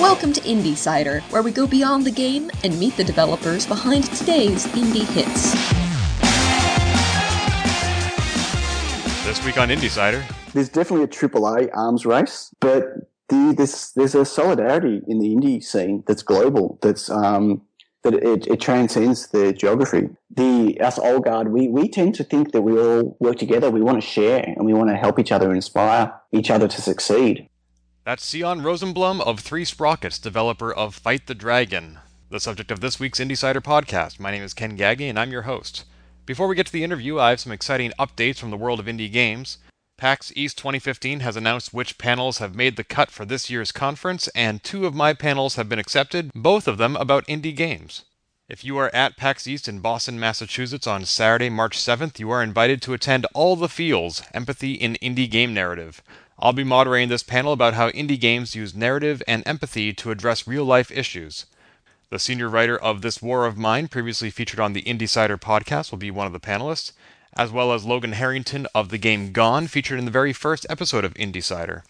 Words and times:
Welcome 0.00 0.32
to 0.32 0.40
Indie 0.40 0.78
Cider, 0.78 1.20
where 1.28 1.42
we 1.42 1.52
go 1.52 1.66
beyond 1.66 2.06
the 2.06 2.10
game 2.10 2.50
and 2.64 2.80
meet 2.80 2.96
the 2.96 3.04
developers 3.04 3.66
behind 3.66 4.04
today's 4.04 4.66
indie 4.68 5.04
hits. 5.04 5.52
This 9.26 9.44
week 9.44 9.58
on 9.58 9.68
Indie 9.68 9.90
Cider, 9.90 10.24
there's 10.54 10.70
definitely 10.70 11.04
a 11.04 11.06
AAA 11.06 11.68
arms 11.74 12.06
race, 12.06 12.50
but 12.60 13.10
the, 13.28 13.52
there's 13.54 13.92
there's 13.92 14.14
a 14.14 14.24
solidarity 14.24 15.02
in 15.06 15.18
the 15.18 15.36
indie 15.36 15.62
scene 15.62 16.02
that's 16.06 16.22
global. 16.22 16.78
That's 16.80 17.10
um, 17.10 17.60
that 18.02 18.14
it, 18.14 18.46
it 18.46 18.58
transcends 18.58 19.28
the 19.28 19.52
geography. 19.52 20.08
The 20.34 20.80
us 20.80 20.98
old 20.98 21.24
guard, 21.24 21.52
we 21.52 21.68
we 21.68 21.90
tend 21.90 22.14
to 22.14 22.24
think 22.24 22.52
that 22.52 22.62
we 22.62 22.72
all 22.72 23.18
work 23.20 23.36
together. 23.36 23.70
We 23.70 23.82
want 23.82 24.00
to 24.00 24.06
share 24.06 24.42
and 24.42 24.64
we 24.64 24.72
want 24.72 24.88
to 24.88 24.96
help 24.96 25.18
each 25.18 25.30
other, 25.30 25.52
inspire 25.52 26.10
each 26.32 26.50
other 26.50 26.68
to 26.68 26.80
succeed. 26.80 27.49
That's 28.02 28.26
Sion 28.26 28.62
Rosenblum 28.62 29.20
of 29.20 29.40
Three 29.40 29.66
Sprockets, 29.66 30.18
developer 30.18 30.72
of 30.72 30.94
Fight 30.94 31.26
the 31.26 31.34
Dragon, 31.34 31.98
the 32.30 32.40
subject 32.40 32.70
of 32.70 32.80
this 32.80 32.98
week's 32.98 33.20
Indie 33.20 33.36
Cider 33.36 33.60
podcast. 33.60 34.18
My 34.18 34.30
name 34.30 34.42
is 34.42 34.54
Ken 34.54 34.74
Gagne, 34.74 35.06
and 35.06 35.18
I'm 35.18 35.30
your 35.30 35.42
host. 35.42 35.84
Before 36.24 36.48
we 36.48 36.56
get 36.56 36.64
to 36.64 36.72
the 36.72 36.82
interview, 36.82 37.18
I 37.18 37.28
have 37.28 37.40
some 37.40 37.52
exciting 37.52 37.92
updates 37.98 38.38
from 38.38 38.50
the 38.50 38.56
world 38.56 38.80
of 38.80 38.86
indie 38.86 39.12
games. 39.12 39.58
PAX 39.98 40.32
East 40.34 40.56
2015 40.56 41.20
has 41.20 41.36
announced 41.36 41.74
which 41.74 41.98
panels 41.98 42.38
have 42.38 42.54
made 42.54 42.76
the 42.76 42.84
cut 42.84 43.10
for 43.10 43.26
this 43.26 43.50
year's 43.50 43.70
conference, 43.70 44.28
and 44.28 44.64
two 44.64 44.86
of 44.86 44.94
my 44.94 45.12
panels 45.12 45.56
have 45.56 45.68
been 45.68 45.78
accepted, 45.78 46.30
both 46.34 46.66
of 46.66 46.78
them 46.78 46.96
about 46.96 47.26
indie 47.26 47.54
games. 47.54 48.04
If 48.48 48.64
you 48.64 48.78
are 48.78 48.92
at 48.94 49.18
PAX 49.18 49.46
East 49.46 49.68
in 49.68 49.80
Boston, 49.80 50.18
Massachusetts 50.18 50.86
on 50.86 51.04
Saturday, 51.04 51.50
March 51.50 51.78
7th, 51.78 52.18
you 52.18 52.30
are 52.30 52.42
invited 52.42 52.80
to 52.82 52.94
attend 52.94 53.26
All 53.34 53.56
the 53.56 53.68
Feels 53.68 54.22
Empathy 54.32 54.72
in 54.72 54.96
Indie 55.02 55.30
Game 55.30 55.52
Narrative. 55.52 56.02
I'll 56.42 56.54
be 56.54 56.64
moderating 56.64 57.10
this 57.10 57.22
panel 57.22 57.52
about 57.52 57.74
how 57.74 57.90
indie 57.90 58.18
games 58.18 58.54
use 58.54 58.74
narrative 58.74 59.22
and 59.28 59.42
empathy 59.44 59.92
to 59.92 60.10
address 60.10 60.46
real 60.46 60.64
life 60.64 60.90
issues. 60.90 61.44
The 62.08 62.18
senior 62.18 62.48
writer 62.48 62.78
of 62.78 63.02
This 63.02 63.20
War 63.20 63.44
of 63.44 63.58
Mine, 63.58 63.88
previously 63.88 64.30
featured 64.30 64.58
on 64.58 64.72
the 64.72 64.82
Indie 64.82 65.08
Cider 65.08 65.36
podcast, 65.36 65.90
will 65.90 65.98
be 65.98 66.10
one 66.10 66.26
of 66.26 66.32
the 66.32 66.40
panelists 66.40 66.92
as 67.36 67.50
well 67.50 67.72
as 67.72 67.84
Logan 67.84 68.12
Harrington 68.12 68.66
of 68.74 68.88
the 68.88 68.98
game 68.98 69.32
Gone, 69.32 69.66
featured 69.66 69.98
in 69.98 70.04
the 70.04 70.10
very 70.10 70.32
first 70.32 70.66
episode 70.68 71.04
of 71.04 71.14
Indie 71.14 71.44
Cider. 71.44 71.84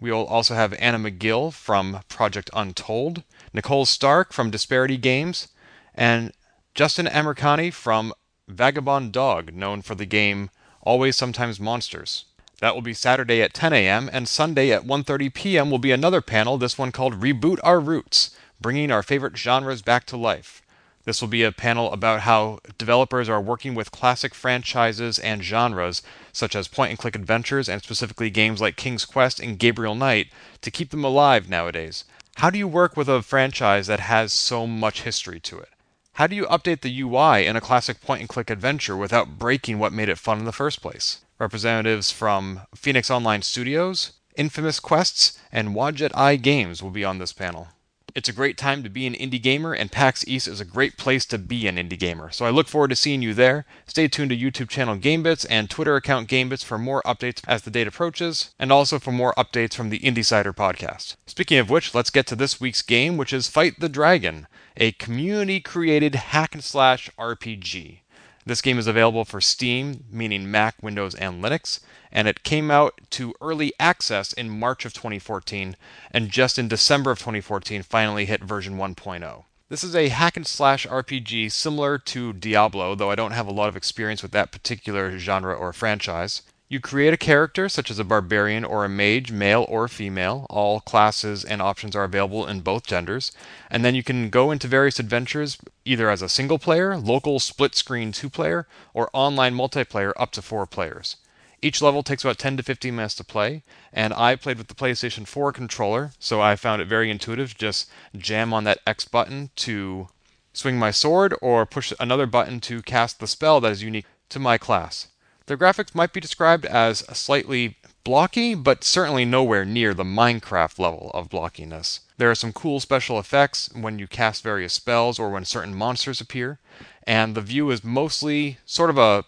We 0.00 0.10
will 0.10 0.26
also 0.26 0.54
have 0.54 0.74
Anna 0.74 0.98
McGill 0.98 1.52
from 1.52 2.00
Project 2.08 2.50
Untold, 2.52 3.22
Nicole 3.52 3.86
Stark 3.86 4.32
from 4.32 4.50
Disparity 4.50 4.96
Games, 4.96 5.48
and 5.94 6.32
Justin 6.74 7.06
Amirkhani 7.06 7.72
from 7.72 8.12
Vagabond 8.48 9.12
Dog, 9.12 9.54
known 9.54 9.80
for 9.80 9.94
the 9.94 10.06
game 10.06 10.50
Always 10.82 11.16
Sometimes 11.16 11.60
Monsters. 11.60 12.24
That 12.60 12.74
will 12.74 12.82
be 12.82 12.92
Saturday 12.92 13.40
at 13.40 13.54
10 13.54 13.72
a.m. 13.72 14.10
and 14.12 14.28
Sunday 14.28 14.70
at 14.70 14.84
1:30 14.84 15.32
p.m. 15.32 15.70
will 15.70 15.78
be 15.78 15.92
another 15.92 16.20
panel, 16.20 16.58
this 16.58 16.76
one 16.76 16.92
called 16.92 17.20
Reboot 17.20 17.58
Our 17.62 17.80
Roots, 17.80 18.36
bringing 18.60 18.90
our 18.90 19.02
favorite 19.02 19.38
genres 19.38 19.80
back 19.80 20.04
to 20.06 20.18
life. 20.18 20.60
This 21.04 21.22
will 21.22 21.28
be 21.28 21.42
a 21.42 21.52
panel 21.52 21.90
about 21.90 22.20
how 22.20 22.58
developers 22.76 23.30
are 23.30 23.40
working 23.40 23.74
with 23.74 23.90
classic 23.90 24.34
franchises 24.34 25.18
and 25.18 25.42
genres, 25.42 26.02
such 26.34 26.54
as 26.54 26.68
point 26.68 26.90
and 26.90 26.98
click 26.98 27.16
adventures 27.16 27.66
and 27.66 27.82
specifically 27.82 28.28
games 28.28 28.60
like 28.60 28.76
King's 28.76 29.06
Quest 29.06 29.40
and 29.40 29.58
Gabriel 29.58 29.94
Knight, 29.94 30.28
to 30.60 30.70
keep 30.70 30.90
them 30.90 31.02
alive 31.02 31.48
nowadays. 31.48 32.04
How 32.36 32.50
do 32.50 32.58
you 32.58 32.68
work 32.68 32.94
with 32.94 33.08
a 33.08 33.22
franchise 33.22 33.86
that 33.86 34.00
has 34.00 34.34
so 34.34 34.66
much 34.66 35.02
history 35.02 35.40
to 35.40 35.58
it? 35.58 35.70
How 36.12 36.26
do 36.26 36.36
you 36.36 36.44
update 36.44 36.82
the 36.82 37.00
UI 37.00 37.46
in 37.46 37.56
a 37.56 37.62
classic 37.62 38.02
point 38.02 38.20
and 38.20 38.28
click 38.28 38.50
adventure 38.50 38.98
without 38.98 39.38
breaking 39.38 39.78
what 39.78 39.94
made 39.94 40.10
it 40.10 40.18
fun 40.18 40.38
in 40.38 40.44
the 40.44 40.52
first 40.52 40.82
place? 40.82 41.20
Representatives 41.40 42.10
from 42.10 42.60
Phoenix 42.74 43.10
Online 43.10 43.40
Studios, 43.40 44.12
Infamous 44.36 44.78
Quests, 44.78 45.38
and 45.50 45.70
Wadjet 45.74 46.10
Eye 46.14 46.36
Games 46.36 46.82
will 46.82 46.90
be 46.90 47.02
on 47.02 47.18
this 47.18 47.32
panel. 47.32 47.68
It's 48.14 48.28
a 48.28 48.34
great 48.34 48.58
time 48.58 48.82
to 48.82 48.90
be 48.90 49.06
an 49.06 49.14
indie 49.14 49.40
gamer, 49.40 49.72
and 49.72 49.90
PAX 49.90 50.22
East 50.28 50.46
is 50.46 50.60
a 50.60 50.66
great 50.66 50.98
place 50.98 51.24
to 51.26 51.38
be 51.38 51.66
an 51.66 51.76
indie 51.76 51.98
gamer. 51.98 52.30
So 52.30 52.44
I 52.44 52.50
look 52.50 52.68
forward 52.68 52.90
to 52.90 52.96
seeing 52.96 53.22
you 53.22 53.32
there. 53.32 53.64
Stay 53.86 54.06
tuned 54.06 54.30
to 54.30 54.36
YouTube 54.36 54.68
channel 54.68 54.98
GameBits 54.98 55.46
and 55.48 55.70
Twitter 55.70 55.96
account 55.96 56.28
GameBits 56.28 56.62
for 56.62 56.76
more 56.76 57.02
updates 57.06 57.40
as 57.48 57.62
the 57.62 57.70
date 57.70 57.86
approaches, 57.86 58.50
and 58.58 58.70
also 58.70 58.98
for 58.98 59.12
more 59.12 59.32
updates 59.38 59.72
from 59.72 59.88
the 59.88 60.00
Indie 60.00 60.24
Cider 60.24 60.52
podcast. 60.52 61.16
Speaking 61.26 61.58
of 61.58 61.70
which, 61.70 61.94
let's 61.94 62.10
get 62.10 62.26
to 62.26 62.36
this 62.36 62.60
week's 62.60 62.82
game, 62.82 63.16
which 63.16 63.32
is 63.32 63.48
Fight 63.48 63.80
the 63.80 63.88
Dragon, 63.88 64.46
a 64.76 64.92
community 64.92 65.60
created 65.60 66.16
hack 66.16 66.54
and 66.54 66.62
slash 66.64 67.08
RPG. 67.18 67.99
This 68.46 68.62
game 68.62 68.78
is 68.78 68.86
available 68.86 69.24
for 69.24 69.40
Steam, 69.40 70.04
meaning 70.10 70.50
Mac, 70.50 70.82
Windows, 70.82 71.14
and 71.14 71.42
Linux, 71.42 71.80
and 72.10 72.26
it 72.26 72.42
came 72.42 72.70
out 72.70 72.98
to 73.10 73.34
early 73.40 73.72
access 73.78 74.32
in 74.32 74.58
March 74.58 74.84
of 74.84 74.94
2014, 74.94 75.76
and 76.10 76.30
just 76.30 76.58
in 76.58 76.66
December 76.66 77.10
of 77.10 77.18
2014 77.18 77.82
finally 77.82 78.24
hit 78.24 78.42
version 78.42 78.76
1.0. 78.76 79.44
This 79.68 79.84
is 79.84 79.94
a 79.94 80.08
hack 80.08 80.36
and 80.36 80.46
slash 80.46 80.86
RPG 80.86 81.52
similar 81.52 81.96
to 81.98 82.32
Diablo, 82.32 82.94
though 82.94 83.10
I 83.10 83.14
don't 83.14 83.30
have 83.30 83.46
a 83.46 83.52
lot 83.52 83.68
of 83.68 83.76
experience 83.76 84.22
with 84.22 84.32
that 84.32 84.50
particular 84.50 85.16
genre 85.18 85.54
or 85.54 85.72
franchise. 85.72 86.42
You 86.72 86.78
create 86.78 87.12
a 87.12 87.16
character, 87.16 87.68
such 87.68 87.90
as 87.90 87.98
a 87.98 88.04
barbarian 88.04 88.64
or 88.64 88.84
a 88.84 88.88
mage, 88.88 89.32
male 89.32 89.66
or 89.68 89.88
female. 89.88 90.46
All 90.48 90.78
classes 90.78 91.44
and 91.44 91.60
options 91.60 91.96
are 91.96 92.04
available 92.04 92.46
in 92.46 92.60
both 92.60 92.86
genders. 92.86 93.32
And 93.68 93.84
then 93.84 93.96
you 93.96 94.04
can 94.04 94.30
go 94.30 94.52
into 94.52 94.68
various 94.68 95.00
adventures 95.00 95.58
either 95.84 96.08
as 96.08 96.22
a 96.22 96.28
single 96.28 96.60
player, 96.60 96.96
local 96.96 97.40
split 97.40 97.74
screen 97.74 98.12
two 98.12 98.30
player, 98.30 98.68
or 98.94 99.10
online 99.12 99.56
multiplayer 99.56 100.12
up 100.16 100.30
to 100.30 100.42
four 100.42 100.64
players. 100.64 101.16
Each 101.60 101.82
level 101.82 102.04
takes 102.04 102.22
about 102.22 102.38
10 102.38 102.58
to 102.58 102.62
15 102.62 102.94
minutes 102.94 103.16
to 103.16 103.24
play, 103.24 103.64
and 103.92 104.14
I 104.14 104.36
played 104.36 104.56
with 104.56 104.68
the 104.68 104.74
PlayStation 104.74 105.26
4 105.26 105.52
controller, 105.52 106.12
so 106.20 106.40
I 106.40 106.54
found 106.54 106.80
it 106.80 106.86
very 106.86 107.10
intuitive. 107.10 107.58
Just 107.58 107.90
jam 108.16 108.54
on 108.54 108.62
that 108.62 108.78
X 108.86 109.04
button 109.04 109.50
to 109.56 110.06
swing 110.52 110.78
my 110.78 110.92
sword, 110.92 111.34
or 111.42 111.66
push 111.66 111.92
another 111.98 112.26
button 112.26 112.60
to 112.60 112.80
cast 112.80 113.18
the 113.18 113.26
spell 113.26 113.60
that 113.60 113.72
is 113.72 113.82
unique 113.82 114.06
to 114.28 114.38
my 114.38 114.56
class. 114.56 115.08
The 115.50 115.56
graphics 115.56 115.96
might 115.96 116.12
be 116.12 116.20
described 116.20 116.64
as 116.64 116.98
slightly 117.12 117.76
blocky, 118.04 118.54
but 118.54 118.84
certainly 118.84 119.24
nowhere 119.24 119.64
near 119.64 119.92
the 119.92 120.04
Minecraft 120.04 120.78
level 120.78 121.10
of 121.12 121.28
blockiness. 121.28 121.98
There 122.18 122.30
are 122.30 122.36
some 122.36 122.52
cool 122.52 122.78
special 122.78 123.18
effects 123.18 123.68
when 123.74 123.98
you 123.98 124.06
cast 124.06 124.44
various 124.44 124.74
spells 124.74 125.18
or 125.18 125.28
when 125.28 125.44
certain 125.44 125.74
monsters 125.74 126.20
appear, 126.20 126.60
and 127.02 127.34
the 127.34 127.40
view 127.40 127.68
is 127.72 127.82
mostly 127.82 128.58
sort 128.64 128.90
of 128.90 128.98
a 128.98 129.24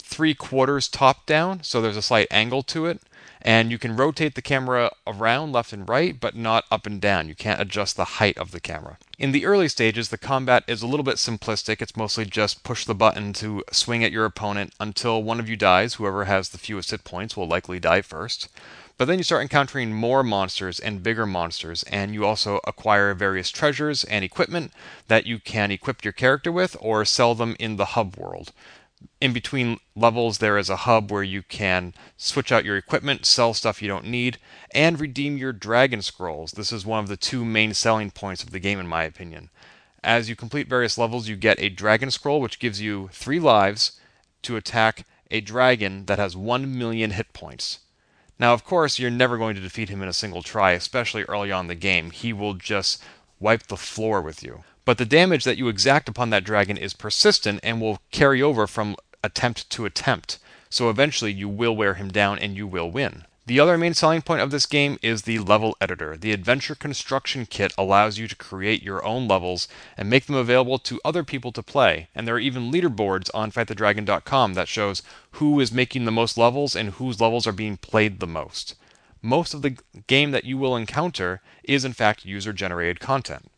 three 0.00 0.32
quarters 0.32 0.86
top 0.86 1.26
down, 1.26 1.64
so 1.64 1.80
there's 1.80 1.96
a 1.96 2.02
slight 2.02 2.28
angle 2.30 2.62
to 2.62 2.86
it 2.86 3.00
and 3.42 3.70
you 3.70 3.78
can 3.78 3.96
rotate 3.96 4.34
the 4.34 4.42
camera 4.42 4.90
around 5.06 5.52
left 5.52 5.72
and 5.72 5.88
right, 5.88 6.18
but 6.18 6.34
not 6.34 6.64
up 6.70 6.86
and 6.86 7.00
down. 7.00 7.28
You 7.28 7.34
can't 7.34 7.60
adjust 7.60 7.96
the 7.96 8.04
height 8.04 8.36
of 8.38 8.50
the 8.50 8.60
camera. 8.60 8.98
In 9.18 9.32
the 9.32 9.46
early 9.46 9.68
stages, 9.68 10.08
the 10.08 10.18
combat 10.18 10.64
is 10.66 10.82
a 10.82 10.86
little 10.86 11.04
bit 11.04 11.16
simplistic. 11.16 11.80
It's 11.80 11.96
mostly 11.96 12.24
just 12.24 12.62
push 12.62 12.84
the 12.84 12.94
button 12.94 13.32
to 13.34 13.64
swing 13.72 14.04
at 14.04 14.12
your 14.12 14.24
opponent 14.24 14.74
until 14.80 15.22
one 15.22 15.40
of 15.40 15.48
you 15.48 15.56
dies. 15.56 15.94
Whoever 15.94 16.24
has 16.24 16.50
the 16.50 16.58
fewest 16.58 16.90
hit 16.90 17.04
points 17.04 17.36
will 17.36 17.48
likely 17.48 17.78
die 17.78 18.02
first. 18.02 18.48
But 18.96 19.04
then 19.06 19.18
you 19.18 19.24
start 19.24 19.42
encountering 19.42 19.92
more 19.92 20.24
monsters 20.24 20.80
and 20.80 21.04
bigger 21.04 21.24
monsters, 21.24 21.84
and 21.84 22.12
you 22.12 22.26
also 22.26 22.60
acquire 22.66 23.14
various 23.14 23.50
treasures 23.50 24.02
and 24.02 24.24
equipment 24.24 24.72
that 25.06 25.24
you 25.24 25.38
can 25.38 25.70
equip 25.70 26.04
your 26.04 26.12
character 26.12 26.50
with 26.50 26.76
or 26.80 27.04
sell 27.04 27.36
them 27.36 27.54
in 27.60 27.76
the 27.76 27.94
hub 27.94 28.16
world 28.16 28.52
in 29.20 29.32
between 29.32 29.78
levels, 29.94 30.38
there 30.38 30.58
is 30.58 30.70
a 30.70 30.76
hub 30.76 31.10
where 31.10 31.22
you 31.22 31.42
can 31.42 31.94
switch 32.16 32.52
out 32.52 32.64
your 32.64 32.76
equipment, 32.76 33.26
sell 33.26 33.54
stuff 33.54 33.82
you 33.82 33.88
don't 33.88 34.06
need, 34.06 34.38
and 34.72 35.00
redeem 35.00 35.36
your 35.36 35.52
Dragon 35.52 36.02
Scrolls. 36.02 36.52
This 36.52 36.72
is 36.72 36.86
one 36.86 37.00
of 37.00 37.08
the 37.08 37.16
two 37.16 37.44
main 37.44 37.74
selling 37.74 38.10
points 38.10 38.42
of 38.42 38.50
the 38.50 38.60
game, 38.60 38.78
in 38.78 38.86
my 38.86 39.04
opinion. 39.04 39.50
As 40.02 40.28
you 40.28 40.36
complete 40.36 40.68
various 40.68 40.96
levels, 40.96 41.28
you 41.28 41.36
get 41.36 41.60
a 41.60 41.68
Dragon 41.68 42.10
Scroll, 42.10 42.40
which 42.40 42.60
gives 42.60 42.80
you 42.80 43.08
three 43.12 43.40
lives 43.40 44.00
to 44.42 44.56
attack 44.56 45.04
a 45.30 45.40
dragon 45.40 46.06
that 46.06 46.18
has 46.18 46.36
1 46.36 46.78
million 46.78 47.10
hit 47.10 47.32
points. 47.32 47.80
Now, 48.38 48.54
of 48.54 48.64
course, 48.64 48.98
you're 48.98 49.10
never 49.10 49.36
going 49.36 49.56
to 49.56 49.60
defeat 49.60 49.88
him 49.88 50.00
in 50.00 50.08
a 50.08 50.12
single 50.12 50.42
try, 50.42 50.72
especially 50.72 51.24
early 51.24 51.50
on 51.50 51.64
in 51.64 51.68
the 51.68 51.74
game. 51.74 52.10
He 52.10 52.32
will 52.32 52.54
just 52.54 53.02
wipe 53.40 53.66
the 53.66 53.76
floor 53.76 54.22
with 54.22 54.42
you. 54.42 54.62
But 54.88 54.96
the 54.96 55.04
damage 55.04 55.44
that 55.44 55.58
you 55.58 55.68
exact 55.68 56.08
upon 56.08 56.30
that 56.30 56.44
dragon 56.44 56.78
is 56.78 56.94
persistent 56.94 57.60
and 57.62 57.78
will 57.78 58.00
carry 58.10 58.40
over 58.40 58.66
from 58.66 58.96
attempt 59.22 59.68
to 59.68 59.84
attempt. 59.84 60.38
So 60.70 60.88
eventually 60.88 61.30
you 61.30 61.46
will 61.46 61.76
wear 61.76 61.92
him 61.92 62.08
down 62.08 62.38
and 62.38 62.56
you 62.56 62.66
will 62.66 62.90
win. 62.90 63.26
The 63.44 63.60
other 63.60 63.76
main 63.76 63.92
selling 63.92 64.22
point 64.22 64.40
of 64.40 64.50
this 64.50 64.64
game 64.64 64.98
is 65.02 65.24
the 65.24 65.40
level 65.40 65.76
editor. 65.78 66.16
The 66.16 66.32
adventure 66.32 66.74
construction 66.74 67.44
kit 67.44 67.74
allows 67.76 68.16
you 68.16 68.26
to 68.28 68.36
create 68.36 68.82
your 68.82 69.04
own 69.04 69.28
levels 69.28 69.68
and 69.98 70.08
make 70.08 70.24
them 70.24 70.36
available 70.36 70.78
to 70.78 71.02
other 71.04 71.22
people 71.22 71.52
to 71.52 71.62
play. 71.62 72.08
And 72.14 72.26
there 72.26 72.36
are 72.36 72.38
even 72.38 72.72
leaderboards 72.72 73.28
on 73.34 73.52
fightthedragon.com 73.52 74.54
that 74.54 74.68
shows 74.68 75.02
who 75.32 75.60
is 75.60 75.70
making 75.70 76.06
the 76.06 76.10
most 76.10 76.38
levels 76.38 76.74
and 76.74 76.92
whose 76.92 77.20
levels 77.20 77.46
are 77.46 77.52
being 77.52 77.76
played 77.76 78.20
the 78.20 78.26
most. 78.26 78.74
Most 79.20 79.52
of 79.52 79.60
the 79.60 79.76
game 80.06 80.30
that 80.30 80.46
you 80.46 80.56
will 80.56 80.74
encounter 80.74 81.42
is 81.62 81.84
in 81.84 81.92
fact 81.92 82.24
user 82.24 82.54
generated 82.54 83.00
content. 83.00 83.50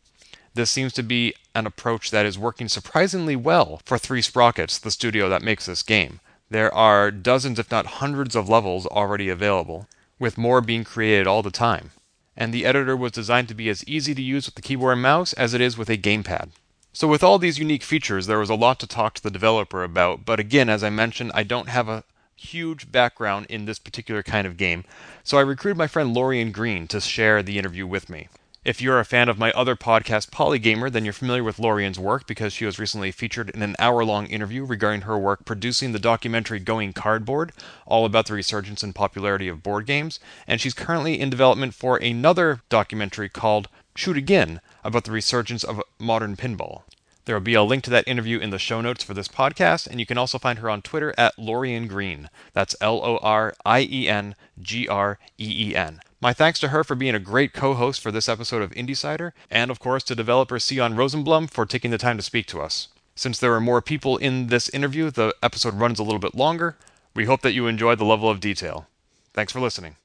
This 0.53 0.69
seems 0.69 0.93
to 0.93 1.03
be 1.03 1.33
an 1.55 1.65
approach 1.65 2.11
that 2.11 2.25
is 2.25 2.37
working 2.37 2.67
surprisingly 2.67 3.35
well 3.35 3.81
for 3.85 3.97
Three 3.97 4.21
Sprockets, 4.21 4.77
the 4.77 4.91
studio 4.91 5.29
that 5.29 5.41
makes 5.41 5.65
this 5.65 5.83
game. 5.83 6.19
There 6.49 6.73
are 6.73 7.09
dozens, 7.11 7.57
if 7.57 7.71
not 7.71 7.85
hundreds, 8.01 8.35
of 8.35 8.49
levels 8.49 8.85
already 8.85 9.29
available, 9.29 9.87
with 10.19 10.37
more 10.37 10.59
being 10.59 10.83
created 10.83 11.25
all 11.27 11.41
the 11.41 11.51
time. 11.51 11.91
and 12.35 12.53
the 12.53 12.65
editor 12.65 12.95
was 12.95 13.11
designed 13.11 13.47
to 13.49 13.53
be 13.53 13.69
as 13.69 13.83
easy 13.87 14.15
to 14.15 14.21
use 14.21 14.45
with 14.45 14.55
the 14.55 14.61
keyboard 14.61 14.93
and 14.93 15.01
mouse 15.01 15.33
as 15.33 15.53
it 15.53 15.61
is 15.61 15.77
with 15.77 15.89
a 15.89 15.97
gamepad. 15.97 16.49
So, 16.93 17.07
with 17.07 17.23
all 17.23 17.39
these 17.39 17.59
unique 17.59 17.83
features, 17.83 18.25
there 18.25 18.39
was 18.39 18.49
a 18.49 18.55
lot 18.55 18.79
to 18.79 18.87
talk 18.87 19.13
to 19.15 19.23
the 19.23 19.31
developer 19.31 19.83
about, 19.83 20.25
but 20.25 20.39
again, 20.39 20.69
as 20.69 20.83
I 20.83 20.89
mentioned, 20.89 21.31
I 21.33 21.43
don't 21.43 21.69
have 21.69 21.87
a 21.87 22.03
huge 22.35 22.91
background 22.91 23.45
in 23.49 23.65
this 23.65 23.79
particular 23.79 24.23
kind 24.23 24.47
of 24.47 24.57
game, 24.57 24.83
so 25.23 25.37
I 25.37 25.41
recruited 25.41 25.77
my 25.77 25.87
friend 25.87 26.13
Lorien 26.13 26.51
Green 26.51 26.87
to 26.87 26.99
share 26.99 27.43
the 27.43 27.57
interview 27.59 27.85
with 27.85 28.09
me. 28.09 28.27
If 28.63 28.79
you're 28.79 28.99
a 28.99 29.05
fan 29.05 29.27
of 29.27 29.39
my 29.39 29.51
other 29.53 29.75
podcast, 29.75 30.29
Polygamer, 30.29 30.91
then 30.91 31.03
you're 31.03 31.13
familiar 31.13 31.43
with 31.43 31.57
Lorien's 31.57 31.97
work 31.97 32.27
because 32.27 32.53
she 32.53 32.63
was 32.63 32.77
recently 32.77 33.11
featured 33.11 33.49
in 33.49 33.63
an 33.63 33.75
hour 33.79 34.05
long 34.05 34.27
interview 34.27 34.63
regarding 34.63 35.01
her 35.01 35.17
work 35.17 35.45
producing 35.45 35.93
the 35.93 35.97
documentary 35.97 36.59
Going 36.59 36.93
Cardboard, 36.93 37.53
all 37.87 38.05
about 38.05 38.27
the 38.27 38.35
resurgence 38.35 38.83
and 38.83 38.93
popularity 38.93 39.47
of 39.47 39.63
board 39.63 39.87
games. 39.87 40.19
And 40.45 40.61
she's 40.61 40.75
currently 40.75 41.19
in 41.19 41.31
development 41.31 41.73
for 41.73 41.97
another 41.97 42.61
documentary 42.69 43.29
called 43.29 43.67
Shoot 43.95 44.15
Again 44.15 44.61
about 44.83 45.05
the 45.05 45.11
resurgence 45.11 45.63
of 45.63 45.81
modern 45.97 46.37
pinball. 46.37 46.83
There 47.25 47.35
will 47.35 47.41
be 47.41 47.55
a 47.55 47.63
link 47.63 47.83
to 47.85 47.89
that 47.89 48.07
interview 48.07 48.37
in 48.37 48.51
the 48.51 48.59
show 48.59 48.79
notes 48.79 49.03
for 49.03 49.15
this 49.15 49.27
podcast, 49.27 49.87
and 49.87 49.99
you 49.99 50.05
can 50.05 50.19
also 50.19 50.37
find 50.37 50.59
her 50.59 50.69
on 50.69 50.83
Twitter 50.83 51.15
at 51.17 51.39
Lorien 51.39 51.87
Green. 51.87 52.29
That's 52.53 52.75
L 52.79 53.03
O 53.03 53.17
R 53.23 53.55
I 53.65 53.87
E 53.89 54.07
N 54.07 54.35
G 54.61 54.87
R 54.87 55.17
E 55.39 55.69
E 55.71 55.75
N. 55.75 56.01
My 56.23 56.33
thanks 56.33 56.59
to 56.59 56.67
her 56.67 56.83
for 56.83 56.93
being 56.93 57.15
a 57.15 57.19
great 57.19 57.51
co 57.51 57.73
host 57.73 57.99
for 57.99 58.11
this 58.11 58.29
episode 58.29 58.61
of 58.61 58.69
IndieCider, 58.71 59.31
and 59.49 59.71
of 59.71 59.79
course 59.79 60.03
to 60.03 60.13
developer 60.13 60.59
Sion 60.59 60.93
Rosenblum 60.93 61.49
for 61.49 61.65
taking 61.65 61.89
the 61.89 61.97
time 61.97 62.15
to 62.15 62.21
speak 62.21 62.45
to 62.47 62.61
us. 62.61 62.89
Since 63.15 63.39
there 63.39 63.55
are 63.55 63.59
more 63.59 63.81
people 63.81 64.17
in 64.17 64.45
this 64.45 64.69
interview, 64.69 65.09
the 65.09 65.33
episode 65.41 65.73
runs 65.73 65.97
a 65.97 66.03
little 66.03 66.19
bit 66.19 66.35
longer. 66.35 66.77
We 67.15 67.25
hope 67.25 67.41
that 67.41 67.53
you 67.53 67.65
enjoyed 67.65 67.97
the 67.97 68.05
level 68.05 68.29
of 68.29 68.39
detail. 68.39 68.87
Thanks 69.33 69.51
for 69.51 69.59
listening. 69.59 69.95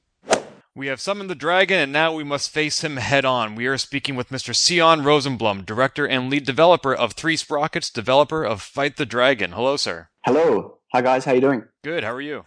We 0.73 0.87
have 0.87 0.99
summoned 0.99 1.29
the 1.29 1.35
dragon, 1.35 1.77
and 1.77 1.93
now 1.93 2.15
we 2.15 2.23
must 2.23 2.49
face 2.49 2.83
him 2.83 2.97
head 2.97 3.23
on. 3.23 3.53
We 3.53 3.67
are 3.67 3.77
speaking 3.77 4.15
with 4.15 4.29
Mr. 4.29 4.55
Sion 4.55 5.01
Rosenblum, 5.01 5.67
director 5.67 6.07
and 6.07 6.31
lead 6.31 6.47
developer 6.47 6.95
of 6.95 7.13
Three 7.13 7.37
Sprockets, 7.37 7.91
developer 7.91 8.43
of 8.43 8.63
Fight 8.63 8.97
the 8.97 9.05
Dragon. 9.05 9.51
Hello, 9.51 9.77
sir. 9.77 10.09
Hello. 10.25 10.79
Hi, 10.93 11.01
guys. 11.03 11.25
How 11.25 11.33
you 11.33 11.41
doing? 11.41 11.63
Good. 11.83 12.03
How 12.03 12.13
are 12.13 12.21
you? 12.21 12.45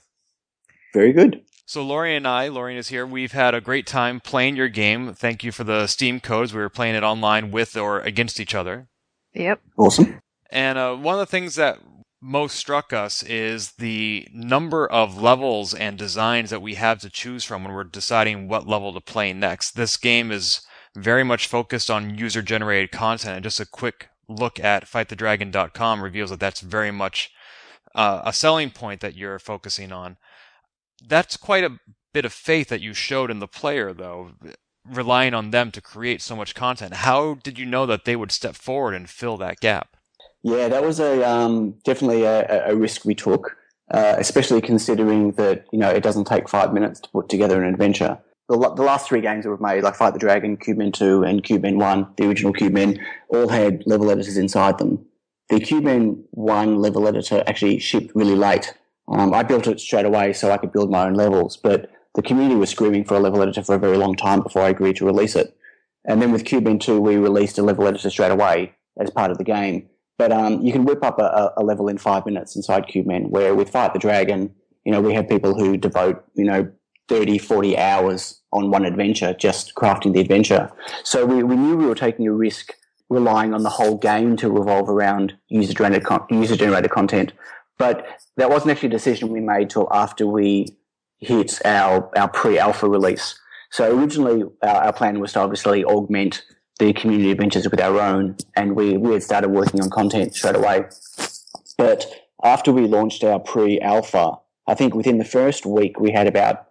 Very 0.93 1.13
good. 1.13 1.45
So 1.71 1.85
Lorien 1.85 2.17
and 2.17 2.27
I, 2.27 2.49
Lorien 2.49 2.79
is 2.79 2.89
here. 2.89 3.07
We've 3.07 3.31
had 3.31 3.55
a 3.55 3.61
great 3.61 3.87
time 3.87 4.19
playing 4.19 4.57
your 4.57 4.67
game. 4.67 5.15
Thank 5.15 5.45
you 5.45 5.53
for 5.53 5.63
the 5.63 5.87
Steam 5.87 6.19
codes. 6.19 6.53
We 6.53 6.59
were 6.59 6.69
playing 6.69 6.97
it 6.97 7.05
online 7.05 7.53
with 7.53 7.77
or 7.77 8.01
against 8.01 8.41
each 8.41 8.57
other. 8.57 8.89
Yep. 9.35 9.61
Awesome. 9.77 10.21
And 10.51 10.79
uh, 10.79 10.97
one 10.97 11.15
of 11.15 11.21
the 11.21 11.27
things 11.27 11.55
that 11.55 11.79
most 12.21 12.57
struck 12.57 12.93
us 12.93 13.23
is 13.23 13.75
the 13.79 14.27
number 14.35 14.85
of 14.85 15.23
levels 15.23 15.73
and 15.73 15.97
designs 15.97 16.51
that 16.51 16.61
we 16.61 16.75
have 16.75 16.99
to 17.03 17.09
choose 17.09 17.45
from 17.45 17.63
when 17.63 17.73
we're 17.73 17.85
deciding 17.85 18.49
what 18.49 18.67
level 18.67 18.93
to 18.93 19.01
play 19.01 19.33
next. 19.33 19.77
This 19.77 19.97
game 19.97 20.33
is 20.33 20.63
very 20.97 21.23
much 21.23 21.47
focused 21.47 21.89
on 21.89 22.19
user 22.19 22.43
generated 22.43 22.91
content, 22.91 23.37
and 23.37 23.45
just 23.45 23.61
a 23.61 23.65
quick 23.65 24.09
look 24.29 24.59
at 24.59 24.87
fightthedragon.com 24.91 26.03
reveals 26.03 26.31
that 26.31 26.41
that's 26.41 26.63
very 26.63 26.91
much 26.91 27.31
uh, 27.95 28.23
a 28.25 28.33
selling 28.33 28.71
point 28.73 29.01
that 29.03 29.15
you're 29.15 29.39
focusing 29.39 29.93
on 29.93 30.17
that's 31.07 31.37
quite 31.37 31.65
a 31.65 31.79
bit 32.13 32.25
of 32.25 32.33
faith 32.33 32.69
that 32.69 32.81
you 32.81 32.95
showed 32.95 33.31
in 33.31 33.39
the 33.39 33.49
player, 33.49 33.93
though, 33.93 34.33
relying 34.89 35.35
on 35.35 35.51
them 35.51 35.71
to 35.73 35.81
create 35.81 36.23
so 36.23 36.37
much 36.37 36.55
content. 36.55 36.95
How 36.95 37.35
did 37.35 37.59
you 37.59 37.67
know 37.67 37.87
that 37.87 38.05
they 38.05 38.17
would 38.17 38.33
step 38.33 38.57
forward 38.57 38.95
and 38.95 39.09
fill 39.09 39.37
that 39.39 39.61
gap? 39.61 39.97
Yeah, 40.43 40.69
that 40.69 40.83
was 40.83 41.01
a 41.01 41.23
um, 41.29 41.73
definitely 41.85 42.25
a, 42.25 42.71
a, 42.71 42.75
risk 42.75 43.05
we 43.05 43.15
took, 43.15 43.57
uh, 43.91 44.15
especially 44.17 44.63
considering 44.63 45.33
that 45.33 45.67
you 45.71 45.79
know 45.79 45.91
it 45.91 46.03
doesn't 46.03 46.25
take 46.25 46.49
five 46.49 46.73
minutes 46.73 47.01
to 47.01 47.09
put 47.11 47.29
together 47.29 47.63
an 47.63 47.73
adventure. 47.73 48.19
The, 48.49 48.57
the 48.57 48.83
last 48.83 49.07
three 49.07 49.21
games 49.21 49.45
that 49.45 49.51
we've 49.51 49.61
made, 49.61 49.85
like 49.85 49.95
Fight 49.95 50.13
the 50.13 50.19
Dragon, 50.19 50.57
Cubemen 50.57 50.93
2, 50.93 51.23
and 51.23 51.43
Cubemen 51.45 51.77
1, 51.77 52.15
the 52.17 52.27
original 52.27 52.53
Cubemen, 52.53 52.99
all 53.29 53.49
had 53.49 53.87
level 53.87 54.11
editors 54.11 54.37
inside 54.37 54.79
them. 54.79 55.07
The 55.51 55.61
Cubemen 55.61 56.25
1 56.31 56.77
level 56.77 57.07
editor 57.07 57.45
actually 57.47 57.79
shipped 57.79 58.11
really 58.17 58.35
late, 58.35 58.75
um, 59.11 59.35
I 59.35 59.43
built 59.43 59.67
it 59.67 59.81
straight 59.81 60.05
away 60.05 60.33
so 60.33 60.51
I 60.51 60.57
could 60.57 60.73
build 60.73 60.91
my 60.91 61.07
own 61.07 61.15
levels, 61.15 61.57
but 61.57 61.91
the 62.15 62.23
community 62.23 62.57
was 62.57 62.71
screaming 62.71 63.05
for 63.05 63.15
a 63.15 63.21
level 63.21 63.43
editor 63.43 63.63
for 63.63 63.75
a 63.75 63.79
very 63.79 63.97
long 63.97 64.15
time 64.15 64.41
before 64.41 64.63
I 64.63 64.71
agreed 64.71 64.97
to 64.97 65.07
release 65.07 65.37
it. 65.37 65.57
And 66.05 66.23
then 66.23 66.33
with 66.33 66.45
Cubemen 66.45 66.81
2, 66.81 67.01
we 67.01 67.17
released 67.17 67.59
a 67.59 67.63
level 67.63 67.87
editor 67.87 68.11
straight 68.11 68.33
away 68.33 68.75
as 68.99 69.11
part 69.11 69.31
of 69.31 69.39
the 69.39 69.45
game. 69.45 69.89
But 70.17 70.33
um, 70.33 70.61
you 70.61 70.73
can 70.73 70.85
whip 70.85 71.03
up 71.03 71.19
a, 71.19 71.53
a, 71.57 71.63
level 71.63 71.89
in 71.89 71.99
five 71.99 72.27
minutes 72.27 72.55
inside 72.55 72.87
Cubemen, 72.87 73.31
where 73.31 73.55
with 73.55 73.71
Fight 73.71 73.93
the 73.93 73.99
Dragon, 73.99 74.55
you 74.85 74.93
know, 74.93 75.01
we 75.01 75.15
have 75.15 75.29
people 75.29 75.55
who 75.55 75.77
devote, 75.77 76.25
you 76.35 76.45
know, 76.45 76.71
30, 77.09 77.39
40 77.39 77.79
hours 77.79 78.41
on 78.53 78.71
one 78.71 78.85
adventure, 78.85 79.35
just 79.35 79.75
crafting 79.75 80.13
the 80.13 80.21
adventure. 80.21 80.71
So 81.05 81.27
we, 81.27 81.43
we 81.43 81.57
knew 81.57 81.77
we 81.77 81.87
were 81.87 81.95
taking 81.95 82.27
a 82.27 82.33
risk 82.33 82.75
relying 83.09 83.53
on 83.53 83.63
the 83.63 83.71
whole 83.71 83.97
game 83.97 84.37
to 84.37 84.51
revolve 84.51 84.89
around 84.89 85.37
user 85.49 85.75
generated, 85.75 86.05
con- 86.05 86.27
user 86.31 86.57
generated 86.57 86.91
content 86.91 87.33
but 87.81 88.07
that 88.37 88.51
wasn't 88.51 88.71
actually 88.71 88.89
a 88.89 88.93
decision 88.93 89.31
we 89.31 89.41
made 89.41 89.71
till 89.71 89.89
after 89.91 90.27
we 90.27 90.67
hit 91.19 91.59
our, 91.65 92.11
our 92.17 92.29
pre-alpha 92.29 92.87
release. 92.87 93.41
So 93.71 93.99
originally 93.99 94.45
our, 94.63 94.85
our 94.85 94.93
plan 94.93 95.19
was 95.19 95.33
to 95.33 95.41
obviously 95.41 95.83
augment 95.83 96.45
the 96.79 96.93
community 96.93 97.31
adventures 97.31 97.69
with 97.71 97.81
our 97.81 97.99
own, 97.99 98.37
and 98.55 98.77
we, 98.77 98.99
we 98.99 99.15
had 99.15 99.23
started 99.23 99.49
working 99.49 99.81
on 99.81 99.89
content 99.89 100.35
straight 100.35 100.57
away. 100.57 100.85
But 101.79 102.05
after 102.45 102.71
we 102.71 102.87
launched 102.87 103.25
our 103.25 103.41
pre-alpha, 103.41 104.39
I 104.67 104.75
think 104.75 104.95
within 104.95 105.17
the 105.17 105.25
first 105.25 105.65
week 105.65 105.99
we 105.99 106.11
had 106.13 106.27
about 106.27 106.67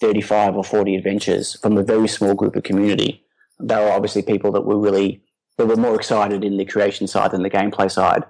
35 0.00 0.56
or 0.56 0.64
40 0.64 0.96
adventures 0.96 1.56
from 1.60 1.78
a 1.78 1.84
very 1.84 2.08
small 2.08 2.34
group 2.34 2.56
of 2.56 2.64
community. 2.64 3.24
They 3.60 3.76
were 3.76 3.92
obviously 3.92 4.22
people 4.22 4.50
that 4.52 4.62
were 4.62 4.78
really, 4.78 5.22
that 5.56 5.66
were 5.66 5.76
more 5.76 5.94
excited 5.94 6.42
in 6.42 6.56
the 6.56 6.64
creation 6.64 7.06
side 7.06 7.30
than 7.30 7.44
the 7.44 7.50
gameplay 7.50 7.88
side. 7.88 8.24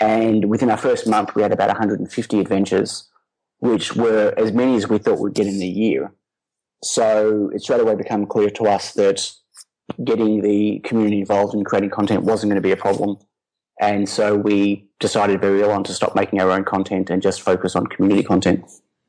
And 0.00 0.46
within 0.46 0.70
our 0.70 0.76
first 0.76 1.06
month, 1.06 1.34
we 1.34 1.42
had 1.42 1.52
about 1.52 1.68
150 1.68 2.40
adventures, 2.40 3.08
which 3.58 3.96
were 3.96 4.34
as 4.36 4.52
many 4.52 4.76
as 4.76 4.88
we 4.88 4.98
thought 4.98 5.18
we'd 5.18 5.34
get 5.34 5.46
in 5.46 5.60
a 5.60 5.66
year. 5.66 6.12
So 6.82 7.50
it 7.54 7.62
straight 7.62 7.80
away 7.80 7.94
became 7.94 8.26
clear 8.26 8.50
to 8.50 8.64
us 8.64 8.92
that 8.94 9.32
getting 10.04 10.42
the 10.42 10.80
community 10.80 11.20
involved 11.20 11.54
in 11.54 11.64
creating 11.64 11.90
content 11.90 12.24
wasn't 12.24 12.50
going 12.50 12.60
to 12.60 12.66
be 12.66 12.72
a 12.72 12.76
problem. 12.76 13.16
And 13.80 14.08
so 14.08 14.36
we 14.36 14.88
decided 15.00 15.40
very 15.40 15.62
early 15.62 15.72
on 15.72 15.84
to 15.84 15.94
stop 15.94 16.14
making 16.14 16.40
our 16.40 16.50
own 16.50 16.64
content 16.64 17.10
and 17.10 17.22
just 17.22 17.42
focus 17.42 17.76
on 17.76 17.86
community 17.86 18.22
content. 18.22 18.64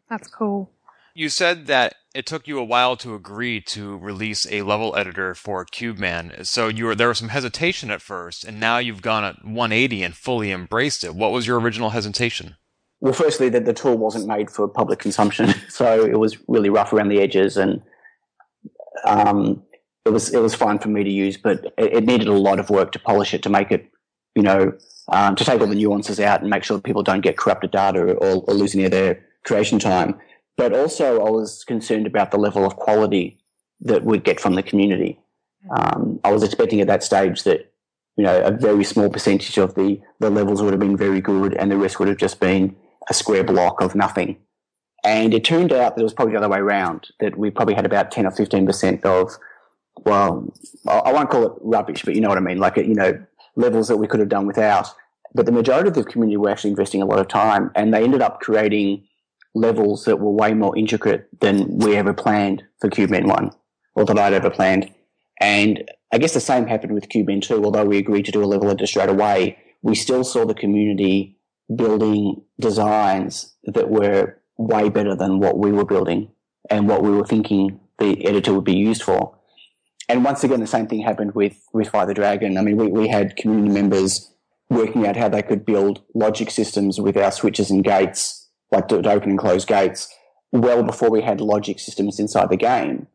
That's 0.10 0.28
cool. 0.28 0.72
You 1.14 1.30
said 1.30 1.68
that 1.68 1.96
it 2.18 2.26
took 2.26 2.48
you 2.48 2.58
a 2.58 2.64
while 2.64 2.98
to 2.98 3.14
agree 3.14 3.62
to 3.62 3.96
release 3.98 4.52
a 4.52 4.64
level 4.64 4.96
editor 4.96 5.36
for 5.36 5.64
Cubemen. 5.64 6.44
So 6.48 6.68
you 6.68 6.86
were 6.86 6.96
there 6.96 7.10
was 7.10 7.20
some 7.20 7.30
hesitation 7.30 7.92
at 7.92 8.02
first, 8.02 8.44
and 8.44 8.60
now 8.60 8.80
you've 8.80 9.04
gone 9.04 9.24
at 9.24 9.46
180 9.46 10.02
and 10.02 10.16
fully 10.16 10.52
embraced 10.52 11.04
it. 11.04 11.14
What 11.14 11.32
was 11.32 11.46
your 11.46 11.60
original 11.60 11.92
hesitation? 11.92 12.56
Well, 13.02 13.14
firstly, 13.14 13.50
that 13.50 13.66
the 13.66 13.74
tool 13.74 14.00
wasn't 14.00 14.26
made 14.26 14.50
for 14.50 14.68
public 14.68 14.98
consumption, 14.98 15.54
so 15.70 16.04
it 16.06 16.18
was 16.18 16.38
really 16.48 16.72
rough 16.72 16.92
around 16.92 17.10
the 17.10 17.22
edges, 17.22 17.56
and 17.56 17.84
um, 19.06 19.62
it 20.04 20.10
was 20.10 20.34
it 20.34 20.40
was 20.40 20.56
fine 20.56 20.80
for 20.80 20.90
me 20.90 21.04
to 21.04 21.12
use, 21.12 21.38
but 21.38 21.66
it, 21.78 21.98
it, 21.98 22.04
needed 22.04 22.28
a 22.28 22.34
lot 22.34 22.60
of 22.60 22.72
work 22.72 22.94
to 22.94 23.00
polish 23.00 23.36
it 23.36 23.44
to 23.44 23.50
make 23.50 23.72
it, 23.72 23.92
you 24.34 24.42
know, 24.42 24.74
um, 25.10 25.36
to 25.36 25.46
take 25.46 25.62
all 25.62 25.68
the 25.68 25.76
nuances 25.76 26.20
out 26.20 26.42
and 26.42 26.50
make 26.50 26.64
sure 26.64 26.80
people 26.80 27.04
don't 27.04 27.22
get 27.22 27.38
corrupted 27.38 27.70
data 27.70 28.00
or, 28.00 28.40
or 28.40 28.54
lose 28.56 28.74
any 28.74 28.86
of 28.86 28.92
their 28.92 29.24
creation 29.44 29.78
time. 29.78 30.20
But 30.58 30.74
also, 30.74 31.24
I 31.24 31.30
was 31.30 31.64
concerned 31.64 32.08
about 32.08 32.32
the 32.32 32.38
level 32.38 32.66
of 32.66 32.76
quality 32.76 33.40
that 33.82 34.04
we'd 34.04 34.24
get 34.24 34.40
from 34.40 34.56
the 34.56 34.64
community. 34.64 35.20
Um, 35.70 36.20
I 36.24 36.32
was 36.32 36.44
expecting 36.44 36.82
at 36.82 36.88
that 36.88 37.04
stage 37.04 37.44
that 37.44 37.72
you 38.16 38.24
know 38.24 38.42
a 38.42 38.52
very 38.52 38.84
small 38.84 39.10
percentage 39.10 39.58
of 39.58 39.76
the 39.76 40.02
the 40.20 40.32
levels 40.32 40.62
would 40.62 40.74
have 40.74 40.80
been 40.80 40.98
very 40.98 41.22
good, 41.22 41.54
and 41.54 41.72
the 41.72 41.78
rest 41.78 42.00
would 42.00 42.08
have 42.08 42.18
just 42.18 42.40
been 42.40 42.76
a 43.10 43.14
square 43.14 43.44
block 43.44 43.82
of 43.82 43.96
nothing. 43.96 44.38
And 45.04 45.34
it 45.34 45.46
turned 45.46 45.72
out 45.72 45.96
that 45.96 46.02
it 46.02 46.04
was 46.04 46.14
probably 46.14 46.34
the 46.34 46.40
other 46.40 46.50
way 46.50 46.58
around. 46.58 47.08
That 47.20 47.38
we 47.38 47.52
probably 47.52 47.76
had 47.76 47.86
about 47.86 48.10
ten 48.10 48.26
or 48.26 48.32
fifteen 48.32 48.66
percent 48.66 49.06
of, 49.06 49.32
well, 50.06 50.52
I 50.88 51.14
won't 51.14 51.30
call 51.30 51.46
it 51.46 51.54
rubbish, 51.62 52.04
but 52.04 52.16
you 52.16 52.22
know 52.22 52.30
what 52.30 52.38
I 52.40 52.42
mean, 52.42 52.58
like 52.58 52.78
you 52.78 52.96
know 52.96 53.24
levels 53.56 53.88
that 53.90 53.98
we 53.98 54.08
could 54.08 54.20
have 54.20 54.30
done 54.30 54.48
without. 54.48 54.88
But 55.36 55.46
the 55.46 55.52
majority 55.52 55.90
of 55.90 55.94
the 55.94 56.04
community 56.04 56.38
were 56.38 56.50
actually 56.50 56.72
investing 56.72 57.02
a 57.04 57.06
lot 57.06 57.20
of 57.20 57.28
time, 57.28 57.70
and 57.76 57.94
they 57.94 58.04
ended 58.04 58.22
up 58.22 58.40
creating 58.40 59.07
levels 59.60 60.06
that 60.06 60.20
were 60.20 60.32
way 60.32 60.54
more 60.54 60.78
intricate 60.78 61.28
than 61.40 61.78
we 61.78 61.96
ever 61.96 62.14
planned 62.14 62.64
for 62.80 62.90
Cubemen 62.90 63.28
1, 63.28 63.52
or 63.96 64.06
that 64.06 64.18
I'd 64.18 64.34
ever 64.34 64.50
planned. 64.50 64.94
And 65.40 65.90
I 66.12 66.18
guess 66.18 66.34
the 66.34 66.40
same 66.40 66.68
happened 66.68 66.94
with 66.94 67.10
Cubemen 67.10 67.42
2, 67.42 67.64
although 67.64 67.86
we 67.86 67.98
agreed 67.98 68.26
to 68.26 68.32
do 68.32 68.44
a 68.44 68.46
level 68.46 68.70
editor 68.70 68.88
straight 68.88 69.10
away, 69.10 69.58
we 69.82 69.96
still 69.96 70.24
saw 70.24 70.46
the 70.46 70.54
community 70.54 71.38
building 71.76 72.42
designs 72.60 73.54
that 73.66 73.90
were 73.90 74.40
way 74.58 74.90
better 74.90 75.16
than 75.16 75.40
what 75.40 75.58
we 75.58 75.72
were 75.72 75.86
building 75.86 76.32
and 76.70 76.88
what 76.88 77.04
we 77.04 77.12
were 77.12 77.26
thinking 77.26 77.80
the 78.00 78.26
editor 78.26 78.54
would 78.54 78.64
be 78.64 78.76
used 78.76 79.04
for. 79.04 79.38
And 80.10 80.24
once 80.24 80.44
again, 80.44 80.62
the 80.62 80.68
same 80.68 80.88
thing 80.88 81.02
happened 81.02 81.36
with, 81.36 81.62
with 81.74 81.90
Fight 81.90 82.06
the 82.06 82.14
Dragon. 82.14 82.58
I 82.58 82.62
mean, 82.62 82.78
we, 82.78 82.88
we 82.88 83.08
had 83.10 83.36
community 83.36 83.70
members 83.70 84.32
working 84.70 85.06
out 85.06 85.18
how 85.18 85.30
they 85.30 85.42
could 85.42 85.66
build 85.66 86.02
logic 86.14 86.50
systems 86.50 87.00
with 87.00 87.18
our 87.18 87.32
switches 87.32 87.70
and 87.70 87.84
gates 87.84 88.47
like 88.72 88.88
to, 88.90 89.02
to 89.02 89.12
open 89.12 89.32
and 89.32 89.40
close 89.40 89.66
gates 89.66 90.14
well 90.52 90.84
before 90.84 91.10
we 91.10 91.22
had 91.22 91.42
logic 91.42 91.80
systems 91.80 92.20
inside 92.20 92.50
the 92.50 92.58
game. 92.58 93.08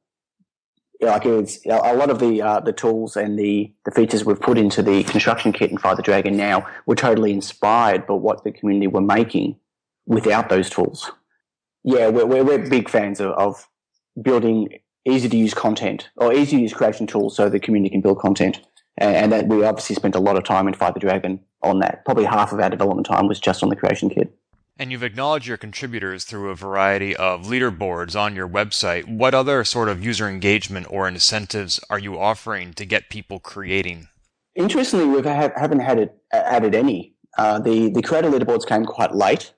like 1.01 1.25
it's 1.25 1.65
a 1.67 1.95
lot 1.95 2.11
of 2.11 2.19
the 2.19 2.43
uh, 2.43 2.61
the 2.61 2.73
tools 2.73 3.17
and 3.17 3.39
the, 3.39 3.73
the 3.85 3.91
features 3.91 4.25
we've 4.25 4.41
put 4.41 4.59
into 4.59 4.83
the 4.83 5.03
construction 5.05 5.53
kit 5.53 5.71
in 5.71 5.79
Fight 5.79 5.97
the 5.97 6.03
Dragon 6.03 6.37
now 6.37 6.67
were 6.87 6.97
totally 6.97 7.33
inspired 7.33 8.07
by 8.07 8.15
what 8.15 8.45
the 8.45 8.53
community 8.53 8.87
were 8.87 9.01
making 9.01 9.57
without 10.07 10.49
those 10.49 10.69
tools. 10.69 11.11
Yeah, 11.85 12.09
we're, 12.09 12.27
we're, 12.27 12.45
we're 12.45 12.69
big 12.69 12.89
fans 12.89 13.21
of, 13.21 13.33
of 13.33 13.69
building 14.21 14.79
easy 15.05 15.29
to 15.29 15.37
use 15.37 15.55
content 15.55 16.11
or 16.17 16.33
easy 16.33 16.57
to 16.57 16.63
use 16.63 16.73
creation 16.73 17.07
tools 17.07 17.37
so 17.37 17.49
the 17.49 17.59
community 17.59 17.91
can 17.91 18.01
build 18.01 18.21
content. 18.21 18.61
And, 18.99 19.17
and 19.17 19.33
that 19.33 19.49
we 19.49 19.65
obviously 19.65 19.97
spent 19.97 20.15
a 20.15 20.21
lot 20.21 20.37
of 20.37 20.45
time 20.45 20.69
in 20.69 20.75
Fight 20.75 20.95
the 20.95 21.01
Dragon 21.01 21.41
on 21.63 21.81
that. 21.81 22.05
Probably 22.05 22.25
half 22.25 22.53
of 22.53 22.61
our 22.61 22.71
development 22.71 23.07
time 23.07 23.27
was 23.27 23.41
just 23.41 23.63
on 23.63 23.69
the 23.69 23.77
creation 23.77 24.11
kit. 24.11 24.37
And 24.79 24.91
you've 24.91 25.03
acknowledged 25.03 25.47
your 25.47 25.59
contributors 25.59 26.25
through 26.25 26.51
a 26.51 26.55
variety 26.55 27.15
of 27.15 27.47
leaderboards 27.47 28.19
on 28.19 28.35
your 28.35 28.49
website. 28.49 29.07
What 29.07 29.35
other 29.35 29.65
sort 29.65 29.89
of 29.89 30.03
user 30.03 30.29
engagement 30.29 30.87
or 30.91 31.07
incentives 31.07 31.79
are 31.91 31.99
you 31.99 32.19
offering 32.19 32.73
to 32.75 32.87
get 32.87 33.11
people 33.11 33.39
creating? 33.39 34.09
Interestingly, 34.55 35.07
we 35.07 35.23
haven't 35.27 35.81
had 35.81 35.99
it, 35.99 36.15
added 36.33 36.75
any. 36.75 37.15
Uh, 37.39 37.59
the 37.59 37.91
the 37.91 38.03
creator 38.03 38.31
leaderboards 38.31 38.67
came 38.67 38.85
quite 38.85 39.15
late, 39.15 39.55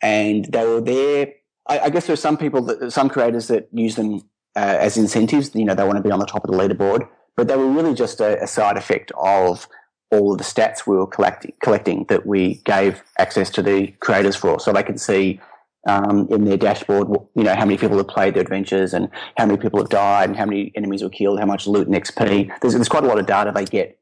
and 0.00 0.46
they 0.46 0.66
were 0.66 0.80
there. 0.80 1.32
I, 1.68 1.78
I 1.80 1.90
guess 1.90 2.06
there 2.06 2.14
are 2.14 2.16
some 2.16 2.36
people, 2.36 2.62
that, 2.62 2.90
some 2.92 3.08
creators 3.08 3.46
that 3.48 3.68
use 3.72 3.94
them 3.94 4.22
uh, 4.56 4.76
as 4.80 4.96
incentives. 4.96 5.54
You 5.54 5.64
know, 5.64 5.74
they 5.74 5.84
want 5.84 5.96
to 5.96 6.02
be 6.02 6.10
on 6.10 6.18
the 6.18 6.26
top 6.26 6.44
of 6.44 6.50
the 6.50 6.56
leaderboard, 6.56 7.08
but 7.36 7.46
they 7.46 7.56
were 7.56 7.68
really 7.70 7.94
just 7.94 8.20
a, 8.20 8.42
a 8.42 8.46
side 8.46 8.76
effect 8.76 9.12
of 9.16 9.68
all 10.12 10.32
of 10.32 10.38
the 10.38 10.44
stats 10.44 10.86
we 10.86 10.96
were 10.96 11.06
collecting, 11.06 11.52
collecting 11.62 12.04
that 12.08 12.26
we 12.26 12.56
gave 12.64 13.02
access 13.18 13.50
to 13.50 13.62
the 13.62 13.88
creators 14.00 14.36
for, 14.36 14.60
so 14.60 14.72
they 14.72 14.82
could 14.82 15.00
see 15.00 15.40
um, 15.88 16.28
in 16.30 16.44
their 16.44 16.56
dashboard, 16.56 17.08
you 17.34 17.42
know, 17.42 17.54
how 17.54 17.64
many 17.64 17.76
people 17.76 17.96
have 17.96 18.06
played 18.06 18.34
their 18.34 18.42
adventures 18.42 18.94
and 18.94 19.08
how 19.36 19.46
many 19.46 19.58
people 19.58 19.80
have 19.80 19.88
died 19.88 20.28
and 20.28 20.38
how 20.38 20.44
many 20.44 20.70
enemies 20.76 21.02
were 21.02 21.08
killed, 21.08 21.40
how 21.40 21.46
much 21.46 21.66
loot 21.66 21.88
and 21.88 21.96
XP. 21.96 22.52
There's, 22.60 22.74
there's 22.74 22.88
quite 22.88 23.04
a 23.04 23.08
lot 23.08 23.18
of 23.18 23.26
data 23.26 23.50
they 23.52 23.64
get 23.64 23.98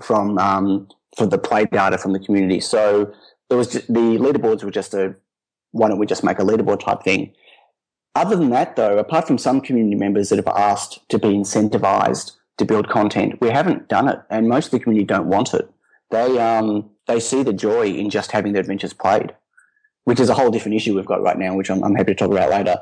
from 0.00 0.38
um, 0.38 0.88
from 1.16 1.30
the 1.30 1.38
play 1.38 1.64
data 1.64 1.98
from 1.98 2.12
the 2.12 2.18
community. 2.20 2.60
So 2.60 3.12
it 3.50 3.54
was 3.54 3.68
just, 3.68 3.86
the 3.88 4.18
leaderboards 4.18 4.62
were 4.62 4.70
just 4.70 4.94
a 4.94 5.16
why 5.72 5.88
don't 5.88 5.98
we 5.98 6.06
just 6.06 6.22
make 6.22 6.38
a 6.38 6.42
leaderboard 6.42 6.80
type 6.84 7.02
thing. 7.02 7.32
Other 8.14 8.36
than 8.36 8.50
that, 8.50 8.76
though, 8.76 8.98
apart 8.98 9.26
from 9.26 9.38
some 9.38 9.60
community 9.60 9.96
members 9.96 10.28
that 10.28 10.36
have 10.36 10.46
asked 10.46 11.00
to 11.08 11.18
be 11.18 11.28
incentivized 11.28 12.32
to 12.58 12.64
build 12.64 12.88
content. 12.88 13.40
We 13.40 13.50
haven't 13.50 13.88
done 13.88 14.08
it, 14.08 14.20
and 14.30 14.48
most 14.48 14.66
of 14.66 14.70
the 14.72 14.80
community 14.80 15.06
don't 15.06 15.26
want 15.26 15.54
it. 15.54 15.68
They 16.10 16.38
um, 16.38 16.90
they 17.06 17.20
see 17.20 17.42
the 17.42 17.52
joy 17.52 17.86
in 17.88 18.10
just 18.10 18.32
having 18.32 18.52
the 18.52 18.60
adventures 18.60 18.92
played, 18.92 19.34
which 20.04 20.20
is 20.20 20.28
a 20.28 20.34
whole 20.34 20.50
different 20.50 20.76
issue 20.76 20.94
we've 20.94 21.06
got 21.06 21.22
right 21.22 21.38
now, 21.38 21.54
which 21.54 21.70
I'm, 21.70 21.82
I'm 21.82 21.94
happy 21.94 22.12
to 22.12 22.18
talk 22.18 22.30
about 22.30 22.50
later. 22.50 22.76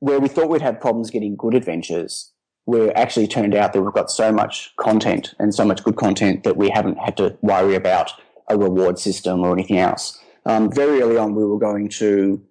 Where 0.00 0.18
we 0.18 0.28
thought 0.28 0.48
we'd 0.48 0.62
have 0.62 0.80
problems 0.80 1.10
getting 1.10 1.36
good 1.36 1.54
adventures, 1.54 2.32
where 2.64 2.96
actually 2.96 3.28
turned 3.28 3.54
out 3.54 3.72
that 3.72 3.82
we've 3.82 3.92
got 3.92 4.10
so 4.10 4.32
much 4.32 4.72
content 4.76 5.34
and 5.38 5.54
so 5.54 5.64
much 5.64 5.84
good 5.84 5.96
content 5.96 6.44
that 6.44 6.56
we 6.56 6.70
haven't 6.70 6.98
had 6.98 7.16
to 7.18 7.36
worry 7.42 7.74
about 7.74 8.12
a 8.48 8.56
reward 8.56 8.98
system 8.98 9.40
or 9.40 9.52
anything 9.52 9.78
else. 9.78 10.18
Um, 10.44 10.72
very 10.72 11.00
early 11.02 11.16
on, 11.18 11.34
we 11.34 11.44
were 11.44 11.58
going 11.58 11.88
to 11.90 12.42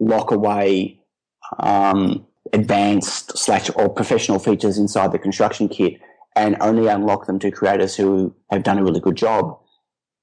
lock 0.00 0.30
away 0.30 1.00
um, 1.58 2.26
advanced 2.54 3.36
slash 3.36 3.68
or 3.74 3.88
professional 3.88 4.38
features 4.38 4.78
inside 4.78 5.10
the 5.12 5.18
construction 5.18 5.68
kit 5.68 6.00
and 6.36 6.56
only 6.60 6.86
unlock 6.86 7.26
them 7.26 7.38
to 7.40 7.50
creators 7.50 7.96
who 7.96 8.34
have 8.50 8.62
done 8.62 8.78
a 8.78 8.84
really 8.84 9.00
good 9.00 9.16
job. 9.16 9.58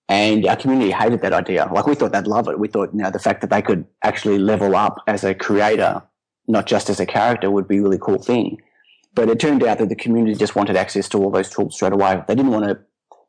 And 0.07 0.45
our 0.45 0.55
community 0.55 0.91
hated 0.91 1.21
that 1.21 1.33
idea. 1.33 1.69
Like 1.71 1.87
we 1.87 1.95
thought 1.95 2.13
they'd 2.13 2.27
love 2.27 2.47
it. 2.47 2.59
We 2.59 2.67
thought, 2.67 2.89
you 2.93 3.01
know, 3.01 3.11
the 3.11 3.19
fact 3.19 3.41
that 3.41 3.49
they 3.49 3.61
could 3.61 3.85
actually 4.03 4.39
level 4.39 4.75
up 4.75 4.97
as 5.07 5.23
a 5.23 5.35
creator, 5.35 6.01
not 6.47 6.65
just 6.67 6.89
as 6.89 6.99
a 6.99 7.05
character, 7.05 7.51
would 7.51 7.67
be 7.67 7.77
a 7.77 7.81
really 7.81 7.99
cool 7.99 8.17
thing. 8.17 8.57
But 9.13 9.29
it 9.29 9.39
turned 9.39 9.63
out 9.63 9.77
that 9.79 9.89
the 9.89 9.95
community 9.95 10.35
just 10.35 10.55
wanted 10.55 10.77
access 10.77 11.09
to 11.09 11.17
all 11.17 11.31
those 11.31 11.49
tools 11.49 11.75
straight 11.75 11.93
away. 11.93 12.23
They 12.27 12.35
didn't 12.35 12.51
want 12.51 12.65
to 12.65 12.79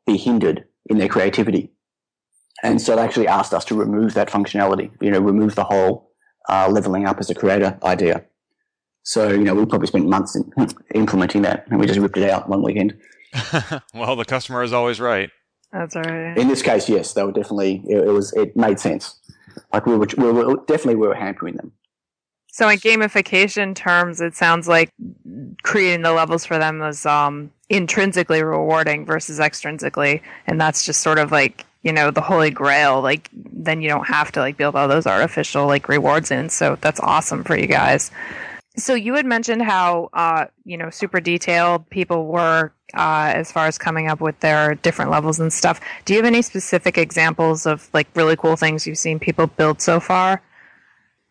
be 0.05 0.17
hindered 0.17 0.65
in 0.87 0.97
their 0.97 1.09
creativity. 1.09 1.71
And 2.63 2.81
so 2.81 2.95
they 2.95 3.01
actually 3.01 3.27
asked 3.27 3.53
us 3.53 3.65
to 3.65 3.75
remove 3.75 4.13
that 4.13 4.29
functionality, 4.29 4.91
you 5.01 5.11
know, 5.11 5.19
remove 5.19 5.55
the 5.55 5.65
whole 5.65 6.09
uh, 6.49 6.69
leveling 6.71 7.05
up 7.05 7.19
as 7.19 7.29
a 7.29 7.35
creator 7.35 7.77
idea. 7.83 8.23
So, 9.03 9.29
you 9.29 9.43
know, 9.43 9.53
we 9.53 9.65
probably 9.65 9.87
spent 9.87 10.07
months 10.07 10.35
in, 10.35 10.51
implementing 10.95 11.41
that 11.43 11.67
and 11.69 11.79
we 11.79 11.87
just 11.87 11.99
ripped 11.99 12.17
it 12.17 12.29
out 12.29 12.49
one 12.49 12.61
weekend. 12.61 12.97
well, 13.93 14.15
the 14.15 14.25
customer 14.25 14.63
is 14.63 14.73
always 14.73 14.99
right. 14.99 15.29
That's 15.71 15.95
all 15.95 16.03
right. 16.03 16.37
In 16.37 16.47
this 16.47 16.61
case, 16.61 16.87
yes, 16.87 17.13
they 17.13 17.23
were 17.23 17.31
definitely, 17.31 17.81
it, 17.87 18.07
it 18.07 18.11
was, 18.11 18.31
it 18.33 18.55
made 18.55 18.79
sense. 18.79 19.19
Like 19.71 19.85
we 19.85 19.95
were, 19.97 20.07
we 20.17 20.31
were 20.31 20.55
definitely, 20.67 20.95
we 20.95 21.07
were 21.07 21.15
hampering 21.15 21.55
them. 21.55 21.71
So 22.53 22.69
in 22.69 22.77
gamification 22.77 23.75
terms, 23.75 24.21
it 24.21 24.35
sounds 24.35 24.67
like 24.67 24.91
creating 25.63 26.03
the 26.03 26.13
levels 26.13 26.45
for 26.45 26.59
them 26.59 26.77
was 26.77 27.03
um, 27.03 27.49
intrinsically 27.67 28.43
rewarding 28.43 29.07
versus 29.07 29.39
extrinsically, 29.39 30.21
and 30.45 30.61
that's 30.61 30.85
just 30.85 31.01
sort 31.01 31.17
of 31.17 31.31
like 31.31 31.65
you 31.81 31.91
know 31.91 32.11
the 32.11 32.21
holy 32.21 32.51
grail. 32.51 33.01
Like 33.01 33.27
then 33.33 33.81
you 33.81 33.89
don't 33.89 34.05
have 34.05 34.31
to 34.33 34.39
like 34.39 34.55
build 34.55 34.75
all 34.75 34.87
those 34.87 35.07
artificial 35.07 35.65
like 35.65 35.89
rewards 35.89 36.29
in. 36.29 36.49
So 36.49 36.77
that's 36.79 36.99
awesome 36.99 37.43
for 37.43 37.57
you 37.57 37.65
guys. 37.65 38.11
So 38.75 38.95
you 38.95 39.13
had 39.13 39.25
mentioned 39.25 39.61
how 39.61 40.09
uh, 40.13 40.45
you 40.65 40.77
know 40.77 40.89
super 40.89 41.19
detailed 41.19 41.87
people 41.89 42.25
were 42.25 42.73
uh, 42.95 43.31
as 43.35 43.51
far 43.51 43.67
as 43.67 43.77
coming 43.77 44.09
up 44.09 44.19
with 44.19 44.39
their 44.39 44.75
different 44.75 45.11
levels 45.11 45.39
and 45.39 45.53
stuff. 45.53 45.79
Do 46.05 46.13
you 46.13 46.19
have 46.19 46.25
any 46.25 46.41
specific 46.41 46.97
examples 46.97 47.65
of 47.65 47.87
like 47.93 48.07
really 48.15 48.35
cool 48.35 48.55
things 48.55 48.87
you've 48.87 48.97
seen 48.97 49.19
people 49.19 49.47
build 49.47 49.81
so 49.81 49.99
far? 49.99 50.41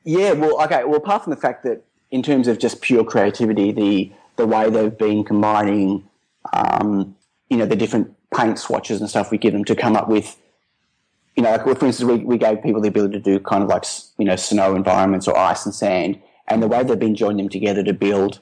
Yeah, 0.05 0.33
well, 0.33 0.63
okay. 0.65 0.85
Well, 0.85 0.97
apart 0.97 1.25
from 1.25 1.33
the 1.33 1.37
fact 1.41 1.65
that 1.65 1.85
in 2.11 2.23
terms 2.23 2.47
of 2.47 2.59
just 2.59 2.81
pure 2.81 3.05
creativity, 3.05 3.73
the 3.73 4.13
the 4.37 4.47
way 4.47 4.71
they've 4.71 4.97
been 4.97 5.25
combining, 5.25 6.09
um, 6.53 7.17
you 7.51 7.57
know, 7.57 7.67
the 7.67 7.77
different 7.77 8.15
paint 8.35 8.59
swatches 8.59 9.01
and 9.01 9.11
stuff 9.11 9.31
we 9.33 9.39
give 9.39 9.53
them 9.53 9.65
to 9.65 9.75
come 9.75 9.95
up 9.97 10.09
with, 10.09 10.37
you 11.37 11.43
know, 11.43 11.51
like 11.51 11.63
for 11.63 11.87
instance, 11.87 12.03
we, 12.03 12.19
we 12.19 12.39
gave 12.39 12.63
people 12.63 12.81
the 12.81 12.89
ability 12.89 13.15
to 13.15 13.21
do 13.21 13.41
kind 13.41 13.65
of 13.65 13.69
like 13.69 13.85
you 14.17 14.25
know 14.25 14.37
snow 14.37 14.77
environments 14.77 15.27
or 15.27 15.37
ice 15.37 15.67
and 15.67 15.75
sand 15.75 16.21
and 16.49 16.63
the 16.63 16.69
way 16.69 16.83
they've 16.83 16.99
been 16.99 17.15
joining 17.15 17.39
them 17.39 17.49
together 17.49 17.83
to 17.83 17.93
build 17.93 18.41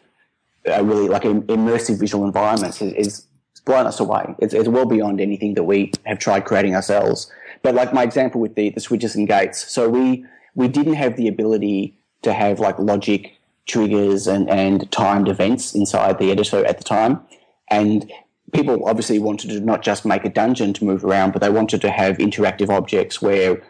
a 0.66 0.84
really 0.84 1.08
like 1.08 1.22
immersive 1.22 1.98
visual 1.98 2.24
environments 2.24 2.82
is, 2.82 2.92
is 2.94 3.26
blown 3.64 3.86
us 3.86 4.00
away. 4.00 4.34
It's, 4.38 4.54
it's 4.54 4.68
well 4.68 4.86
beyond 4.86 5.20
anything 5.20 5.54
that 5.54 5.64
we 5.64 5.92
have 6.06 6.18
tried 6.18 6.44
creating 6.44 6.74
ourselves. 6.74 7.30
But 7.62 7.74
like 7.74 7.92
my 7.92 8.02
example 8.02 8.40
with 8.40 8.54
the, 8.54 8.70
the 8.70 8.80
switches 8.80 9.14
and 9.14 9.28
gates. 9.28 9.70
So 9.70 9.88
we, 9.88 10.24
we 10.54 10.68
didn't 10.68 10.94
have 10.94 11.16
the 11.16 11.28
ability 11.28 11.98
to 12.22 12.32
have 12.32 12.58
like 12.58 12.78
logic 12.78 13.38
triggers 13.66 14.26
and, 14.26 14.48
and 14.50 14.90
timed 14.90 15.28
events 15.28 15.74
inside 15.74 16.18
the 16.18 16.30
editor 16.30 16.64
at 16.64 16.78
the 16.78 16.84
time. 16.84 17.20
And 17.68 18.10
people 18.52 18.84
obviously 18.88 19.18
wanted 19.18 19.50
to 19.50 19.60
not 19.60 19.82
just 19.82 20.04
make 20.04 20.24
a 20.24 20.30
dungeon 20.30 20.72
to 20.74 20.84
move 20.84 21.04
around, 21.04 21.32
but 21.32 21.40
they 21.40 21.50
wanted 21.50 21.80
to 21.82 21.90
have 21.90 22.18
interactive 22.18 22.68
objects 22.68 23.22
where 23.22 23.62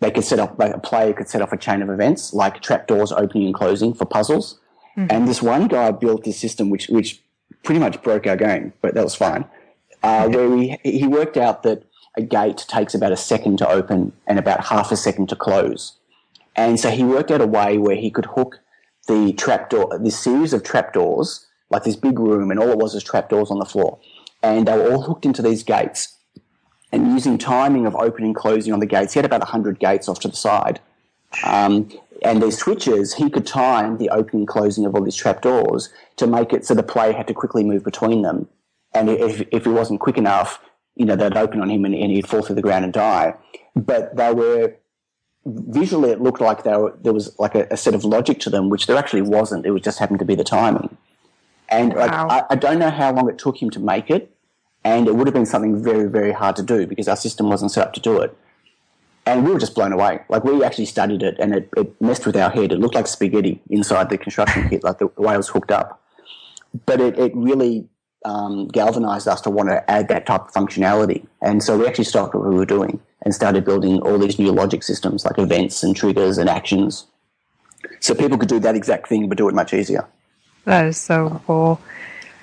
they 0.00 0.10
could 0.10 0.24
set 0.24 0.38
up, 0.38 0.58
like 0.58 0.74
a 0.74 0.78
player 0.78 1.12
could 1.12 1.28
set 1.28 1.42
off 1.42 1.52
a 1.52 1.56
chain 1.56 1.82
of 1.82 1.88
events 1.88 2.32
like 2.32 2.60
trapdoors 2.60 3.12
opening 3.12 3.46
and 3.46 3.54
closing 3.54 3.94
for 3.94 4.04
puzzles. 4.04 4.58
Mm-hmm. 4.96 5.06
And 5.10 5.28
this 5.28 5.42
one 5.42 5.68
guy 5.68 5.90
built 5.90 6.24
this 6.24 6.38
system 6.38 6.70
which, 6.70 6.88
which 6.88 7.22
pretty 7.62 7.80
much 7.80 8.02
broke 8.02 8.26
our 8.26 8.36
game, 8.36 8.72
but 8.82 8.94
that 8.94 9.04
was 9.04 9.14
fine. 9.14 9.46
Uh, 10.02 10.28
where 10.28 10.56
he, 10.56 10.78
he 10.84 11.06
worked 11.06 11.36
out 11.36 11.62
that 11.62 11.84
a 12.16 12.22
gate 12.22 12.64
takes 12.68 12.94
about 12.94 13.12
a 13.12 13.16
second 13.16 13.58
to 13.58 13.68
open 13.68 14.12
and 14.26 14.38
about 14.38 14.66
half 14.66 14.92
a 14.92 14.96
second 14.96 15.28
to 15.30 15.36
close. 15.36 15.98
And 16.56 16.78
so 16.78 16.90
he 16.90 17.02
worked 17.02 17.30
out 17.30 17.40
a 17.40 17.46
way 17.46 17.78
where 17.78 17.96
he 17.96 18.10
could 18.10 18.26
hook 18.26 18.60
the 19.08 19.32
trapdoor, 19.32 19.98
this 19.98 20.18
series 20.18 20.52
of 20.52 20.62
trapdoors, 20.62 21.46
like 21.70 21.84
this 21.84 21.96
big 21.96 22.18
room, 22.18 22.50
and 22.50 22.60
all 22.60 22.70
it 22.70 22.78
was 22.78 22.94
was 22.94 23.02
trapdoors 23.02 23.50
on 23.50 23.58
the 23.58 23.64
floor. 23.64 23.98
And 24.42 24.68
they 24.68 24.76
were 24.76 24.92
all 24.92 25.02
hooked 25.02 25.26
into 25.26 25.42
these 25.42 25.62
gates 25.62 26.13
and 26.94 27.12
using 27.12 27.36
timing 27.36 27.86
of 27.86 27.96
opening 27.96 28.32
closing 28.32 28.72
on 28.72 28.78
the 28.78 28.86
gates. 28.86 29.14
He 29.14 29.18
had 29.18 29.24
about 29.24 29.40
100 29.40 29.80
gates 29.80 30.08
off 30.08 30.20
to 30.20 30.28
the 30.28 30.36
side. 30.36 30.80
Um, 31.42 31.90
and 32.22 32.40
these 32.40 32.56
switches, 32.56 33.14
he 33.14 33.28
could 33.28 33.46
time 33.46 33.98
the 33.98 34.10
opening 34.10 34.42
and 34.42 34.48
closing 34.48 34.86
of 34.86 34.94
all 34.94 35.02
these 35.02 35.16
trapdoors 35.16 35.92
to 36.16 36.28
make 36.28 36.52
it 36.52 36.64
so 36.64 36.72
the 36.72 36.84
player 36.84 37.12
had 37.12 37.26
to 37.26 37.34
quickly 37.34 37.64
move 37.64 37.82
between 37.82 38.22
them. 38.22 38.48
And 38.94 39.10
if, 39.10 39.40
if 39.50 39.66
it 39.66 39.70
wasn't 39.70 39.98
quick 39.98 40.16
enough, 40.16 40.60
you 40.94 41.04
know, 41.04 41.16
they'd 41.16 41.36
open 41.36 41.60
on 41.60 41.68
him 41.68 41.84
and, 41.84 41.94
and 41.96 42.12
he'd 42.12 42.28
fall 42.28 42.42
through 42.42 42.54
the 42.54 42.62
ground 42.62 42.84
and 42.84 42.94
die. 42.94 43.34
But 43.74 44.16
they 44.16 44.32
were, 44.32 44.76
visually 45.44 46.10
it 46.10 46.20
looked 46.20 46.40
like 46.40 46.62
they 46.62 46.76
were, 46.76 46.96
there 47.02 47.12
was 47.12 47.36
like 47.40 47.56
a, 47.56 47.66
a, 47.72 47.76
set 47.76 47.94
of 47.94 48.04
logic 48.04 48.38
to 48.40 48.50
them, 48.50 48.70
which 48.70 48.86
there 48.86 48.96
actually 48.96 49.22
wasn't. 49.22 49.66
It 49.66 49.72
was 49.72 49.82
just 49.82 49.98
happened 49.98 50.20
to 50.20 50.24
be 50.24 50.36
the 50.36 50.44
timing. 50.44 50.96
And 51.68 51.92
wow. 51.92 52.28
like, 52.28 52.44
I, 52.44 52.44
I, 52.50 52.54
don't 52.54 52.78
know 52.78 52.90
how 52.90 53.12
long 53.12 53.28
it 53.28 53.36
took 53.36 53.60
him 53.60 53.70
to 53.70 53.80
make 53.80 54.10
it, 54.10 54.33
and 54.84 55.08
it 55.08 55.16
would 55.16 55.26
have 55.26 55.34
been 55.34 55.46
something 55.46 55.82
very, 55.82 56.08
very 56.08 56.32
hard 56.32 56.56
to 56.56 56.62
do 56.62 56.86
because 56.86 57.08
our 57.08 57.16
system 57.16 57.48
wasn't 57.48 57.72
set 57.72 57.86
up 57.86 57.92
to 57.94 58.00
do 58.00 58.20
it. 58.20 58.36
And 59.26 59.44
we 59.46 59.52
were 59.52 59.58
just 59.58 59.74
blown 59.74 59.92
away. 59.92 60.20
Like 60.28 60.44
we 60.44 60.62
actually 60.62 60.84
studied 60.84 61.22
it 61.22 61.36
and 61.38 61.54
it, 61.54 61.70
it 61.76 62.00
messed 62.00 62.26
with 62.26 62.36
our 62.36 62.50
head. 62.50 62.72
It 62.72 62.78
looked 62.78 62.94
like 62.94 63.06
spaghetti 63.06 63.62
inside 63.70 64.10
the 64.10 64.18
construction 64.18 64.68
kit, 64.68 64.84
like 64.84 64.98
the, 64.98 65.06
way 65.16 65.32
it 65.32 65.38
was 65.38 65.48
hooked 65.48 65.70
up. 65.70 66.02
But 66.84 67.00
it, 67.00 67.18
it 67.18 67.34
really 67.34 67.88
um, 68.26 68.68
galvanized 68.68 69.26
us 69.26 69.40
to 69.42 69.50
want 69.50 69.70
to 69.70 69.90
add 69.90 70.08
that 70.08 70.26
type 70.26 70.42
of 70.42 70.52
functionality. 70.52 71.26
And 71.40 71.62
so 71.62 71.78
we 71.78 71.86
actually 71.86 72.04
stopped 72.04 72.34
what 72.34 72.46
we 72.46 72.54
were 72.54 72.66
doing 72.66 73.00
and 73.22 73.34
started 73.34 73.64
building 73.64 74.00
all 74.00 74.18
these 74.18 74.38
new 74.38 74.52
logic 74.52 74.82
systems 74.82 75.24
like 75.24 75.38
events 75.38 75.82
and 75.82 75.96
triggers 75.96 76.36
and 76.36 76.50
actions. 76.50 77.06
So 78.00 78.14
people 78.14 78.36
could 78.36 78.50
do 78.50 78.60
that 78.60 78.74
exact 78.74 79.08
thing 79.08 79.30
but 79.30 79.38
do 79.38 79.48
it 79.48 79.54
much 79.54 79.72
easier. 79.72 80.06
That 80.66 80.84
is 80.86 80.98
so 80.98 81.40
cool. 81.46 81.80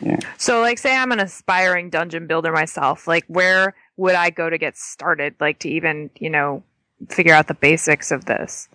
Yeah. 0.02 0.20
So, 0.38 0.62
like, 0.62 0.78
say 0.78 0.96
I'm 0.96 1.12
an 1.12 1.20
aspiring 1.20 1.90
dungeon 1.90 2.28
builder 2.28 2.52
myself. 2.52 3.08
Like, 3.08 3.26
where 3.28 3.76
would 3.98 4.16
I 4.16 4.30
go 4.30 4.50
to 4.50 4.58
get 4.58 4.78
started? 4.78 5.36
Like, 5.40 5.60
to 5.60 5.70
even, 5.70 6.10
you 6.20 6.30
know, 6.30 6.64
figure 7.10 7.34
out 7.34 7.48
the 7.48 7.54
basics 7.54 8.12
of 8.12 8.26
this? 8.26 8.68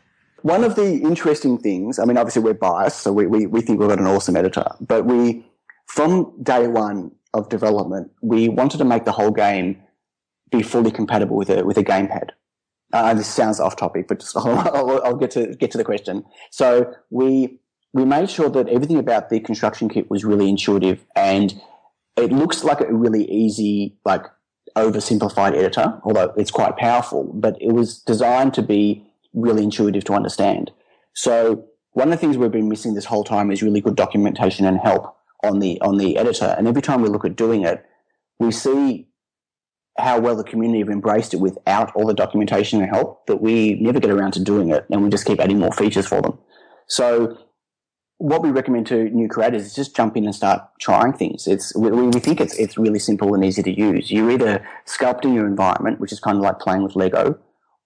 One 0.42 0.62
of 0.64 0.76
the 0.76 1.00
interesting 1.00 1.58
things, 1.58 1.98
I 1.98 2.04
mean, 2.04 2.16
obviously 2.16 2.42
we're 2.42 2.54
biased, 2.54 3.00
so 3.00 3.12
we, 3.12 3.26
we, 3.26 3.46
we 3.46 3.60
think 3.60 3.80
we've 3.80 3.88
got 3.88 3.98
an 3.98 4.06
awesome 4.06 4.36
editor, 4.36 4.66
but 4.80 5.04
we, 5.04 5.44
from 5.86 6.32
day 6.42 6.68
one 6.68 7.10
of 7.34 7.48
development, 7.48 8.10
we 8.22 8.48
wanted 8.48 8.78
to 8.78 8.84
make 8.84 9.04
the 9.04 9.12
whole 9.12 9.30
game 9.30 9.82
be 10.50 10.62
fully 10.62 10.90
compatible 10.90 11.36
with 11.36 11.50
a, 11.50 11.64
with 11.64 11.78
a 11.78 11.82
gamepad. 11.82 12.30
Uh, 12.92 13.14
this 13.14 13.26
sounds 13.26 13.58
off 13.58 13.76
topic, 13.76 14.06
but 14.08 14.20
just, 14.20 14.36
I'll, 14.36 15.02
I'll, 15.02 15.16
get 15.16 15.32
to 15.32 15.54
get 15.56 15.70
to 15.72 15.78
the 15.78 15.84
question. 15.84 16.24
So 16.50 16.94
we 17.10 17.58
we 17.96 18.04
made 18.04 18.28
sure 18.28 18.50
that 18.50 18.68
everything 18.68 18.98
about 18.98 19.30
the 19.30 19.40
construction 19.40 19.88
kit 19.88 20.10
was 20.10 20.22
really 20.22 20.50
intuitive, 20.50 21.02
and 21.16 21.58
it 22.18 22.30
looks 22.30 22.62
like 22.62 22.82
a 22.82 22.92
really 22.92 23.24
easy, 23.24 23.96
like 24.04 24.26
oversimplified 24.76 25.54
editor, 25.54 25.98
although 26.04 26.34
it's 26.36 26.50
quite 26.50 26.76
powerful. 26.76 27.24
But 27.32 27.56
it 27.58 27.72
was 27.72 27.98
designed 28.00 28.52
to 28.52 28.62
be 28.62 29.02
really 29.32 29.62
intuitive 29.62 30.04
to 30.04 30.12
understand. 30.12 30.72
So 31.14 31.64
one 31.92 32.08
of 32.08 32.12
the 32.12 32.18
things 32.18 32.36
we've 32.36 32.50
been 32.50 32.68
missing 32.68 32.92
this 32.92 33.06
whole 33.06 33.24
time 33.24 33.50
is 33.50 33.62
really 33.62 33.80
good 33.80 33.96
documentation 33.96 34.66
and 34.66 34.78
help 34.78 35.16
on 35.42 35.60
the 35.60 35.80
on 35.80 35.96
the 35.96 36.18
editor. 36.18 36.54
And 36.58 36.68
every 36.68 36.82
time 36.82 37.00
we 37.00 37.08
look 37.08 37.24
at 37.24 37.34
doing 37.34 37.64
it, 37.64 37.82
we 38.38 38.52
see 38.52 39.08
how 39.96 40.20
well 40.20 40.36
the 40.36 40.44
community 40.44 40.80
have 40.80 40.90
embraced 40.90 41.32
it 41.32 41.40
without 41.40 41.96
all 41.96 42.06
the 42.06 42.12
documentation 42.12 42.82
and 42.82 42.94
help 42.94 43.26
that 43.26 43.40
we 43.40 43.76
never 43.80 44.00
get 44.00 44.10
around 44.10 44.32
to 44.32 44.44
doing 44.44 44.68
it 44.68 44.84
and 44.90 45.02
we 45.02 45.08
just 45.08 45.24
keep 45.24 45.40
adding 45.40 45.58
more 45.58 45.72
features 45.72 46.06
for 46.06 46.20
them. 46.20 46.38
So 46.86 47.38
what 48.18 48.42
we 48.42 48.50
recommend 48.50 48.86
to 48.86 49.10
new 49.10 49.28
creators 49.28 49.66
is 49.66 49.74
just 49.74 49.94
jump 49.94 50.16
in 50.16 50.24
and 50.24 50.34
start 50.34 50.62
trying 50.80 51.12
things. 51.12 51.46
It's 51.46 51.74
we, 51.76 51.90
we 51.90 52.20
think 52.20 52.40
it's 52.40 52.56
it's 52.58 52.78
really 52.78 52.98
simple 52.98 53.34
and 53.34 53.44
easy 53.44 53.62
to 53.62 53.70
use. 53.70 54.10
You're 54.10 54.30
either 54.30 54.66
sculpting 54.86 55.34
your 55.34 55.46
environment, 55.46 56.00
which 56.00 56.12
is 56.12 56.20
kind 56.20 56.36
of 56.36 56.42
like 56.42 56.58
playing 56.58 56.82
with 56.82 56.96
Lego, 56.96 57.38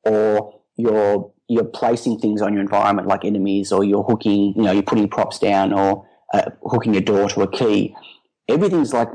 or 0.05 0.61
you're 0.77 1.33
you're 1.49 1.65
placing 1.65 2.21
things 2.21 2.43
on 2.43 2.53
your 2.53 2.63
environment 2.63 3.09
like 3.09 3.25
enemies, 3.25 3.73
or 3.73 3.83
you're 3.83 4.05
hooking, 4.05 4.55
you 4.55 4.63
know, 4.63 4.71
you're 4.71 4.85
putting 4.85 5.09
props 5.09 5.39
down, 5.39 5.73
or 5.73 6.07
uh, 6.33 6.51
hooking 6.63 6.97
a 6.97 7.01
door 7.01 7.29
to 7.31 7.43
a 7.43 7.51
key. 7.51 7.95
Everything's 8.49 8.93
like 8.93 9.09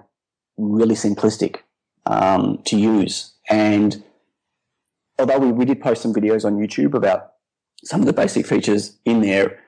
really 0.57 0.95
simplistic 0.95 1.59
um, 2.05 2.61
to 2.65 2.77
use. 2.77 3.33
And 3.49 4.03
although 5.17 5.39
we, 5.39 5.51
we 5.51 5.65
did 5.65 5.81
post 5.81 6.01
some 6.01 6.13
videos 6.13 6.43
on 6.43 6.57
YouTube 6.57 6.93
about 6.93 7.33
some 7.83 8.01
of 8.01 8.05
the 8.05 8.13
basic 8.13 8.45
features 8.45 8.97
in 9.05 9.21
there, 9.21 9.59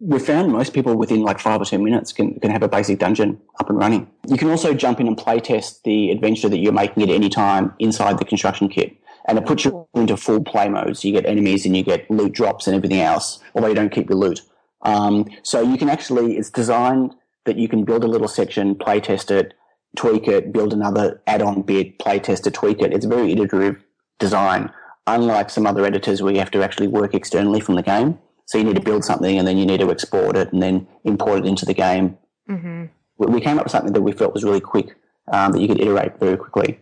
we 0.00 0.18
found 0.18 0.52
most 0.52 0.74
people 0.74 0.96
within 0.96 1.22
like 1.22 1.38
five 1.38 1.60
or 1.60 1.64
10 1.64 1.82
minutes 1.82 2.12
can, 2.12 2.38
can 2.40 2.50
have 2.50 2.62
a 2.62 2.68
basic 2.68 2.98
dungeon 2.98 3.40
up 3.60 3.70
and 3.70 3.78
running. 3.78 4.10
You 4.26 4.36
can 4.36 4.50
also 4.50 4.74
jump 4.74 5.00
in 5.00 5.06
and 5.06 5.16
play 5.16 5.40
test 5.40 5.84
the 5.84 6.10
adventure 6.10 6.48
that 6.48 6.58
you're 6.58 6.72
making 6.72 7.02
at 7.02 7.10
any 7.10 7.28
time 7.28 7.72
inside 7.78 8.18
the 8.18 8.24
construction 8.24 8.68
kit. 8.68 8.96
And 9.26 9.38
it 9.38 9.46
puts 9.46 9.64
you 9.64 9.88
into 9.94 10.16
full 10.16 10.42
play 10.44 10.68
mode. 10.68 10.98
So 10.98 11.08
you 11.08 11.14
get 11.14 11.24
enemies 11.24 11.64
and 11.64 11.76
you 11.76 11.82
get 11.82 12.10
loot 12.10 12.32
drops 12.32 12.66
and 12.66 12.76
everything 12.76 13.00
else, 13.00 13.40
although 13.54 13.68
you 13.68 13.74
don't 13.74 13.90
keep 13.90 14.10
your 14.10 14.18
loot. 14.18 14.42
Um, 14.82 15.26
so 15.42 15.62
you 15.62 15.78
can 15.78 15.88
actually, 15.88 16.36
it's 16.36 16.50
designed 16.50 17.14
that 17.44 17.56
you 17.56 17.68
can 17.68 17.84
build 17.84 18.04
a 18.04 18.08
little 18.08 18.28
section, 18.28 18.74
play 18.74 19.00
test 19.00 19.30
it, 19.30 19.54
tweak 19.96 20.28
it, 20.28 20.52
build 20.52 20.72
another 20.72 21.22
add-on 21.26 21.62
bit, 21.62 21.98
play 21.98 22.18
test 22.18 22.46
it, 22.46 22.54
tweak 22.54 22.82
it. 22.82 22.92
It's 22.92 23.06
a 23.06 23.08
very 23.08 23.32
iterative 23.32 23.82
design, 24.18 24.70
unlike 25.06 25.50
some 25.50 25.66
other 25.66 25.84
editors 25.84 26.20
where 26.20 26.32
you 26.32 26.40
have 26.40 26.50
to 26.50 26.62
actually 26.62 26.88
work 26.88 27.14
externally 27.14 27.60
from 27.60 27.76
the 27.76 27.82
game. 27.82 28.18
So 28.46 28.58
you 28.58 28.64
need 28.64 28.76
to 28.76 28.82
build 28.82 29.04
something 29.04 29.38
and 29.38 29.48
then 29.48 29.56
you 29.56 29.66
need 29.66 29.80
to 29.80 29.90
export 29.90 30.36
it 30.36 30.52
and 30.52 30.62
then 30.62 30.86
import 31.04 31.40
it 31.40 31.46
into 31.46 31.64
the 31.64 31.74
game. 31.74 32.18
Mm-hmm. 32.48 32.84
We 33.16 33.40
came 33.40 33.58
up 33.58 33.64
with 33.64 33.72
something 33.72 33.92
that 33.92 34.02
we 34.02 34.12
felt 34.12 34.34
was 34.34 34.44
really 34.44 34.60
quick, 34.60 34.96
um, 35.32 35.52
that 35.52 35.60
you 35.60 35.68
could 35.68 35.80
iterate 35.80 36.18
very 36.18 36.36
quickly. 36.36 36.80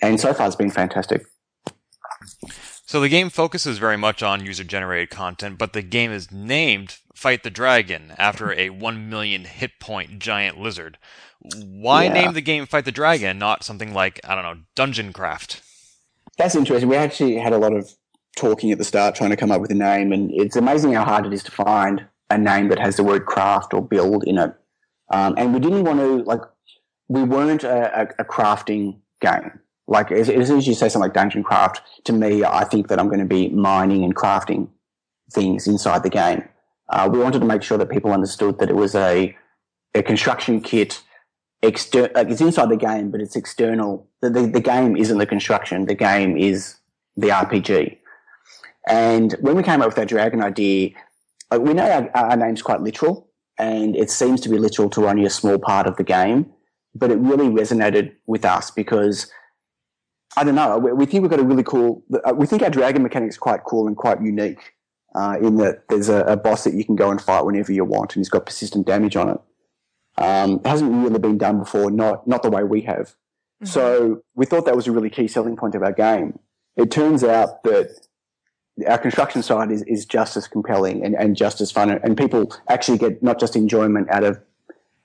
And 0.00 0.20
so 0.20 0.32
far 0.32 0.46
it's 0.46 0.56
been 0.56 0.70
fantastic. 0.70 1.26
So 2.86 3.00
the 3.00 3.10
game 3.10 3.28
focuses 3.28 3.76
very 3.76 3.98
much 3.98 4.22
on 4.22 4.46
user 4.46 4.64
generated 4.64 5.10
content, 5.10 5.58
but 5.58 5.74
the 5.74 5.82
game 5.82 6.10
is 6.10 6.32
named 6.32 6.96
Fight 7.14 7.42
the 7.42 7.50
Dragon 7.50 8.14
after 8.16 8.52
a 8.52 8.70
1 8.70 9.10
million 9.10 9.44
hit 9.44 9.72
point 9.78 10.18
giant 10.18 10.58
lizard. 10.58 10.96
Why 11.54 12.04
yeah. 12.04 12.12
name 12.14 12.32
the 12.32 12.40
game 12.40 12.64
Fight 12.64 12.86
the 12.86 12.92
Dragon, 12.92 13.38
not 13.38 13.62
something 13.62 13.92
like, 13.92 14.20
I 14.24 14.34
don't 14.34 14.44
know, 14.44 14.62
Dungeon 14.74 15.12
Craft? 15.12 15.60
That's 16.38 16.54
interesting. 16.54 16.88
We 16.88 16.96
actually 16.96 17.36
had 17.36 17.52
a 17.52 17.58
lot 17.58 17.74
of 17.74 17.90
talking 18.38 18.72
at 18.72 18.78
the 18.78 18.84
start 18.84 19.14
trying 19.14 19.30
to 19.30 19.36
come 19.36 19.50
up 19.50 19.60
with 19.60 19.70
a 19.70 19.74
name, 19.74 20.12
and 20.12 20.30
it's 20.32 20.56
amazing 20.56 20.92
how 20.92 21.04
hard 21.04 21.26
it 21.26 21.32
is 21.32 21.42
to 21.44 21.50
find 21.50 22.06
a 22.30 22.38
name 22.38 22.68
that 22.68 22.78
has 22.78 22.96
the 22.96 23.04
word 23.04 23.26
craft 23.26 23.74
or 23.74 23.82
build 23.82 24.24
in 24.24 24.38
it. 24.38 24.54
Um, 25.10 25.34
and 25.36 25.54
we 25.54 25.60
didn't 25.60 25.84
want 25.84 25.98
to, 25.98 26.22
like, 26.24 26.40
we 27.08 27.22
weren't 27.22 27.64
a, 27.64 28.02
a, 28.02 28.02
a 28.20 28.24
crafting 28.24 28.98
game. 29.20 29.58
Like, 29.86 30.12
as, 30.12 30.28
as, 30.28 30.48
soon 30.48 30.58
as 30.58 30.66
you 30.66 30.74
say 30.74 30.88
something 30.88 31.06
like 31.06 31.14
Dungeon 31.14 31.42
Craft, 31.42 31.80
to 32.04 32.12
me, 32.12 32.44
I 32.44 32.64
think 32.64 32.88
that 32.88 32.98
I'm 32.98 33.08
going 33.08 33.20
to 33.20 33.24
be 33.26 33.48
mining 33.48 34.04
and 34.04 34.14
crafting 34.14 34.68
things 35.32 35.66
inside 35.66 36.02
the 36.02 36.10
game. 36.10 36.46
Uh, 36.90 37.08
we 37.10 37.18
wanted 37.18 37.40
to 37.40 37.46
make 37.46 37.62
sure 37.62 37.78
that 37.78 37.88
people 37.88 38.12
understood 38.12 38.58
that 38.58 38.70
it 38.70 38.76
was 38.76 38.94
a, 38.94 39.34
a 39.94 40.02
construction 40.02 40.60
kit 40.60 41.02
exter- 41.62 42.10
like 42.14 42.28
it's 42.28 42.40
inside 42.40 42.68
the 42.68 42.76
game, 42.76 43.10
but 43.10 43.20
it's 43.20 43.36
external. 43.36 44.06
The, 44.20 44.30
the, 44.30 44.46
the 44.46 44.60
game 44.60 44.96
isn't 44.96 45.16
the 45.16 45.26
construction. 45.26 45.86
The 45.86 45.94
game 45.94 46.36
is 46.36 46.76
the 47.16 47.28
RPG. 47.28 47.97
And 48.88 49.32
when 49.40 49.54
we 49.54 49.62
came 49.62 49.80
up 49.82 49.88
with 49.88 49.96
that 49.96 50.08
dragon 50.08 50.42
idea, 50.42 50.90
like 51.50 51.60
we 51.60 51.74
know 51.74 51.88
our, 51.88 52.10
our 52.16 52.36
name's 52.36 52.62
quite 52.62 52.80
literal 52.80 53.28
and 53.58 53.94
it 53.96 54.10
seems 54.10 54.40
to 54.42 54.48
be 54.48 54.58
literal 54.58 54.88
to 54.90 55.08
only 55.08 55.24
a 55.24 55.30
small 55.30 55.58
part 55.58 55.86
of 55.86 55.96
the 55.96 56.04
game, 56.04 56.50
but 56.94 57.10
it 57.10 57.18
really 57.18 57.48
resonated 57.48 58.14
with 58.26 58.44
us 58.44 58.70
because 58.70 59.30
I 60.36 60.44
don't 60.44 60.54
know. 60.54 60.78
We, 60.78 60.92
we 60.92 61.06
think 61.06 61.22
we've 61.22 61.30
got 61.30 61.40
a 61.40 61.44
really 61.44 61.62
cool, 61.62 62.02
uh, 62.24 62.32
we 62.34 62.46
think 62.46 62.62
our 62.62 62.70
dragon 62.70 63.02
mechanic 63.02 63.30
is 63.30 63.38
quite 63.38 63.64
cool 63.64 63.86
and 63.86 63.96
quite 63.96 64.22
unique. 64.22 64.74
Uh, 65.14 65.38
in 65.40 65.56
that 65.56 65.88
there's 65.88 66.10
a, 66.10 66.18
a, 66.24 66.36
boss 66.36 66.64
that 66.64 66.74
you 66.74 66.84
can 66.84 66.94
go 66.94 67.10
and 67.10 67.20
fight 67.20 67.42
whenever 67.42 67.72
you 67.72 67.82
want, 67.82 68.14
and 68.14 68.20
he's 68.20 68.28
got 68.28 68.44
persistent 68.44 68.86
damage 68.86 69.16
on 69.16 69.30
it. 69.30 69.40
Um, 70.18 70.60
it 70.62 70.66
hasn't 70.66 70.92
really 71.02 71.18
been 71.18 71.38
done 71.38 71.60
before, 71.60 71.90
not 71.90 72.28
not 72.28 72.42
the 72.42 72.50
way 72.50 72.62
we 72.62 72.82
have. 72.82 73.16
Mm-hmm. 73.62 73.66
So 73.66 74.22
we 74.34 74.44
thought 74.44 74.66
that 74.66 74.76
was 74.76 74.86
a 74.86 74.92
really 74.92 75.08
key 75.08 75.26
selling 75.26 75.56
point 75.56 75.74
of 75.74 75.82
our 75.82 75.92
game. 75.92 76.38
It 76.76 76.90
turns 76.90 77.24
out 77.24 77.64
that 77.64 78.06
our 78.86 78.98
construction 78.98 79.42
side 79.42 79.70
is, 79.70 79.82
is 79.82 80.04
just 80.06 80.36
as 80.36 80.46
compelling 80.46 81.04
and, 81.04 81.14
and 81.14 81.36
just 81.36 81.60
as 81.60 81.70
fun, 81.70 81.90
and 81.90 82.16
people 82.16 82.54
actually 82.68 82.98
get 82.98 83.22
not 83.22 83.40
just 83.40 83.56
enjoyment 83.56 84.08
out 84.10 84.24
of 84.24 84.40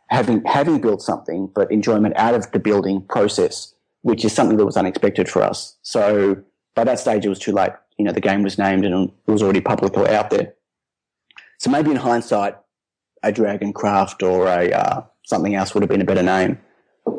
having 0.07 0.43
having 0.45 0.79
built 0.79 1.01
something, 1.01 1.49
but 1.53 1.71
enjoyment 1.71 2.15
out 2.17 2.35
of 2.35 2.51
the 2.51 2.59
building 2.59 3.01
process, 3.01 3.73
which 4.01 4.23
is 4.23 4.33
something 4.33 4.57
that 4.57 4.65
was 4.65 4.77
unexpected 4.77 5.27
for 5.27 5.41
us. 5.41 5.75
So 5.81 6.43
by 6.75 6.83
that 6.83 6.99
stage, 6.99 7.25
it 7.25 7.29
was 7.29 7.39
too 7.39 7.51
late. 7.51 7.71
You 7.97 8.05
know, 8.05 8.11
the 8.11 8.21
game 8.21 8.43
was 8.43 8.57
named 8.57 8.85
and 8.85 9.11
it 9.27 9.31
was 9.31 9.41
already 9.41 9.61
publicly 9.61 10.09
out 10.09 10.29
there. 10.29 10.53
So 11.59 11.69
maybe 11.69 11.91
in 11.91 11.97
hindsight, 11.97 12.57
a 13.21 13.31
Dragon 13.31 13.73
Craft 13.73 14.21
or 14.21 14.47
a 14.47 14.71
uh, 14.71 15.03
something 15.25 15.55
else 15.55 15.73
would 15.73 15.83
have 15.83 15.89
been 15.89 16.01
a 16.01 16.05
better 16.05 16.23
name. 16.23 16.59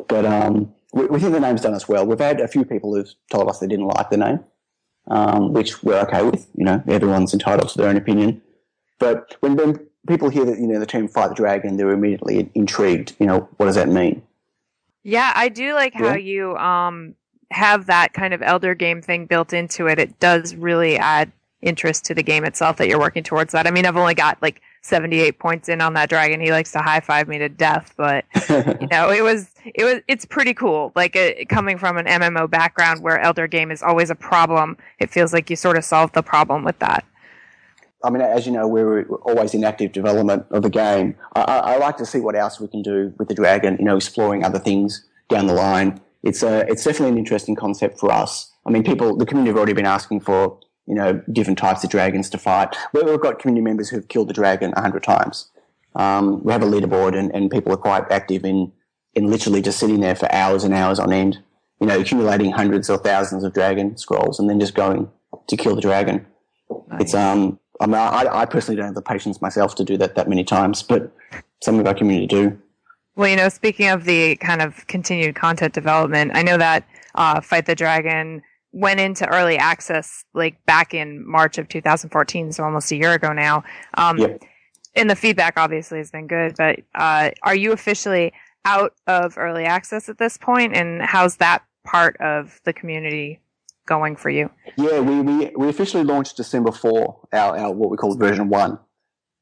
But 0.07 0.25
um, 0.25 0.73
we, 0.93 1.05
we, 1.07 1.19
think 1.19 1.33
the 1.33 1.39
name's 1.39 1.61
done 1.61 1.73
us 1.73 1.87
well. 1.87 2.05
We've 2.05 2.19
had 2.19 2.39
a 2.39 2.47
few 2.47 2.63
people 2.63 2.93
who've 2.93 3.13
told 3.31 3.49
us 3.49 3.59
they 3.59 3.67
didn't 3.67 3.87
like 3.87 4.09
the 4.09 4.17
name, 4.17 4.39
um, 5.07 5.53
which 5.53 5.83
we're 5.83 5.99
okay 6.01 6.23
with. 6.23 6.47
You 6.55 6.65
know, 6.65 6.83
everyone's 6.87 7.33
entitled 7.33 7.69
to 7.69 7.77
their 7.77 7.87
own 7.89 7.97
opinion. 7.97 8.41
But 8.99 9.35
when, 9.41 9.55
when 9.55 9.79
people 10.07 10.29
hear 10.29 10.45
that 10.45 10.57
you 10.59 10.67
know 10.67 10.79
the 10.79 10.85
term 10.85 11.07
"fight 11.07 11.29
the 11.29 11.35
dragon," 11.35 11.77
they're 11.77 11.91
immediately 11.91 12.49
intrigued. 12.55 13.15
You 13.19 13.27
know, 13.27 13.49
what 13.57 13.65
does 13.67 13.75
that 13.75 13.89
mean? 13.89 14.21
Yeah, 15.03 15.31
I 15.35 15.49
do 15.49 15.73
like 15.73 15.93
how 15.93 16.15
you 16.15 16.57
um, 16.57 17.15
have 17.51 17.85
that 17.85 18.13
kind 18.13 18.33
of 18.33 18.41
elder 18.41 18.73
game 18.73 19.01
thing 19.01 19.27
built 19.27 19.53
into 19.53 19.87
it. 19.87 19.99
It 19.99 20.19
does 20.19 20.55
really 20.55 20.97
add 20.97 21.31
interest 21.65 22.05
to 22.05 22.13
the 22.13 22.23
game 22.23 22.45
itself 22.45 22.77
that 22.77 22.87
you're 22.87 22.99
working 22.99 23.23
towards 23.23 23.51
that. 23.51 23.67
I 23.67 23.71
mean, 23.71 23.85
I've 23.85 23.97
only 23.97 24.13
got 24.13 24.41
like 24.41 24.61
78 24.83 25.39
points 25.39 25.67
in 25.67 25.81
on 25.81 25.93
that 25.95 26.09
dragon. 26.09 26.39
He 26.39 26.51
likes 26.51 26.71
to 26.73 26.79
high 26.79 26.99
five 26.99 27.27
me 27.27 27.39
to 27.39 27.49
death, 27.49 27.93
but 27.97 28.23
you 28.49 28.87
know, 28.87 29.09
it 29.09 29.23
was, 29.23 29.51
it 29.65 29.83
was, 29.83 30.01
it's 30.07 30.25
pretty 30.25 30.53
cool. 30.53 30.91
Like 30.95 31.15
uh, 31.15 31.31
coming 31.49 31.77
from 31.77 31.97
an 31.97 32.05
MMO 32.05 32.49
background 32.49 33.01
where 33.01 33.19
elder 33.19 33.47
game 33.47 33.71
is 33.71 33.81
always 33.81 34.09
a 34.09 34.15
problem, 34.15 34.77
it 34.99 35.09
feels 35.09 35.33
like 35.33 35.49
you 35.49 35.55
sort 35.55 35.75
of 35.75 35.83
solved 35.83 36.13
the 36.13 36.23
problem 36.23 36.63
with 36.63 36.79
that. 36.79 37.03
I 38.03 38.11
mean, 38.11 38.21
as 38.21 38.45
you 38.45 38.51
know, 38.51 38.67
we're 38.67 39.07
always 39.23 39.55
in 39.55 39.63
active 39.63 39.91
development 39.91 40.45
of 40.51 40.61
the 40.61 40.69
game. 40.69 41.15
I, 41.35 41.41
I, 41.41 41.77
like 41.77 41.97
to 41.97 42.05
see 42.05 42.19
what 42.19 42.35
else 42.35 42.59
we 42.59 42.67
can 42.67 42.83
do 42.83 43.11
with 43.17 43.29
the 43.29 43.33
dragon. 43.33 43.77
You 43.79 43.85
know, 43.85 43.95
exploring 43.95 44.43
other 44.43 44.59
things 44.59 45.03
down 45.27 45.47
the 45.47 45.53
line. 45.53 45.99
It's 46.21 46.43
a, 46.43 46.67
it's 46.69 46.83
definitely 46.83 47.13
an 47.13 47.17
interesting 47.17 47.55
concept 47.55 47.99
for 47.99 48.11
us. 48.11 48.51
I 48.63 48.69
mean, 48.69 48.83
people, 48.83 49.17
the 49.17 49.25
community 49.25 49.49
have 49.49 49.57
already 49.57 49.73
been 49.73 49.87
asking 49.87 50.19
for 50.19 50.59
you 50.87 50.95
know, 50.95 51.21
different 51.31 51.57
types 51.57 51.83
of 51.83 51.89
dragons 51.89 52.29
to 52.29 52.37
fight. 52.37 52.75
We've 52.93 53.19
got 53.19 53.39
community 53.39 53.63
members 53.63 53.89
who've 53.89 54.07
killed 54.07 54.29
the 54.29 54.33
dragon 54.33 54.73
a 54.75 54.81
hundred 54.81 55.03
times. 55.03 55.49
Um, 55.95 56.43
we 56.43 56.51
have 56.51 56.61
a 56.61 56.65
leaderboard 56.65 57.17
and, 57.17 57.33
and 57.33 57.49
people 57.49 57.71
are 57.71 57.77
quite 57.77 58.11
active 58.11 58.45
in, 58.45 58.71
in 59.13 59.29
literally 59.29 59.61
just 59.61 59.79
sitting 59.79 60.01
there 60.01 60.15
for 60.15 60.31
hours 60.31 60.63
and 60.63 60.73
hours 60.73 60.99
on 60.99 61.13
end, 61.13 61.39
you 61.79 61.87
know, 61.87 61.99
accumulating 61.99 62.51
hundreds 62.51 62.89
or 62.89 62.97
thousands 62.97 63.43
of 63.43 63.53
dragon 63.53 63.97
scrolls 63.97 64.39
and 64.39 64.49
then 64.49 64.59
just 64.59 64.75
going 64.75 65.09
to 65.47 65.57
kill 65.57 65.75
the 65.75 65.81
dragon. 65.81 66.25
Nice. 66.89 67.01
It's, 67.01 67.13
um, 67.13 67.59
I 67.79 67.87
mean, 67.87 67.95
I, 67.95 68.27
I 68.31 68.45
personally 68.45 68.75
don't 68.75 68.85
have 68.85 68.95
the 68.95 69.01
patience 69.01 69.41
myself 69.41 69.75
to 69.75 69.83
do 69.83 69.97
that 69.97 70.15
that 70.15 70.29
many 70.29 70.43
times, 70.43 70.83
but 70.83 71.11
some 71.63 71.79
of 71.79 71.87
our 71.87 71.93
community 71.93 72.27
do. 72.27 72.59
Well, 73.15 73.29
you 73.29 73.37
know, 73.37 73.49
speaking 73.49 73.87
of 73.87 74.03
the 74.03 74.35
kind 74.37 74.61
of 74.61 74.85
continued 74.87 75.35
content 75.35 75.73
development, 75.73 76.31
I 76.33 76.43
know 76.43 76.57
that 76.57 76.85
uh, 77.15 77.39
Fight 77.39 77.65
the 77.65 77.75
Dragon 77.75 78.41
went 78.75 78.99
into 78.99 79.25
early 79.29 79.57
access 79.57 80.25
like 80.33 80.63
back 80.65 80.93
in 80.93 81.25
March 81.25 81.57
of 81.57 81.69
2014, 81.69 82.51
so 82.51 82.63
almost 82.63 82.91
a 82.91 82.97
year 82.97 83.13
ago 83.13 83.31
now. 83.31 83.63
Um, 83.95 84.17
Yep. 84.17 84.43
And 84.97 85.09
the 85.09 85.15
feedback 85.15 85.55
obviously 85.57 85.97
has 85.97 86.09
been 86.09 86.27
good, 86.27 86.55
but 86.57 86.79
uh, 86.93 87.31
are 87.43 87.55
you 87.55 87.73
officially 87.73 88.31
out 88.63 88.93
of 89.07 89.37
early 89.37 89.65
access 89.65 90.07
at 90.07 90.17
this 90.17 90.37
point, 90.37 90.73
and 90.73 91.01
how's 91.01 91.35
that 91.37 91.63
part 91.83 92.15
of 92.21 92.61
the 92.63 92.71
community 92.71 93.41
going 93.85 94.15
for 94.15 94.29
you? 94.29 94.49
Yeah, 94.77 95.01
we, 95.01 95.19
we, 95.19 95.51
we 95.57 95.67
officially 95.67 96.05
launched 96.05 96.37
December 96.37 96.71
4, 96.71 97.27
our, 97.33 97.57
our 97.57 97.71
what 97.73 97.89
we 97.89 97.97
call 97.97 98.15
version 98.15 98.47
1, 98.47 98.79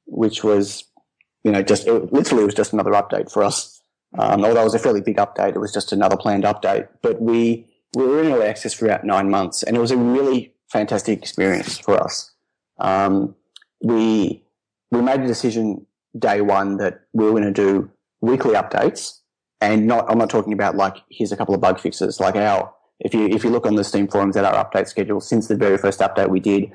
which 0.05 0.43
was, 0.43 0.85
you 1.43 1.51
know, 1.51 1.61
just, 1.61 1.87
it, 1.87 2.11
literally 2.11 2.43
it 2.43 2.47
was 2.47 2.55
just 2.55 2.73
another 2.73 2.91
update 2.91 3.31
for 3.31 3.43
us. 3.43 3.81
Um, 4.17 4.43
although 4.43 4.61
it 4.61 4.63
was 4.63 4.75
a 4.75 4.79
fairly 4.79 5.01
big 5.01 5.17
update, 5.17 5.55
it 5.55 5.59
was 5.59 5.71
just 5.71 5.91
another 5.91 6.17
planned 6.17 6.45
update. 6.45 6.87
But 7.03 7.21
we, 7.21 7.67
we 7.95 8.06
were 8.06 8.23
in 8.23 8.32
early 8.32 8.47
access 8.47 8.73
for 8.73 8.86
about 8.86 9.03
nine 9.03 9.29
months, 9.29 9.63
and 9.63 9.77
it 9.77 9.79
was 9.79 9.91
a 9.91 9.97
really 9.97 10.53
fantastic 10.71 11.19
experience 11.19 11.77
for 11.77 11.99
us. 11.99 12.32
Um, 12.79 13.36
we, 13.82 14.43
we 14.91 15.01
made 15.01 15.21
a 15.21 15.27
decision 15.27 15.86
day 16.17 16.41
one 16.41 16.77
that 16.77 17.01
we 17.13 17.25
were 17.25 17.32
going 17.32 17.43
to 17.43 17.51
do 17.51 17.91
weekly 18.21 18.53
updates 18.53 19.19
and 19.62 19.88
not, 19.88 20.10
I'm 20.10 20.17
not 20.17 20.29
talking 20.29 20.53
about 20.53 20.75
like, 20.75 20.97
here's 21.10 21.32
a 21.32 21.38
couple 21.38 21.53
of 21.53 21.62
bug 21.62 21.79
fixes. 21.79 22.19
Like 22.19 22.36
our, 22.36 22.73
if 22.99 23.13
you, 23.13 23.27
if 23.27 23.43
you 23.43 23.49
look 23.49 23.65
on 23.65 23.75
the 23.75 23.84
Steam 23.84 24.08
forums 24.08 24.36
at 24.36 24.45
our 24.45 24.65
update 24.65 24.88
schedule, 24.88 25.21
since 25.21 25.47
the 25.47 25.56
very 25.56 25.77
first 25.77 25.99
update 25.99 26.29
we 26.29 26.39
did, 26.39 26.71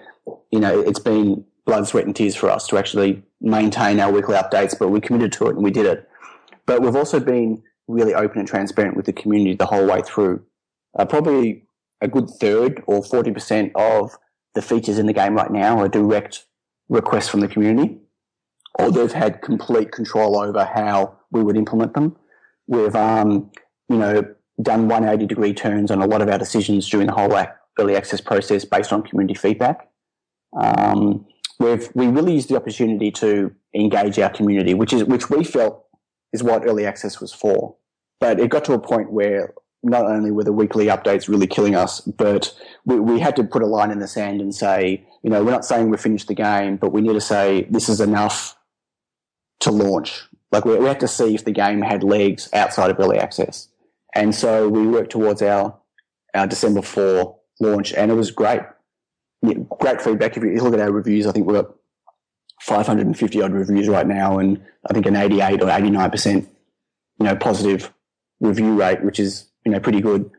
you 0.50 0.60
know, 0.60 0.80
it's 0.80 1.00
been 1.00 1.44
blood, 1.66 1.86
sweat 1.86 2.06
and 2.06 2.14
tears 2.14 2.34
for 2.34 2.48
us 2.50 2.66
to 2.68 2.78
actually 2.78 3.22
maintain 3.40 4.00
our 4.00 4.12
weekly 4.12 4.36
updates, 4.36 4.78
but 4.78 4.88
we 4.88 5.00
committed 5.00 5.32
to 5.32 5.46
it 5.48 5.56
and 5.56 5.64
we 5.64 5.70
did 5.70 5.86
it. 5.86 6.08
But 6.66 6.82
we've 6.82 6.96
also 6.96 7.20
been 7.20 7.62
really 7.88 8.14
open 8.14 8.38
and 8.38 8.48
transparent 8.48 8.96
with 8.96 9.06
the 9.06 9.12
community 9.12 9.54
the 9.54 9.66
whole 9.66 9.86
way 9.86 10.02
through. 10.02 10.42
Uh, 10.96 11.04
probably 11.04 11.64
a 12.00 12.08
good 12.08 12.30
third 12.40 12.82
or 12.86 13.02
40% 13.02 13.72
of 13.74 14.16
the 14.54 14.62
features 14.62 14.98
in 14.98 15.06
the 15.06 15.12
game 15.12 15.34
right 15.34 15.50
now 15.50 15.80
are 15.80 15.88
direct 15.88 16.46
requests 16.88 17.28
from 17.28 17.40
the 17.40 17.48
community 17.48 17.98
or 18.78 18.90
they've 18.90 19.12
had 19.12 19.42
complete 19.42 19.92
control 19.92 20.38
over 20.38 20.64
how 20.64 21.16
we 21.30 21.42
would 21.42 21.56
implement 21.56 21.94
them. 21.94 22.16
We've, 22.66 22.94
um, 22.94 23.50
you 23.88 23.96
know, 23.96 24.22
done 24.62 24.88
180 24.88 25.26
degree 25.26 25.52
turns 25.52 25.90
on 25.90 26.00
a 26.00 26.06
lot 26.06 26.22
of 26.22 26.28
our 26.28 26.38
decisions 26.38 26.88
during 26.88 27.06
the 27.06 27.12
whole 27.12 27.34
early 27.78 27.96
access 27.96 28.20
process 28.20 28.64
based 28.64 28.92
on 28.92 29.02
community 29.02 29.34
feedback. 29.34 29.88
Um, 30.58 31.26
we've, 31.58 31.88
we 31.94 32.06
really 32.06 32.34
used 32.34 32.48
the 32.48 32.56
opportunity 32.56 33.10
to 33.12 33.54
engage 33.74 34.18
our 34.18 34.30
community, 34.30 34.74
which 34.74 34.92
is, 34.92 35.04
which 35.04 35.28
we 35.28 35.44
felt 35.44 35.84
is 36.32 36.42
what 36.42 36.64
early 36.64 36.86
access 36.86 37.20
was 37.20 37.32
for. 37.32 37.76
But 38.20 38.40
it 38.40 38.50
got 38.50 38.64
to 38.66 38.72
a 38.72 38.78
point 38.78 39.12
where 39.12 39.54
not 39.82 40.06
only 40.06 40.30
were 40.30 40.44
the 40.44 40.52
weekly 40.52 40.86
updates 40.86 41.28
really 41.28 41.46
killing 41.46 41.74
us, 41.74 42.00
but 42.00 42.54
we, 42.84 42.98
we 42.98 43.20
had 43.20 43.36
to 43.36 43.44
put 43.44 43.62
a 43.62 43.66
line 43.66 43.90
in 43.90 44.00
the 44.00 44.08
sand 44.08 44.40
and 44.40 44.54
say, 44.54 45.06
you 45.22 45.30
know, 45.30 45.44
we're 45.44 45.52
not 45.52 45.64
saying 45.64 45.88
we've 45.90 46.00
finished 46.00 46.28
the 46.28 46.34
game, 46.34 46.76
but 46.76 46.92
we 46.92 47.00
need 47.00 47.12
to 47.12 47.20
say 47.20 47.66
this 47.70 47.88
is 47.88 48.00
enough 48.00 48.56
to 49.60 49.70
launch. 49.70 50.22
Like 50.50 50.64
we, 50.64 50.76
we 50.76 50.86
had 50.86 51.00
to 51.00 51.08
see 51.08 51.34
if 51.34 51.44
the 51.44 51.52
game 51.52 51.82
had 51.82 52.02
legs 52.02 52.48
outside 52.52 52.90
of 52.90 52.98
early 52.98 53.18
access. 53.18 53.68
And 54.14 54.34
so 54.34 54.68
we 54.68 54.86
worked 54.86 55.12
towards 55.12 55.42
our, 55.42 55.78
our 56.34 56.46
December 56.46 56.82
4 56.82 57.36
launch 57.60 57.92
and 57.92 58.10
it 58.10 58.14
was 58.14 58.30
great. 58.30 58.60
Yeah, 59.42 59.54
great 59.78 60.00
feedback. 60.02 60.36
If 60.36 60.42
you 60.42 60.60
look 60.62 60.74
at 60.74 60.80
our 60.80 60.90
reviews, 60.90 61.26
I 61.26 61.32
think 61.32 61.46
we've 61.46 61.56
got 61.56 61.74
550 62.62 63.42
odd 63.42 63.52
reviews 63.52 63.88
right 63.88 64.06
now 64.06 64.38
and 64.38 64.60
I 64.88 64.92
think 64.92 65.06
an 65.06 65.14
88 65.14 65.62
or 65.62 65.66
89%, 65.66 66.34
you 66.34 66.46
know, 67.20 67.36
positive 67.36 67.92
review 68.40 68.74
rate, 68.74 69.04
which 69.04 69.20
is, 69.20 69.48
you 69.68 69.74
know, 69.74 69.80
pretty 69.80 70.00
good. 70.00 70.30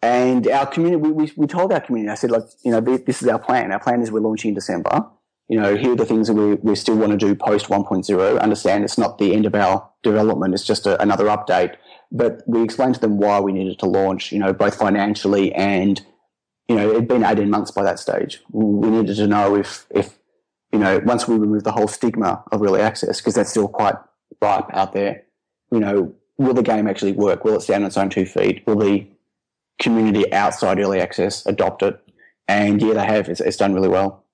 And 0.00 0.48
our 0.48 0.64
community, 0.64 1.02
we, 1.02 1.12
we, 1.12 1.32
we 1.36 1.46
told 1.46 1.70
our 1.70 1.82
community, 1.82 2.10
I 2.10 2.14
said, 2.14 2.30
like, 2.30 2.44
you 2.64 2.72
know, 2.72 2.80
this, 2.80 3.20
is 3.20 3.28
our 3.28 3.38
plan. 3.38 3.70
Our 3.72 3.78
plan 3.78 4.00
is 4.00 4.10
we're 4.10 4.20
launching 4.20 4.48
in 4.48 4.54
December. 4.54 5.04
You 5.48 5.60
know, 5.60 5.76
here 5.76 5.92
are 5.92 5.96
the 5.96 6.06
things 6.06 6.28
that 6.28 6.34
we, 6.34 6.54
we 6.54 6.74
still 6.76 6.96
want 6.96 7.12
to 7.12 7.18
do 7.18 7.34
post 7.34 7.66
1.0. 7.66 8.40
Understand 8.40 8.84
it's 8.84 8.96
not 8.96 9.18
the 9.18 9.34
end 9.34 9.44
of 9.44 9.54
our 9.54 9.86
development. 10.02 10.54
It's 10.54 10.64
just 10.64 10.86
a, 10.86 11.00
another 11.02 11.26
update. 11.26 11.76
But 12.10 12.42
we 12.46 12.62
explained 12.62 12.94
to 12.94 13.00
them 13.02 13.18
why 13.18 13.38
we 13.40 13.52
needed 13.52 13.78
to 13.80 13.86
launch, 13.86 14.32
you 14.32 14.38
know, 14.38 14.54
both 14.54 14.76
financially 14.76 15.52
and, 15.52 16.00
you 16.66 16.76
know, 16.76 16.88
it'd 16.88 17.06
been 17.06 17.22
18 17.22 17.50
months 17.50 17.70
by 17.70 17.82
that 17.82 17.98
stage. 17.98 18.40
We 18.50 18.88
needed 18.88 19.16
to 19.16 19.26
know 19.26 19.56
if, 19.56 19.86
if, 19.90 20.18
you 20.72 20.78
know, 20.78 21.02
once 21.04 21.28
we 21.28 21.36
remove 21.36 21.64
the 21.64 21.72
whole 21.72 21.88
stigma 21.88 22.42
of 22.50 22.62
early 22.62 22.80
access, 22.80 23.20
because 23.20 23.34
that's 23.34 23.50
still 23.50 23.68
quite 23.68 23.96
ripe 24.40 24.72
out 24.72 24.94
there, 24.94 25.24
you 25.70 25.80
know, 25.80 26.14
will 26.40 26.54
the 26.54 26.62
game 26.62 26.86
actually 26.88 27.12
work? 27.12 27.44
Will 27.44 27.54
it 27.54 27.60
stand 27.60 27.84
on 27.84 27.88
its 27.88 27.98
own 27.98 28.08
two 28.08 28.24
feet? 28.24 28.62
Will 28.66 28.76
the 28.76 29.06
community 29.80 30.32
outside 30.32 30.78
early 30.78 31.00
access 31.00 31.44
adopt 31.46 31.82
it? 31.82 32.00
And 32.48 32.80
yeah, 32.80 32.94
they 32.94 33.04
have. 33.04 33.28
It's, 33.28 33.40
it's 33.40 33.58
done 33.58 33.74
really 33.74 33.88
well. 33.88 34.24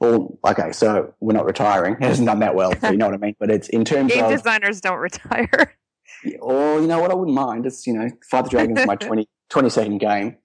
Well, 0.00 0.38
okay, 0.46 0.72
so 0.72 1.14
we're 1.20 1.34
not 1.34 1.44
retiring. 1.44 1.94
It 2.00 2.02
hasn't 2.02 2.26
done 2.26 2.40
that 2.40 2.54
well, 2.54 2.72
you 2.82 2.96
know 2.96 3.06
what 3.06 3.14
I 3.14 3.18
mean? 3.18 3.36
But 3.38 3.50
it's 3.50 3.68
in 3.68 3.84
terms 3.84 4.12
Game 4.12 4.24
of, 4.24 4.30
game 4.30 4.36
designers 4.38 4.80
don't 4.80 4.98
retire. 4.98 5.76
or 6.40 6.80
you 6.80 6.86
know 6.86 6.98
what, 6.98 7.10
I 7.10 7.14
wouldn't 7.14 7.36
mind. 7.36 7.66
It's 7.66 7.86
you 7.86 7.92
know, 7.92 8.08
Fight 8.28 8.44
the 8.44 8.50
Dragon's 8.50 8.86
my 8.86 8.96
20, 9.08 9.28
22nd 9.50 10.00
game 10.00 10.36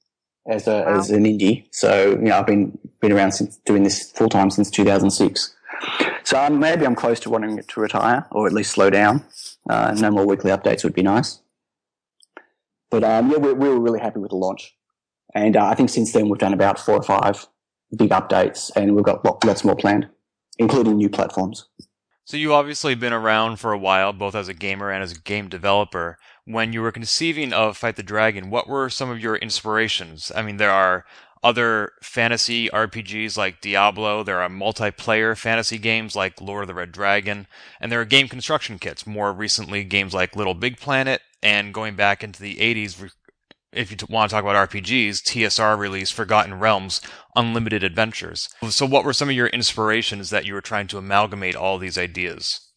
as 0.47 0.67
a 0.67 0.83
Wow. 0.83 0.99
as 0.99 1.09
an 1.11 1.23
indie. 1.23 1.65
So 1.71 2.11
you 2.11 2.17
know, 2.17 2.37
I've 2.37 2.45
been 2.45 2.77
been 2.99 3.13
around 3.13 3.31
since 3.31 3.57
doing 3.65 3.83
this 3.83 4.11
full 4.11 4.29
time 4.29 4.49
since 4.51 4.69
two 4.69 4.83
thousand 4.83 5.11
six. 5.11 5.55
So 6.25 6.39
um, 6.39 6.59
maybe 6.59 6.85
I'm 6.85 6.95
close 6.95 7.19
to 7.21 7.29
wanting 7.29 7.57
to 7.57 7.79
retire, 7.79 8.27
or 8.31 8.45
at 8.47 8.53
least 8.53 8.71
slow 8.71 8.89
down. 8.89 9.23
Uh, 9.69 9.95
no 9.99 10.09
more 10.09 10.25
weekly 10.25 10.51
updates 10.51 10.83
would 10.83 10.95
be 10.95 11.03
nice. 11.03 11.41
But 12.89 13.03
um, 13.03 13.29
yeah, 13.31 13.37
we, 13.37 13.53
we 13.53 13.69
were 13.69 13.79
really 13.79 13.99
happy 13.99 14.19
with 14.19 14.31
the 14.31 14.35
launch, 14.35 14.75
and 15.35 15.55
uh, 15.55 15.65
I 15.65 15.75
think 15.75 15.89
since 15.91 16.11
then 16.11 16.27
we've 16.27 16.39
done 16.39 16.53
about 16.53 16.79
four 16.79 16.95
or 16.95 17.03
five 17.03 17.47
big 17.95 18.09
updates, 18.09 18.71
and 18.75 18.95
we've 18.95 19.05
got 19.05 19.23
lots 19.45 19.63
more 19.63 19.75
planned, 19.75 20.09
including 20.57 20.97
new 20.97 21.09
platforms. 21.09 21.67
So 22.25 22.37
you 22.37 22.53
obviously 22.53 22.93
been 22.93 23.13
around 23.13 23.57
for 23.57 23.71
a 23.71 23.77
while, 23.77 24.13
both 24.13 24.35
as 24.35 24.47
a 24.47 24.53
gamer 24.53 24.91
and 24.91 25.01
as 25.01 25.11
a 25.11 25.19
game 25.19 25.49
developer. 25.49 26.17
When 26.45 26.73
you 26.73 26.81
were 26.81 26.91
conceiving 26.91 27.53
of 27.53 27.77
Fight 27.77 27.95
the 27.95 28.03
Dragon, 28.03 28.49
what 28.49 28.67
were 28.67 28.89
some 28.89 29.09
of 29.09 29.19
your 29.19 29.35
inspirations? 29.35 30.31
I 30.35 30.43
mean, 30.43 30.57
there 30.57 30.71
are 30.71 31.05
other 31.43 31.93
fantasy 32.01 32.69
RPGs 32.69 33.37
like 33.37 33.61
Diablo, 33.61 34.23
there 34.23 34.41
are 34.41 34.49
multiplayer 34.49 35.37
fantasy 35.37 35.77
games 35.77 36.15
like 36.15 36.41
Lord 36.41 36.63
of 36.63 36.67
the 36.67 36.73
Red 36.73 36.91
Dragon, 36.91 37.47
and 37.79 37.91
there 37.91 38.01
are 38.01 38.05
game 38.05 38.27
construction 38.27 38.79
kits, 38.79 39.07
more 39.07 39.31
recently 39.31 39.83
games 39.83 40.13
like 40.13 40.35
Little 40.35 40.53
Big 40.53 40.77
Planet, 40.77 41.21
and 41.41 41.73
going 41.73 41.95
back 41.95 42.23
into 42.23 42.41
the 42.41 42.57
80s, 42.57 43.11
if 43.71 43.91
you 43.91 43.97
want 44.09 44.29
to 44.29 44.33
talk 44.33 44.43
about 44.43 44.69
RPGs, 44.69 45.21
TSR 45.23 45.77
released 45.77 46.13
Forgotten 46.13 46.59
Realms 46.59 47.01
Unlimited 47.35 47.83
Adventures. 47.83 48.49
So 48.69 48.85
what 48.85 49.05
were 49.05 49.13
some 49.13 49.29
of 49.29 49.35
your 49.35 49.47
inspirations 49.47 50.31
that 50.31 50.45
you 50.45 50.53
were 50.53 50.61
trying 50.61 50.87
to 50.87 50.97
amalgamate 50.97 51.55
all 51.55 51.77
these 51.77 51.97
ideas? 51.97 52.68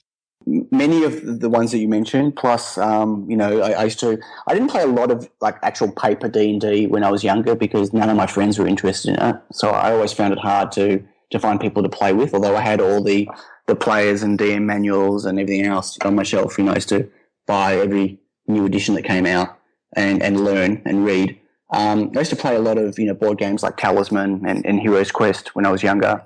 Many 0.46 1.04
of 1.04 1.40
the 1.40 1.48
ones 1.48 1.72
that 1.72 1.78
you 1.78 1.88
mentioned, 1.88 2.36
plus, 2.36 2.78
um, 2.78 3.26
you 3.28 3.36
know, 3.36 3.60
I, 3.60 3.72
I 3.72 3.84
used 3.84 4.00
to, 4.00 4.18
I 4.46 4.54
didn't 4.54 4.70
play 4.70 4.82
a 4.82 4.86
lot 4.86 5.10
of 5.10 5.28
like 5.40 5.56
actual 5.62 5.90
paper 5.92 6.28
D 6.28 6.50
and 6.50 6.60
D 6.60 6.86
when 6.86 7.04
I 7.04 7.10
was 7.10 7.24
younger 7.24 7.54
because 7.54 7.92
none 7.92 8.08
of 8.08 8.16
my 8.16 8.26
friends 8.26 8.58
were 8.58 8.66
interested 8.66 9.16
in 9.16 9.22
it. 9.22 9.36
So 9.52 9.70
I 9.70 9.92
always 9.92 10.12
found 10.12 10.32
it 10.32 10.38
hard 10.38 10.72
to 10.72 11.02
to 11.30 11.38
find 11.38 11.60
people 11.60 11.82
to 11.82 11.88
play 11.88 12.12
with. 12.12 12.34
Although 12.34 12.56
I 12.56 12.60
had 12.60 12.80
all 12.80 13.02
the 13.02 13.28
the 13.66 13.76
players 13.76 14.22
and 14.22 14.38
DM 14.38 14.62
manuals 14.62 15.24
and 15.24 15.38
everything 15.38 15.66
else 15.66 15.98
on 16.04 16.14
my 16.14 16.22
shelf, 16.22 16.58
you 16.58 16.64
know, 16.64 16.72
I 16.72 16.76
used 16.76 16.88
to 16.90 17.08
buy 17.46 17.76
every 17.76 18.18
new 18.46 18.66
edition 18.66 18.94
that 18.94 19.02
came 19.02 19.26
out 19.26 19.58
and 19.94 20.22
and 20.22 20.44
learn 20.44 20.82
and 20.84 21.04
read. 21.04 21.38
Um, 21.72 22.12
I 22.14 22.20
used 22.20 22.30
to 22.30 22.36
play 22.36 22.54
a 22.54 22.60
lot 22.60 22.78
of 22.78 22.98
you 22.98 23.06
know 23.06 23.14
board 23.14 23.38
games 23.38 23.62
like 23.62 23.76
Talisman 23.76 24.46
and, 24.46 24.64
and 24.66 24.80
Heroes 24.80 25.10
Quest 25.10 25.54
when 25.54 25.66
I 25.66 25.70
was 25.70 25.82
younger, 25.82 26.22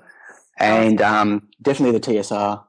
and 0.59 1.01
um, 1.01 1.47
definitely 1.61 1.97
the 1.97 2.05
TSR. 2.05 2.63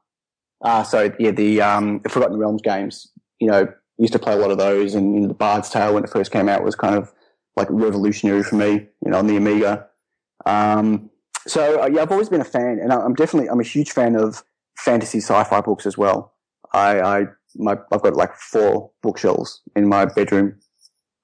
Uh, 0.62 0.82
so 0.82 1.12
yeah, 1.18 1.30
the 1.30 1.60
um, 1.62 2.00
Forgotten 2.08 2.36
Realms 2.36 2.62
games. 2.62 3.10
You 3.40 3.48
know, 3.48 3.72
used 3.98 4.12
to 4.12 4.18
play 4.18 4.32
a 4.32 4.36
lot 4.36 4.50
of 4.50 4.58
those, 4.58 4.94
and 4.94 5.14
you 5.14 5.20
know, 5.20 5.28
the 5.28 5.34
Bard's 5.34 5.70
Tale 5.70 5.94
when 5.94 6.04
it 6.04 6.10
first 6.10 6.30
came 6.30 6.48
out 6.48 6.64
was 6.64 6.74
kind 6.74 6.94
of 6.94 7.12
like 7.56 7.68
revolutionary 7.70 8.42
for 8.42 8.56
me. 8.56 8.86
You 9.04 9.10
know, 9.10 9.18
on 9.18 9.26
the 9.26 9.36
Amiga. 9.36 9.86
Um, 10.46 11.10
so 11.46 11.82
uh, 11.82 11.86
yeah, 11.86 12.02
I've 12.02 12.12
always 12.12 12.28
been 12.28 12.40
a 12.40 12.44
fan, 12.44 12.78
and 12.80 12.92
I'm 12.92 13.14
definitely 13.14 13.48
I'm 13.48 13.60
a 13.60 13.64
huge 13.64 13.92
fan 13.92 14.16
of 14.16 14.42
fantasy 14.76 15.18
sci-fi 15.18 15.60
books 15.60 15.86
as 15.86 15.96
well. 15.96 16.32
I, 16.72 17.00
I 17.00 17.26
my 17.56 17.76
I've 17.92 18.02
got 18.02 18.14
like 18.14 18.34
four 18.34 18.90
bookshelves 19.02 19.62
in 19.76 19.88
my 19.88 20.04
bedroom, 20.04 20.56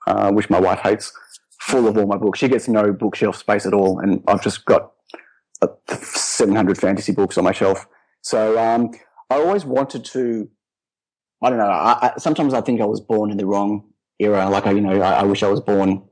uh, 0.07 0.31
which 0.33 0.51
my 0.51 0.61
wife 0.61 0.81
hates, 0.81 1.13
full 1.61 1.87
of 1.87 1.97
all 1.97 2.07
my 2.07 2.17
books. 2.17 2.39
She 2.39 2.49
gets 2.49 2.69
no 2.69 2.93
bookshelf 2.93 3.37
space 3.37 3.67
at 3.67 3.75
all, 3.75 3.99
and 3.99 4.23
I've 4.27 4.43
just 4.43 4.65
got 4.65 4.93
uh, 5.63 5.69
700 5.89 6.79
fantasy 6.79 7.13
books 7.13 7.39
on 7.39 7.45
my 7.45 7.53
shelf. 7.53 7.87
So 8.23 8.59
um, 8.59 8.93
I 9.31 9.37
always 9.37 9.65
wanted 9.65 10.05
to. 10.07 10.49
I 11.43 11.51
don't 11.51 11.59
know. 11.59 11.67
I, 11.67 11.99
I, 12.01 12.13
sometimes 12.19 12.55
I 12.55 12.61
think 12.61 12.81
I 12.81 12.87
was 12.87 13.01
born 13.01 13.31
in 13.31 13.37
the 13.37 13.47
wrong 13.47 13.85
era. 14.19 14.49
Like 14.49 14.67
I, 14.67 14.73
you 14.73 14.81
know, 14.81 15.01
I, 15.01 15.21
I 15.21 15.23
wish 15.25 15.43
I 15.43 15.49
was 15.49 15.61
born 15.61 16.03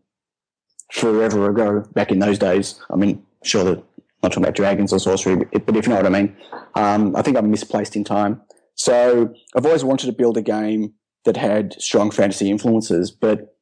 forever 0.92 1.48
ago, 1.48 1.84
back 1.94 2.10
in 2.10 2.18
those 2.18 2.38
days. 2.38 2.78
I 2.90 2.96
mean, 2.96 3.22
sure 3.42 3.64
that 3.64 3.78
I'm 3.78 3.84
not 4.22 4.32
talking 4.32 4.44
about 4.44 4.54
dragons 4.54 4.92
or 4.92 4.98
sorcery, 4.98 5.36
but, 5.36 5.48
if 5.52 5.86
you 5.86 5.90
know 5.90 5.96
what 5.96 6.06
I 6.06 6.10
mean, 6.10 6.36
um, 6.74 7.16
I 7.16 7.22
think 7.22 7.36
I'm 7.36 7.50
misplaced 7.50 7.96
in 7.96 8.04
time. 8.04 8.42
So 8.74 9.32
I've 9.56 9.66
always 9.66 9.84
wanted 9.84 10.06
to 10.06 10.12
build 10.12 10.36
a 10.36 10.42
game 10.42 10.94
that 11.24 11.36
had 11.36 11.80
strong 11.80 12.10
fantasy 12.10 12.50
influences, 12.50 13.10
but 13.10 13.56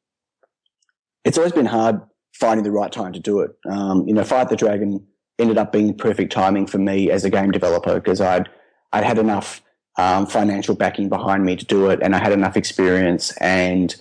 it's 1.23 1.37
always 1.37 1.53
been 1.53 1.67
hard 1.67 2.01
finding 2.33 2.63
the 2.63 2.71
right 2.71 2.91
time 2.91 3.13
to 3.13 3.19
do 3.19 3.39
it. 3.41 3.51
Um, 3.69 4.07
you 4.07 4.13
know, 4.13 4.23
Fight 4.23 4.49
the 4.49 4.55
Dragon 4.55 5.05
ended 5.39 5.57
up 5.57 5.71
being 5.71 5.95
perfect 5.95 6.31
timing 6.31 6.67
for 6.67 6.79
me 6.79 7.11
as 7.11 7.23
a 7.23 7.29
game 7.29 7.51
developer 7.51 7.95
because 7.95 8.19
I'd 8.19 8.49
I'd 8.93 9.03
had 9.03 9.17
enough 9.17 9.61
um, 9.97 10.25
financial 10.25 10.75
backing 10.75 11.09
behind 11.09 11.45
me 11.45 11.55
to 11.55 11.65
do 11.65 11.89
it, 11.89 11.99
and 12.01 12.15
I 12.15 12.19
had 12.19 12.31
enough 12.31 12.57
experience, 12.57 13.35
and 13.37 13.95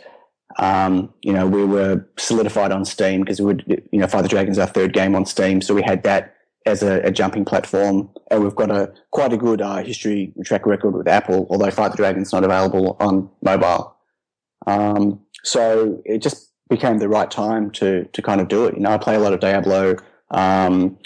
um, 0.59 1.13
you 1.23 1.33
know 1.33 1.47
we 1.47 1.65
were 1.65 2.07
solidified 2.17 2.73
on 2.73 2.85
Steam 2.85 3.21
because 3.21 3.41
we 3.41 3.47
would 3.47 3.65
you 3.93 4.01
know 4.01 4.07
the 4.07 4.29
Dragon's 4.29 4.59
our 4.59 4.67
third 4.67 4.93
game 4.93 5.15
on 5.15 5.27
Steam, 5.27 5.61
so 5.61 5.75
we 5.75 5.83
had 5.83 6.03
that 6.05 6.35
as 6.67 6.83
a, 6.83 7.01
a 7.03 7.11
jumping 7.11 7.45
platform, 7.45 8.11
and 8.31 8.43
we've 8.43 8.55
got 8.55 8.71
a 8.71 8.93
quite 9.11 9.33
a 9.33 9.37
good 9.37 9.61
uh, 9.61 9.79
history 9.79 10.33
track 10.45 10.67
record 10.67 10.95
with 10.95 11.09
Apple, 11.09 11.47
although 11.51 11.71
the 11.71 11.93
Dragon's 11.97 12.33
not 12.33 12.45
available 12.45 12.97
on 13.01 13.31
mobile. 13.43 13.97
Um, 14.67 15.21
so 15.43 16.03
it 16.05 16.19
just 16.19 16.51
became 16.69 16.99
the 16.99 17.09
right 17.09 17.31
time 17.31 17.71
to 17.73 18.05
to 18.05 18.23
kind 18.23 18.41
of 18.41 18.49
do 18.49 18.67
it. 18.67 18.75
You 18.75 18.81
know, 18.81 18.91
I 18.91 18.99
play 18.99 19.17
a 19.17 19.21
lot 19.21 19.33
of 19.33 19.41
Diablo. 19.41 19.97
Um, 20.31 20.99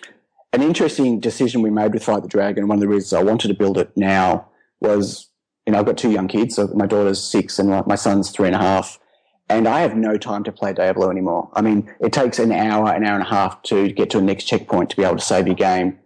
an 0.54 0.62
interesting 0.62 1.18
decision 1.18 1.62
we 1.62 1.70
made 1.70 1.92
with 1.92 2.04
Fight 2.04 2.22
the 2.22 2.28
Dragon. 2.28 2.68
One 2.68 2.76
of 2.76 2.80
the 2.80 2.88
reasons 2.88 3.12
I 3.12 3.22
wanted 3.24 3.48
to 3.48 3.54
build 3.54 3.76
it 3.76 3.90
now 3.96 4.46
was, 4.80 5.28
you 5.66 5.72
know, 5.72 5.80
I've 5.80 5.86
got 5.86 5.98
two 5.98 6.12
young 6.12 6.28
kids. 6.28 6.54
So 6.54 6.68
my 6.68 6.86
daughter's 6.86 7.22
six 7.22 7.58
and 7.58 7.68
my 7.86 7.96
son's 7.96 8.30
three 8.30 8.46
and 8.46 8.54
a 8.54 8.60
half. 8.60 9.00
And 9.48 9.66
I 9.66 9.80
have 9.80 9.96
no 9.96 10.16
time 10.16 10.44
to 10.44 10.52
play 10.52 10.72
Diablo 10.72 11.10
anymore. 11.10 11.50
I 11.54 11.60
mean, 11.60 11.92
it 12.00 12.12
takes 12.12 12.38
an 12.38 12.52
hour, 12.52 12.92
an 12.92 13.04
hour 13.04 13.14
and 13.14 13.26
a 13.26 13.28
half 13.28 13.62
to 13.64 13.90
get 13.90 14.10
to 14.10 14.18
a 14.18 14.22
next 14.22 14.44
checkpoint 14.44 14.90
to 14.90 14.96
be 14.96 15.02
able 15.02 15.16
to 15.16 15.24
save 15.24 15.46
your 15.46 15.56
game 15.56 15.98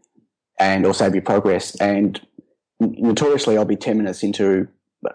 and 0.58 0.86
or 0.86 0.94
save 0.94 1.14
your 1.14 1.22
progress. 1.22 1.76
And 1.76 2.20
notoriously, 2.80 3.58
I'll 3.58 3.66
be 3.66 3.76
10 3.76 3.98
minutes 3.98 4.22
into, 4.22 4.66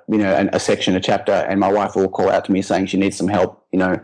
you 0.07 0.17
know, 0.19 0.47
a 0.53 0.59
section, 0.59 0.95
a 0.95 1.01
chapter, 1.01 1.33
and 1.33 1.59
my 1.59 1.71
wife 1.71 1.95
will 1.95 2.07
call 2.07 2.29
out 2.29 2.45
to 2.45 2.51
me 2.51 2.61
saying 2.61 2.85
she 2.85 2.97
needs 2.97 3.17
some 3.17 3.27
help. 3.27 3.65
You 3.71 3.79
know, 3.79 3.99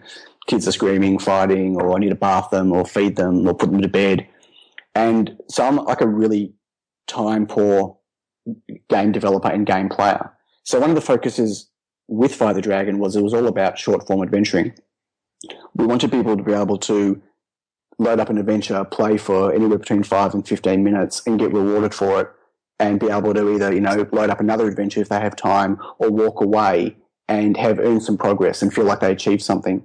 kids 0.48 0.68
are 0.68 0.72
screaming, 0.72 1.20
fighting, 1.20 1.80
or 1.80 1.96
I 1.96 2.00
need 2.00 2.10
to 2.10 2.16
bath 2.16 2.50
them 2.50 2.72
or 2.72 2.84
feed 2.84 3.16
them 3.16 3.48
or 3.48 3.54
put 3.54 3.72
them 3.72 3.82
to 3.82 3.88
bed. 3.88 4.28
And 4.96 5.38
so 5.50 5.66
I'm 5.66 5.78
like 5.78 6.02
a 6.02 6.08
really 6.08 6.54
time 7.08 7.46
poor 7.46 7.98
game 8.90 9.12
developer 9.12 9.50
and 9.50 9.66
game 9.66 9.90
player. 9.90 10.32
So 10.64 10.80
one 10.80 10.90
of 10.90 10.96
the 10.96 11.02
focuses 11.02 11.70
with 12.08 12.34
Fight 12.34 12.54
the 12.54 12.62
Dragon 12.62 13.00
was 13.00 13.16
it 13.16 13.22
was 13.22 13.34
all 13.34 13.48
about 13.48 13.78
short 13.78 14.06
form 14.08 14.24
adventuring. 14.24 14.74
We 15.76 15.86
wanted 15.86 16.12
people 16.12 16.36
to 16.36 16.44
be 16.44 16.54
able 16.54 16.78
to 16.80 17.22
load 17.98 18.20
up 18.20 18.30
an 18.30 18.38
adventure, 18.38 18.84
play 18.86 19.18
for 19.18 19.54
anywhere 19.54 19.78
between 19.78 20.04
five 20.04 20.34
and 20.34 20.48
15 20.48 20.84
minutes 20.84 21.22
and 21.26 21.40
get 21.40 21.54
rewarded 21.54 21.94
for 21.94 22.22
it 22.22 22.30
and 22.80 23.00
be 23.00 23.10
able 23.10 23.34
to 23.34 23.54
either, 23.54 23.74
you 23.74 23.82
know, 23.82 24.08
load 24.12 24.30
up 24.30 24.40
another 24.40 24.68
adventure 24.68 25.02
if 25.02 25.10
they 25.10 25.20
have 25.20 25.36
time 25.36 25.78
or 26.00 26.10
walk 26.10 26.42
away 26.42 26.96
and 27.28 27.58
have 27.58 27.78
earned 27.80 28.02
some 28.02 28.18
progress 28.18 28.62
and 28.62 28.74
feel 28.74 28.86
like 28.86 29.02
they 29.02 29.12
achieved 29.12 29.42
something. 29.42 29.84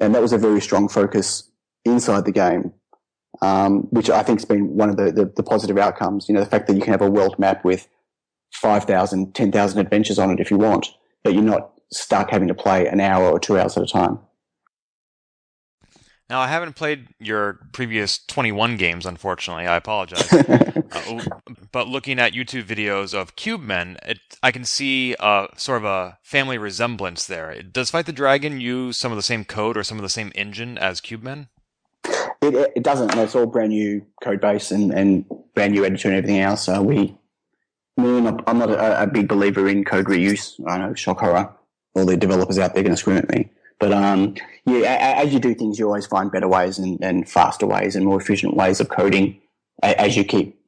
And 0.00 0.14
that 0.14 0.22
was 0.22 0.32
a 0.32 0.38
very 0.38 0.60
strong 0.60 0.88
focus 0.88 1.50
inside 1.84 2.24
the 2.24 2.32
game, 2.32 2.72
um, 3.40 3.82
which 3.90 4.10
I 4.10 4.22
think 4.22 4.40
has 4.40 4.44
been 4.44 4.76
one 4.76 4.90
of 4.90 4.96
the, 4.96 5.10
the, 5.10 5.24
the 5.24 5.42
positive 5.42 5.78
outcomes. 5.78 6.28
You 6.28 6.34
know, 6.34 6.40
the 6.40 6.50
fact 6.50 6.66
that 6.66 6.74
you 6.74 6.82
can 6.82 6.92
have 6.92 7.02
a 7.02 7.10
world 7.10 7.38
map 7.38 7.64
with 7.64 7.88
5,000, 8.52 9.34
10,000 9.34 9.78
adventures 9.78 10.18
on 10.18 10.30
it 10.30 10.40
if 10.40 10.50
you 10.50 10.58
want 10.58 10.94
but 11.22 11.34
you're 11.34 11.42
not 11.42 11.72
stuck 11.92 12.30
having 12.30 12.48
to 12.48 12.54
play 12.54 12.86
an 12.86 13.00
hour 13.00 13.30
or 13.30 13.38
two 13.38 13.58
hours 13.58 13.76
at 13.76 13.82
a 13.82 13.86
time. 13.86 14.18
Now, 16.30 16.40
I 16.40 16.48
haven't 16.48 16.76
played 16.76 17.08
your 17.18 17.58
previous 17.74 18.18
21 18.26 18.78
games, 18.78 19.04
unfortunately. 19.04 19.66
I 19.66 19.76
apologize. 19.76 20.32
uh, 20.32 21.24
but 21.72 21.88
looking 21.88 22.18
at 22.18 22.32
YouTube 22.32 22.64
videos 22.64 23.12
of 23.12 23.36
Cubemen, 23.36 23.98
it, 24.06 24.18
I 24.42 24.50
can 24.50 24.64
see 24.64 25.14
uh, 25.20 25.48
sort 25.56 25.78
of 25.78 25.84
a 25.84 26.18
family 26.22 26.56
resemblance 26.56 27.26
there. 27.26 27.60
Does 27.62 27.90
Fight 27.90 28.06
the 28.06 28.12
Dragon 28.12 28.62
use 28.62 28.96
some 28.96 29.12
of 29.12 29.16
the 29.16 29.22
same 29.22 29.44
code 29.44 29.76
or 29.76 29.82
some 29.82 29.98
of 29.98 30.02
the 30.02 30.08
same 30.08 30.32
engine 30.34 30.78
as 30.78 31.02
Cubemen? 31.02 31.48
It, 32.42 32.72
it 32.76 32.82
doesn't. 32.82 33.16
It's 33.16 33.34
all 33.34 33.46
brand 33.46 33.70
new 33.70 34.04
code 34.22 34.40
base 34.40 34.70
and, 34.70 34.92
and 34.92 35.24
brand 35.54 35.72
new 35.72 35.84
editor 35.84 36.08
and 36.08 36.16
everything 36.16 36.40
else. 36.40 36.64
So 36.64 36.82
we 36.82 37.16
I'm 37.98 38.24
not, 38.24 38.44
I'm 38.46 38.58
not 38.58 38.70
a, 38.70 39.02
a, 39.02 39.06
big 39.06 39.28
believer 39.28 39.68
in 39.68 39.84
code 39.84 40.06
reuse. 40.06 40.60
I 40.66 40.78
know, 40.78 40.94
shock 40.94 41.20
horror. 41.20 41.54
All 41.94 42.06
the 42.06 42.16
developers 42.16 42.58
out 42.58 42.74
there 42.74 42.82
going 42.82 42.94
to 42.94 42.96
scream 42.96 43.18
at 43.18 43.30
me. 43.30 43.50
But 43.78 43.92
um, 43.92 44.34
yeah, 44.64 45.16
as 45.18 45.32
you 45.34 45.40
do 45.40 45.54
things, 45.54 45.78
you 45.78 45.86
always 45.86 46.06
find 46.06 46.30
better 46.30 46.48
ways 46.48 46.78
and, 46.78 47.02
and 47.02 47.28
faster 47.28 47.66
ways 47.66 47.96
and 47.96 48.06
more 48.06 48.20
efficient 48.20 48.56
ways 48.56 48.80
of 48.80 48.88
coding 48.88 49.40
as 49.82 50.16
you 50.16 50.24
keep 50.24 50.58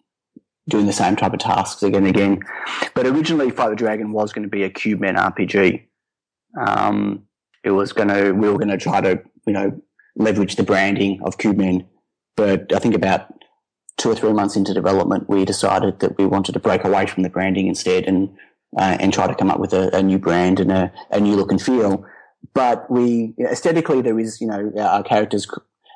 doing 0.68 0.86
the 0.86 0.92
same 0.92 1.16
type 1.16 1.32
of 1.32 1.38
tasks 1.38 1.82
again 1.82 2.06
and 2.06 2.16
again. 2.16 2.40
But 2.94 3.06
originally, 3.06 3.50
Fight 3.50 3.70
the 3.70 3.76
Dragon 3.76 4.12
was 4.12 4.32
going 4.32 4.42
to 4.42 4.48
be 4.48 4.64
a 4.64 4.70
Cubemen 4.70 5.16
RPG. 5.16 5.82
Um, 6.60 7.24
it 7.62 7.70
was 7.70 7.92
going 7.92 8.08
to, 8.08 8.32
we 8.32 8.48
were 8.48 8.58
going 8.58 8.68
to 8.68 8.76
try 8.76 9.00
to, 9.00 9.22
you 9.46 9.52
know, 9.52 9.80
leverage 10.16 10.56
the 10.56 10.62
branding 10.62 11.20
of 11.24 11.38
Cubemen. 11.38 11.86
But 12.36 12.72
I 12.72 12.78
think 12.78 12.94
about 12.94 13.32
two 13.96 14.10
or 14.10 14.14
three 14.14 14.32
months 14.32 14.56
into 14.56 14.74
development, 14.74 15.28
we 15.28 15.44
decided 15.44 16.00
that 16.00 16.18
we 16.18 16.26
wanted 16.26 16.52
to 16.52 16.60
break 16.60 16.84
away 16.84 17.06
from 17.06 17.22
the 17.22 17.30
branding 17.30 17.66
instead 17.66 18.04
and 18.04 18.36
uh, 18.76 18.96
and 18.98 19.12
try 19.12 19.26
to 19.26 19.34
come 19.34 19.50
up 19.50 19.60
with 19.60 19.72
a, 19.72 19.94
a 19.96 20.02
new 20.02 20.18
brand 20.18 20.58
and 20.58 20.72
a, 20.72 20.92
a, 21.12 21.20
new 21.20 21.36
look 21.36 21.52
and 21.52 21.62
feel. 21.62 22.04
But 22.54 22.90
we 22.90 23.32
aesthetically, 23.38 24.02
there 24.02 24.18
is 24.18 24.40
you 24.40 24.48
know 24.48 24.72
our 24.78 25.04
characters 25.04 25.46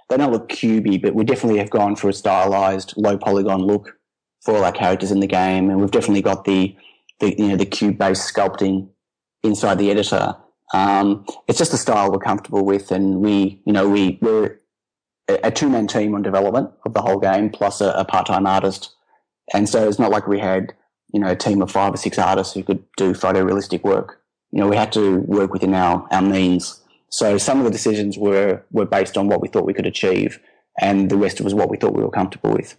they 0.08 0.16
don't 0.16 0.32
look 0.32 0.48
cubey, 0.48 1.00
but 1.00 1.14
we 1.14 1.24
definitely 1.24 1.58
have 1.58 1.70
gone 1.70 1.96
for 1.96 2.08
a 2.08 2.12
stylized, 2.12 2.94
low 2.96 3.18
polygon 3.18 3.62
look 3.62 3.98
for 4.42 4.56
all 4.56 4.64
our 4.64 4.72
characters 4.72 5.10
in 5.10 5.20
the 5.20 5.26
game, 5.26 5.70
and 5.70 5.80
we've 5.80 5.90
definitely 5.90 6.22
got 6.22 6.44
the 6.44 6.76
the 7.20 7.36
you 7.36 7.48
know 7.48 7.56
the 7.56 7.66
cube 7.66 7.98
based 7.98 8.32
sculpting 8.32 8.88
inside 9.42 9.78
the 9.78 9.90
editor. 9.90 10.36
Um, 10.74 11.24
it's 11.46 11.58
just 11.58 11.72
a 11.72 11.78
style 11.78 12.12
we're 12.12 12.18
comfortable 12.18 12.64
with, 12.64 12.90
and 12.90 13.20
we 13.20 13.60
you 13.64 13.72
know 13.72 13.88
we 13.88 14.18
we're 14.20 14.58
a 15.28 15.50
two 15.50 15.68
man 15.68 15.86
team 15.86 16.14
on 16.14 16.22
development 16.22 16.70
of 16.84 16.94
the 16.94 17.02
whole 17.02 17.18
game, 17.18 17.50
plus 17.50 17.80
a, 17.80 17.90
a 17.90 18.04
part 18.04 18.26
time 18.26 18.46
artist. 18.46 18.94
And 19.52 19.68
so 19.68 19.88
it's 19.88 19.98
not 19.98 20.10
like 20.10 20.26
we 20.26 20.38
had, 20.38 20.74
you 21.12 21.20
know, 21.20 21.28
a 21.28 21.36
team 21.36 21.62
of 21.62 21.70
five 21.70 21.94
or 21.94 21.96
six 21.96 22.18
artists 22.18 22.54
who 22.54 22.62
could 22.62 22.82
do 22.96 23.12
photorealistic 23.12 23.82
work. 23.82 24.20
You 24.50 24.60
know, 24.60 24.68
we 24.68 24.76
had 24.76 24.92
to 24.92 25.18
work 25.20 25.52
within 25.52 25.74
our, 25.74 26.06
our 26.10 26.22
means. 26.22 26.80
So 27.10 27.38
some 27.38 27.58
of 27.58 27.64
the 27.64 27.70
decisions 27.70 28.18
were, 28.18 28.62
were 28.70 28.86
based 28.86 29.16
on 29.16 29.28
what 29.28 29.40
we 29.40 29.48
thought 29.48 29.64
we 29.64 29.74
could 29.74 29.86
achieve, 29.86 30.40
and 30.80 31.10
the 31.10 31.16
rest 31.16 31.40
was 31.40 31.54
what 31.54 31.70
we 31.70 31.76
thought 31.76 31.94
we 31.94 32.02
were 32.02 32.10
comfortable 32.10 32.52
with. 32.52 32.76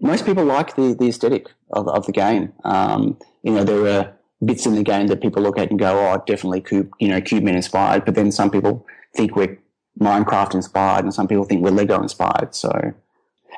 Most 0.00 0.24
people 0.24 0.44
like 0.44 0.76
the, 0.76 0.94
the 0.94 1.08
aesthetic 1.08 1.48
of, 1.72 1.86
of 1.88 2.06
the 2.06 2.12
game. 2.12 2.52
Um, 2.64 3.18
you 3.42 3.52
know, 3.52 3.64
there 3.64 3.86
are 3.86 4.12
bits 4.44 4.66
in 4.66 4.74
the 4.74 4.82
game 4.82 5.06
that 5.08 5.20
people 5.20 5.42
look 5.42 5.58
at 5.58 5.70
and 5.70 5.78
go, 5.78 5.98
oh, 5.98 6.22
definitely 6.26 6.60
Cube, 6.60 6.90
you 6.98 7.08
know, 7.08 7.20
Cubemen 7.20 7.54
inspired. 7.54 8.04
But 8.04 8.14
then 8.14 8.32
some 8.32 8.50
people 8.50 8.86
think 9.14 9.36
we're 9.36 9.58
Minecraft 10.00 10.54
inspired, 10.54 11.04
and 11.04 11.12
some 11.12 11.28
people 11.28 11.44
think 11.44 11.62
we're 11.62 11.70
Lego 11.70 12.00
inspired. 12.00 12.54
So, 12.54 12.70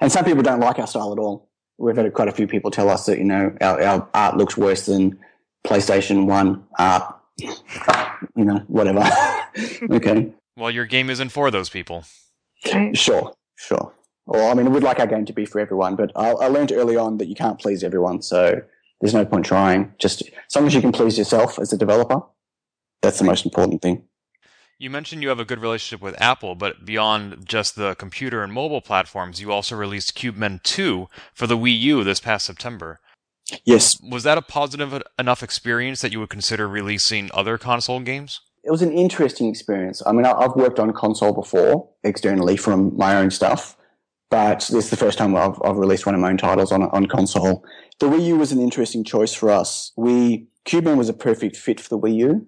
and 0.01 0.11
some 0.11 0.25
people 0.25 0.42
don't 0.42 0.61
like 0.61 0.79
our 0.79 0.87
style 0.87 1.12
at 1.12 1.18
all. 1.18 1.49
We've 1.79 1.97
had 1.97 2.12
quite 2.14 2.29
a 2.29 2.33
few 2.33 2.47
people 2.47 2.71
tell 2.71 2.88
us 2.88 3.07
that 3.07 3.18
you 3.18 3.25
know 3.25 3.55
our, 3.61 3.83
our 3.83 4.09
art 4.14 4.37
looks 4.37 4.57
worse 4.57 4.87
than 4.87 5.18
PlayStation 5.64 6.27
One 6.27 6.64
art. 6.79 7.03
You 7.38 8.45
know, 8.45 8.59
whatever. 8.66 9.05
okay. 9.90 10.33
Well, 10.57 10.71
your 10.71 10.85
game 10.85 11.11
isn't 11.11 11.31
for 11.31 11.51
those 11.51 11.68
people. 11.68 12.05
Sure, 12.95 13.33
sure. 13.57 13.92
Well, 14.27 14.51
I 14.51 14.55
mean, 14.55 14.73
we'd 14.73 14.83
like 14.83 15.01
our 15.01 15.07
game 15.07 15.25
to 15.25 15.33
be 15.33 15.45
for 15.45 15.61
everyone, 15.61 15.97
but 15.97 16.12
I, 16.14 16.31
I 16.31 16.47
learned 16.47 16.73
early 16.73 16.97
on 16.97 17.18
that 17.18 17.27
you 17.27 17.35
can't 17.35 17.59
please 17.59 17.83
everyone, 17.83 18.23
so 18.23 18.62
there's 19.03 19.12
no 19.12 19.27
point 19.27 19.45
trying. 19.45 19.93
Just 19.99 20.23
as 20.23 20.57
long 20.57 20.67
as 20.67 20.75
you 20.75 20.81
can 20.81 20.93
please 20.93 21.19
yourself 21.19 21.59
as 21.59 21.73
a 21.73 21.77
developer, 21.77 22.23
that's 23.03 23.19
the 23.19 23.25
most 23.25 23.45
important 23.45 23.83
thing. 23.83 24.05
You 24.79 24.91
mentioned 24.91 25.23
you 25.23 25.29
have 25.29 25.41
a 25.41 25.45
good 25.45 25.61
relationship 25.61 26.03
with 26.03 26.21
Apple, 26.21 26.55
but 26.55 26.85
beyond 26.85 27.47
just 27.47 27.77
the 27.77 27.95
computer 27.97 28.43
and 28.43 28.53
mobile 28.53 28.81
platforms, 28.81 29.41
you 29.41 29.53
also 29.53 29.77
released 29.77 30.17
Cubemen 30.17 30.62
2 30.62 31.09
for 31.35 31.47
the 31.47 31.59
Wii 31.59 31.79
U 31.81 32.05
this 32.05 32.21
past 32.21 32.47
September. 32.47 33.01
Yes. 33.65 34.01
Was 34.01 34.23
that 34.23 34.38
a 34.38 34.43
positive 34.43 35.03
enough 35.19 35.43
experience 35.43 36.01
that 36.01 36.12
you 36.12 36.21
would 36.21 36.31
consider 36.31 36.69
releasing 36.69 37.29
other 37.35 37.59
console 37.59 38.01
games? 38.01 38.41
It 38.65 38.71
was 38.71 38.83
an 38.83 38.93
interesting 38.93 39.49
experience. 39.49 40.03
I 40.07 40.12
mean, 40.12 40.25
I've 40.25 40.55
worked 40.55 40.79
on 40.79 40.93
console 40.93 41.33
before 41.33 41.88
externally 42.05 42.57
from 42.57 42.97
my 42.97 43.17
own 43.17 43.31
stuff, 43.31 43.77
but 44.31 44.61
this 44.61 44.85
is 44.85 44.91
the 44.91 44.97
first 44.97 45.19
time 45.19 45.35
I've, 45.37 45.61
I've 45.65 45.77
released 45.77 46.07
one 46.07 46.15
of 46.15 46.21
my 46.21 46.31
own 46.31 46.38
titles 46.38 46.73
on, 46.73 46.85
on 46.85 47.07
console. 47.07 47.65
The 48.03 48.09
Wii 48.09 48.27
U 48.27 48.37
was 48.37 48.51
an 48.51 48.61
interesting 48.61 49.05
choice 49.05 49.33
for 49.33 49.49
us. 49.49 49.93
We, 49.95 50.49
Cubemen 50.67 50.97
was 50.97 51.09
a 51.09 51.12
perfect 51.12 51.55
fit 51.55 51.79
for 51.79 51.88
the 51.88 51.99
Wii 52.01 52.17
U 52.17 52.47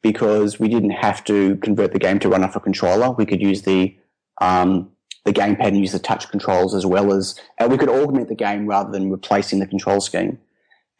because 0.00 0.58
we 0.58 0.66
didn't 0.66 0.92
have 0.92 1.22
to 1.24 1.56
convert 1.56 1.92
the 1.92 1.98
game 1.98 2.18
to 2.20 2.30
run 2.30 2.42
off 2.42 2.56
a 2.56 2.60
controller. 2.60 3.10
We 3.10 3.26
could 3.26 3.42
use 3.42 3.60
the 3.64 3.94
um, 4.40 4.90
the 5.26 5.32
gamepad 5.34 5.66
and 5.66 5.76
use 5.76 5.92
the 5.92 5.98
touch 5.98 6.30
controls 6.30 6.74
as 6.74 6.86
well 6.86 7.12
as, 7.12 7.38
and 7.58 7.70
we 7.70 7.76
could 7.76 7.90
augment 7.90 8.28
the 8.28 8.34
game 8.34 8.66
rather 8.66 8.90
than 8.90 9.10
replacing 9.10 9.58
the 9.58 9.66
control 9.66 10.00
scheme. 10.00 10.38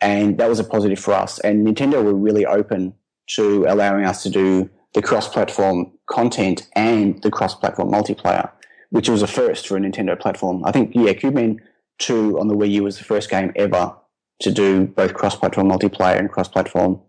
And 0.02 0.36
that 0.36 0.50
was 0.50 0.60
a 0.60 0.64
positive 0.64 0.98
for 0.98 1.14
us. 1.14 1.38
And 1.38 1.66
Nintendo 1.66 2.04
were 2.04 2.12
really 2.12 2.44
open 2.44 2.92
to 3.36 3.64
allowing 3.66 4.04
us 4.04 4.22
to 4.24 4.28
do 4.28 4.68
the 4.92 5.00
cross-platform 5.00 5.90
content 6.10 6.68
and 6.76 7.22
the 7.22 7.30
cross-platform 7.30 7.90
multiplayer, 7.90 8.50
which 8.90 9.08
was 9.08 9.22
a 9.22 9.26
first 9.26 9.66
for 9.66 9.78
a 9.78 9.80
Nintendo 9.80 10.20
platform. 10.20 10.62
I 10.66 10.72
think, 10.72 10.94
yeah, 10.94 11.14
Cubemen 11.14 11.60
2 11.98 12.38
on 12.38 12.48
the 12.48 12.56
Wii 12.56 12.70
U 12.72 12.82
was 12.84 12.98
the 12.98 13.04
first 13.04 13.30
game 13.30 13.52
ever 13.56 13.94
to 14.40 14.50
do 14.50 14.86
both 14.86 15.14
cross-platform 15.14 15.68
multiplayer 15.68 16.18
and 16.18 16.30
cross-platform 16.30 17.00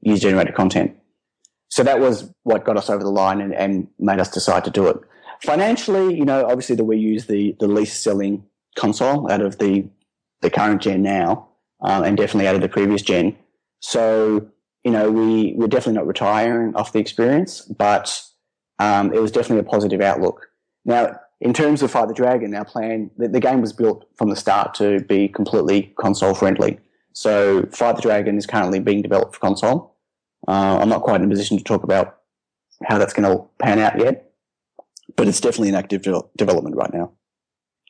user-generated 0.00 0.54
content. 0.54 0.96
so 1.68 1.82
that 1.82 2.00
was 2.00 2.30
what 2.42 2.64
got 2.64 2.76
us 2.76 2.90
over 2.90 3.02
the 3.02 3.10
line 3.10 3.40
and, 3.40 3.54
and 3.54 3.88
made 3.98 4.18
us 4.18 4.28
decide 4.28 4.64
to 4.64 4.70
do 4.70 4.88
it. 4.88 4.96
Financially, 5.42 6.14
you 6.14 6.24
know, 6.24 6.44
obviously 6.44 6.76
the 6.76 6.84
Wii 6.84 7.00
U 7.00 7.14
is 7.14 7.26
the, 7.26 7.56
the 7.60 7.66
least 7.66 8.02
selling 8.02 8.44
console 8.76 9.30
out 9.30 9.40
of 9.40 9.58
the, 9.58 9.84
the 10.40 10.50
current 10.50 10.82
gen 10.82 11.02
now, 11.02 11.48
um, 11.82 12.04
and 12.04 12.16
definitely 12.16 12.46
out 12.46 12.54
of 12.54 12.60
the 12.60 12.68
previous 12.68 13.02
gen. 13.02 13.36
So, 13.80 14.46
you 14.84 14.90
know, 14.90 15.10
we, 15.10 15.54
we're 15.56 15.66
definitely 15.66 15.94
not 15.94 16.06
retiring 16.06 16.74
off 16.76 16.92
the 16.92 16.98
experience, 17.00 17.62
but 17.62 18.22
um, 18.78 19.12
it 19.14 19.20
was 19.20 19.32
definitely 19.32 19.60
a 19.66 19.70
positive 19.70 20.00
outlook. 20.00 20.48
Now, 20.84 21.18
in 21.42 21.52
terms 21.52 21.82
of 21.82 21.90
Fight 21.90 22.06
the 22.06 22.14
Dragon, 22.14 22.54
our 22.54 22.64
plan, 22.64 23.10
the, 23.18 23.26
the, 23.26 23.40
game 23.40 23.60
was 23.60 23.72
built 23.72 24.08
from 24.16 24.30
the 24.30 24.36
start 24.36 24.74
to 24.74 25.00
be 25.00 25.26
completely 25.26 25.92
console 25.98 26.34
friendly. 26.34 26.78
So 27.14 27.66
Fight 27.72 27.96
the 27.96 28.02
Dragon 28.02 28.38
is 28.38 28.46
currently 28.46 28.78
being 28.78 29.02
developed 29.02 29.34
for 29.34 29.40
console. 29.40 29.96
Uh, 30.46 30.78
I'm 30.80 30.88
not 30.88 31.02
quite 31.02 31.20
in 31.20 31.26
a 31.26 31.28
position 31.28 31.58
to 31.58 31.64
talk 31.64 31.82
about 31.82 32.18
how 32.84 32.96
that's 32.96 33.12
going 33.12 33.28
to 33.28 33.44
pan 33.58 33.80
out 33.80 33.98
yet, 33.98 34.30
but 35.16 35.26
it's 35.26 35.40
definitely 35.40 35.70
an 35.70 35.74
active 35.74 36.02
de- 36.02 36.22
development 36.36 36.76
right 36.76 36.94
now 36.94 37.10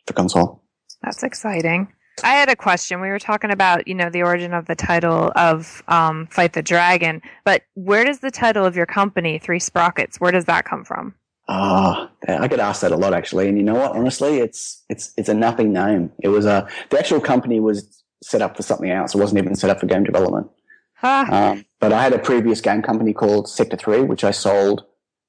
for 0.07 0.15
console. 0.15 0.63
That's 1.03 1.23
exciting. 1.23 1.93
I 2.25 2.33
had 2.33 2.49
a 2.49 2.57
question. 2.57 3.03
We 3.03 3.09
were 3.09 3.19
talking 3.19 3.51
about, 3.51 3.87
you 3.87 3.95
know, 3.95 4.09
the 4.09 4.23
origin 4.23 4.55
of 4.55 4.67
the 4.67 4.75
title 4.75 5.31
of 5.37 5.83
um, 5.89 6.27
Fight 6.29 6.55
the 6.55 6.63
Dragon, 6.63 7.21
but 7.45 7.63
where 7.75 8.05
does 8.05 8.21
the 8.21 8.31
title 8.31 8.65
of 8.65 8.77
your 8.77 8.87
company, 8.87 9.39
Three 9.39 9.59
Sprockets, 9.59 10.19
where 10.21 10.33
does 10.33 10.47
that 10.47 10.65
come 10.65 10.85
from? 10.85 11.15
Ah, 11.49 12.11
oh, 12.29 12.37
I 12.37 12.47
get 12.49 12.61
asked 12.61 12.83
that 12.83 12.93
a 12.93 12.97
lot 12.97 13.15
actually, 13.15 13.49
and 13.49 13.59
you 13.59 13.65
know 13.65 13.75
what? 13.75 13.93
Honestly, 13.93 14.39
it's 14.39 14.85
it's 14.89 15.13
it's 15.17 15.29
a 15.29 15.35
nothing 15.35 15.73
name. 15.73 16.13
It 16.23 16.29
was 16.29 16.47
a 16.47 16.69
the 16.91 16.99
actual 16.99 17.21
company 17.21 17.59
was 17.59 18.03
set 18.23 18.43
up 18.43 18.57
for 18.57 18.63
something 18.63 18.91
else. 18.91 19.15
It 19.15 19.19
wasn't 19.19 19.39
even 19.39 19.57
set 19.57 19.69
up 19.69 19.81
for 19.81 19.87
game 19.87 20.05
development. 20.05 20.49
Huh. 20.95 21.27
Um, 21.29 21.65
but 21.81 21.93
I 21.93 22.03
had 22.03 22.13
a 22.13 22.19
previous 22.19 22.61
game 22.61 22.81
company 22.81 23.13
called 23.13 23.49
Sector 23.49 23.77
Three, 23.77 24.03
which 24.03 24.23
I 24.23 24.31
sold 24.31 24.85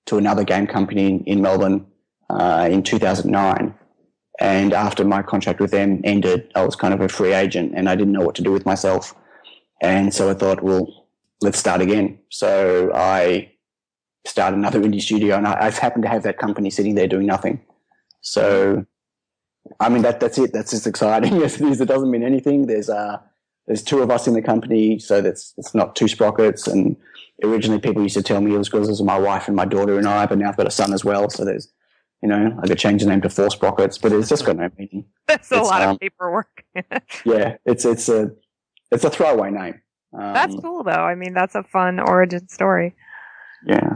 to 0.06 0.18
another 0.18 0.44
game 0.44 0.68
company 0.68 1.08
in, 1.08 1.24
in 1.24 1.42
Melbourne 1.42 1.88
uh, 2.30 2.68
in 2.70 2.84
2009. 2.84 3.74
And 4.40 4.74
after 4.74 5.04
my 5.06 5.22
contract 5.22 5.60
with 5.60 5.72
them 5.72 6.02
ended, 6.04 6.52
I 6.56 6.66
was 6.66 6.76
kind 6.76 6.94
of 6.94 7.02
a 7.02 7.10
free 7.10 7.34
agent, 7.34 7.74
and 7.76 7.90
I 7.90 7.96
didn't 7.96 8.14
know 8.14 8.22
what 8.22 8.36
to 8.36 8.44
do 8.44 8.52
with 8.52 8.66
myself. 8.66 9.16
And 9.82 10.14
so 10.14 10.30
I 10.30 10.34
thought, 10.34 10.64
well, 10.64 11.08
let's 11.42 11.60
start 11.60 11.82
again. 11.82 12.20
So 12.30 12.92
I 12.94 13.52
start 14.26 14.54
another 14.54 14.82
indie 14.82 15.02
studio, 15.02 15.36
and 15.36 15.48
I, 15.48 15.64
have 15.64 15.78
happened 15.78 16.04
to 16.04 16.10
have 16.10 16.24
that 16.24 16.38
company 16.38 16.70
sitting 16.70 16.96
there 16.96 17.08
doing 17.08 17.26
nothing. 17.26 17.62
So, 18.22 18.86
I 19.80 19.90
mean, 19.90 20.02
that 20.04 20.20
that's 20.20 20.38
it. 20.38 20.54
That's 20.54 20.72
just 20.72 20.88
exciting. 20.88 21.36
Yes, 21.40 21.60
it 21.60 21.68
is. 21.68 21.82
It 21.82 21.88
doesn't 21.88 22.10
mean 22.10 22.24
anything. 22.24 22.68
There's 22.68 22.90
uh, 22.90 23.20
there's 23.68 23.84
two 23.84 24.02
of 24.02 24.10
us 24.10 24.28
in 24.28 24.34
the 24.34 24.42
company, 24.42 25.00
so 25.00 25.22
that's 25.22 25.54
it's 25.58 25.76
not 25.76 25.96
two 25.96 26.08
sprockets. 26.08 26.68
And 26.68 26.96
originally, 27.44 27.82
people 27.82 28.02
used 28.02 28.16
to 28.16 28.24
tell 28.24 28.42
me 28.42 28.54
it 28.54 28.58
was 28.58 28.70
because 28.70 28.88
it 28.88 28.92
was 28.92 29.04
my 29.04 29.20
wife 29.20 29.48
and 29.48 29.56
my 29.56 29.66
daughter 29.66 29.98
and 29.98 30.08
I, 30.08 30.26
but 30.26 30.38
now 30.38 30.50
I've 30.50 30.58
got 30.58 30.68
a 30.68 30.72
son 30.72 30.94
as 30.94 31.04
well. 31.04 31.30
So 31.30 31.44
there's, 31.44 31.72
you 32.22 32.30
know, 32.30 32.58
I 32.62 32.68
could 32.68 32.80
change 32.80 33.04
the 33.04 33.10
name 33.10 33.22
to 33.22 33.30
Four 33.30 33.50
Sprockets, 33.50 33.98
but 33.98 34.14
it's 34.14 34.30
just 34.30 34.46
got 34.46 34.56
no 34.56 34.70
meaning. 34.78 35.06
That's 35.28 35.52
a 35.52 35.60
it's, 35.60 35.70
lot 35.70 35.82
um, 35.82 35.90
of 35.92 36.00
paperwork. 36.00 36.64
yeah, 37.26 37.58
it's 37.66 37.84
it's 37.84 38.08
a 38.08 38.32
it's 38.92 39.04
a 39.04 39.10
throwaway 39.10 39.52
name. 39.52 39.82
Um, 40.14 40.34
that's 40.34 40.56
cool, 40.58 40.84
though. 40.84 40.92
I 40.92 41.16
mean, 41.16 41.34
that's 41.34 41.56
a 41.56 41.64
fun 41.64 42.00
origin 42.00 42.48
story. 42.48 42.94
Yeah 43.66 43.96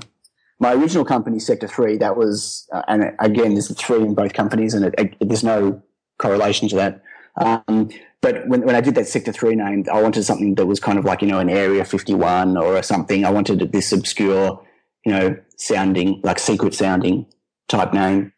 my 0.60 0.74
original 0.74 1.06
company, 1.06 1.40
Sector 1.40 1.68
Three, 1.68 1.98
that 1.98 2.18
was, 2.18 2.68
uh, 2.74 2.82
and 2.88 3.14
again, 3.20 3.54
there's 3.54 3.74
three 3.76 4.02
in 4.02 4.16
both 4.16 4.34
companies, 4.34 4.74
and 4.74 4.86
it, 4.86 4.96
it, 4.98 5.16
there's 5.20 5.44
no 5.44 5.82
correlation 6.18 6.68
to 6.70 6.76
that. 6.76 7.04
Um, 7.40 7.90
but 8.22 8.48
when, 8.48 8.62
when 8.62 8.76
I 8.76 8.82
did 8.82 8.96
that 8.96 9.08
Sector 9.08 9.32
3 9.32 9.56
name, 9.56 9.86
I 9.92 10.02
wanted 10.02 10.24
something 10.24 10.56
that 10.56 10.66
was 10.66 10.80
kind 10.80 10.98
of 10.98 11.06
like, 11.06 11.22
you 11.22 11.28
know, 11.28 11.40
an 11.40 11.50
Area 11.50 11.86
51 11.86 12.58
or 12.58 12.82
something. 12.82 13.26
I 13.26 13.30
wanted 13.30 13.72
this 13.72 13.92
obscure, 13.92 14.66
you 15.06 15.12
know, 15.12 15.38
sounding, 15.56 16.22
like 16.24 16.40
secret 16.40 16.74
sounding 16.74 17.28
type 17.68 17.94
name. 17.94 18.34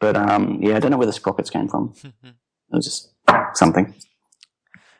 But 0.00 0.16
um, 0.16 0.60
yeah, 0.62 0.76
I 0.76 0.80
don't 0.80 0.90
know 0.90 0.96
where 0.96 1.06
the 1.06 1.12
sprockets 1.12 1.50
came 1.50 1.68
from. 1.68 1.94
it 2.04 2.34
was 2.70 2.84
just 2.84 3.12
something. 3.54 3.94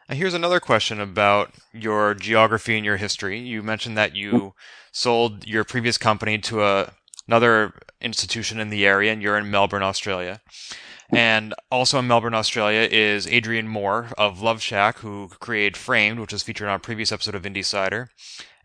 And 0.09 0.19
here's 0.19 0.35
another 0.35 0.61
question 0.61 1.01
about 1.01 1.55
your 1.73 2.15
geography 2.15 2.77
and 2.77 2.85
your 2.85 2.99
history. 2.99 3.39
You 3.39 3.63
mentioned 3.63 3.97
that 3.97 4.15
you 4.15 4.55
sold 4.93 5.47
your 5.47 5.65
previous 5.65 5.97
company 5.97 6.39
to 6.39 6.63
a, 6.63 6.93
another 7.27 7.73
institution 8.01 8.61
in 8.61 8.69
the 8.69 8.87
area, 8.87 9.13
and 9.13 9.23
you're 9.23 9.39
in 9.39 9.51
Melbourne, 9.51 9.83
Australia. 9.83 10.41
And 11.11 11.55
also 11.71 11.99
in 11.99 12.07
Melbourne, 12.07 12.35
Australia 12.35 12.89
is 12.91 13.27
Adrian 13.27 13.69
Moore 13.69 14.09
of 14.19 14.39
Loveshack, 14.39 14.99
who 14.99 15.29
created 15.41 15.77
Framed, 15.77 16.19
which 16.19 16.33
was 16.33 16.43
featured 16.43 16.69
on 16.69 16.77
a 16.77 16.81
previous 16.81 17.13
episode 17.13 17.35
of 17.35 17.43
Indiecider. 17.43 18.09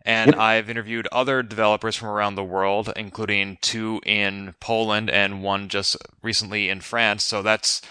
And 0.02 0.32
yep. 0.32 0.40
I've 0.40 0.70
interviewed 0.70 1.06
other 1.12 1.42
developers 1.42 1.96
from 1.96 2.08
around 2.08 2.34
the 2.34 2.44
world, 2.44 2.92
including 2.96 3.58
two 3.60 4.00
in 4.06 4.54
Poland 4.60 5.10
and 5.10 5.42
one 5.42 5.68
just 5.68 5.96
recently 6.22 6.70
in 6.70 6.80
France. 6.80 7.24
So 7.24 7.42
that's 7.42 7.82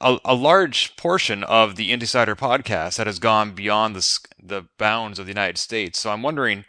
a, 0.00 0.18
a 0.24 0.34
large 0.34 0.96
portion 0.96 1.44
of 1.44 1.76
the 1.76 1.90
Indiecider 1.90 2.36
podcast 2.36 2.96
that 2.96 3.06
has 3.06 3.18
gone 3.18 3.52
beyond 3.52 3.96
the 3.96 4.18
the 4.42 4.66
bounds 4.78 5.18
of 5.18 5.26
the 5.26 5.30
United 5.30 5.58
States. 5.58 6.00
So 6.00 6.10
I'm 6.10 6.22
wondering, 6.22 6.64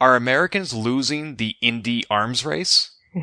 are 0.00 0.16
Americans 0.16 0.72
losing 0.72 1.36
the 1.36 1.56
indie 1.62 2.04
arms 2.10 2.44
race? 2.44 2.96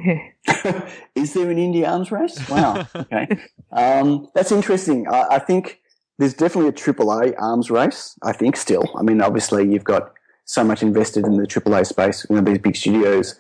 Is 1.15 1.34
there 1.34 1.49
an 1.49 1.58
indie 1.58 1.88
arms 1.88 2.12
race? 2.12 2.49
Wow. 2.49 2.88
Okay, 2.95 3.27
um, 3.71 4.27
that's 4.34 4.51
interesting. 4.51 5.08
I, 5.08 5.36
I, 5.36 5.39
think 5.39 5.79
there's 6.17 6.34
definitely 6.34 6.69
a 6.69 6.73
AAA 6.73 7.36
arms 7.38 7.69
race. 7.69 8.17
I 8.23 8.34
think 8.34 8.58
still. 8.58 8.84
I 8.97 9.03
mean, 9.03 9.21
obviously 9.21 9.71
you've 9.71 9.84
got 9.84 10.13
so 10.45 10.63
much 10.63 10.81
invested 10.81 11.25
in 11.25 11.38
the 11.38 11.47
AAA 11.47 11.88
space, 11.88 12.25
you 12.29 12.36
know, 12.36 12.41
these 12.41 12.60
big 12.60 12.75
studios, 12.75 13.39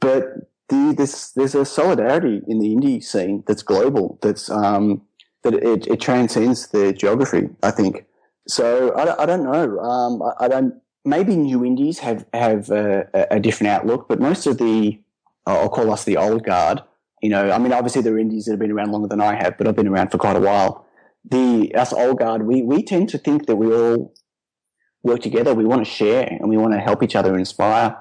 but 0.00 0.24
the, 0.68 0.94
there's 0.96 1.32
there's 1.32 1.54
a 1.54 1.64
solidarity 1.64 2.42
in 2.46 2.58
the 2.58 2.74
indie 2.74 3.02
scene 3.02 3.44
that's 3.46 3.62
global. 3.62 4.18
That's 4.22 4.50
um, 4.50 5.02
that 5.46 5.54
it, 5.62 5.86
it 5.86 6.00
transcends 6.00 6.68
the 6.68 6.92
geography. 6.92 7.48
I 7.62 7.70
think 7.70 8.04
so. 8.48 8.92
I, 8.92 9.22
I 9.22 9.26
don't 9.26 9.44
know. 9.44 9.78
Um, 9.78 10.22
I, 10.22 10.44
I, 10.44 10.48
don't. 10.48 10.74
Maybe 11.04 11.36
new 11.36 11.64
indies 11.64 12.00
have 12.00 12.26
have 12.34 12.70
a, 12.70 13.08
a, 13.30 13.40
different 13.40 13.70
outlook, 13.70 14.08
but 14.08 14.20
most 14.20 14.46
of 14.46 14.58
the 14.58 15.00
I'll 15.46 15.68
call 15.68 15.92
us 15.92 16.04
the 16.04 16.16
old 16.16 16.44
guard. 16.44 16.82
You 17.22 17.30
know, 17.30 17.50
I 17.50 17.58
mean, 17.58 17.72
obviously 17.72 18.02
there 18.02 18.14
are 18.14 18.18
indies 18.18 18.44
that 18.44 18.52
have 18.52 18.60
been 18.60 18.72
around 18.72 18.90
longer 18.90 19.08
than 19.08 19.20
I 19.20 19.34
have, 19.34 19.56
but 19.56 19.66
I've 19.66 19.76
been 19.76 19.88
around 19.88 20.10
for 20.10 20.18
quite 20.18 20.36
a 20.36 20.40
while. 20.40 20.84
The 21.24 21.72
us 21.74 21.92
old 21.92 22.18
guard, 22.18 22.46
we 22.46 22.62
we 22.62 22.82
tend 22.82 23.08
to 23.10 23.18
think 23.18 23.46
that 23.46 23.56
we 23.56 23.72
all 23.72 24.12
work 25.02 25.20
together. 25.20 25.54
We 25.54 25.64
want 25.64 25.84
to 25.84 25.90
share 25.90 26.26
and 26.26 26.48
we 26.48 26.56
want 26.56 26.72
to 26.74 26.80
help 26.80 27.02
each 27.02 27.16
other, 27.16 27.38
inspire 27.38 27.96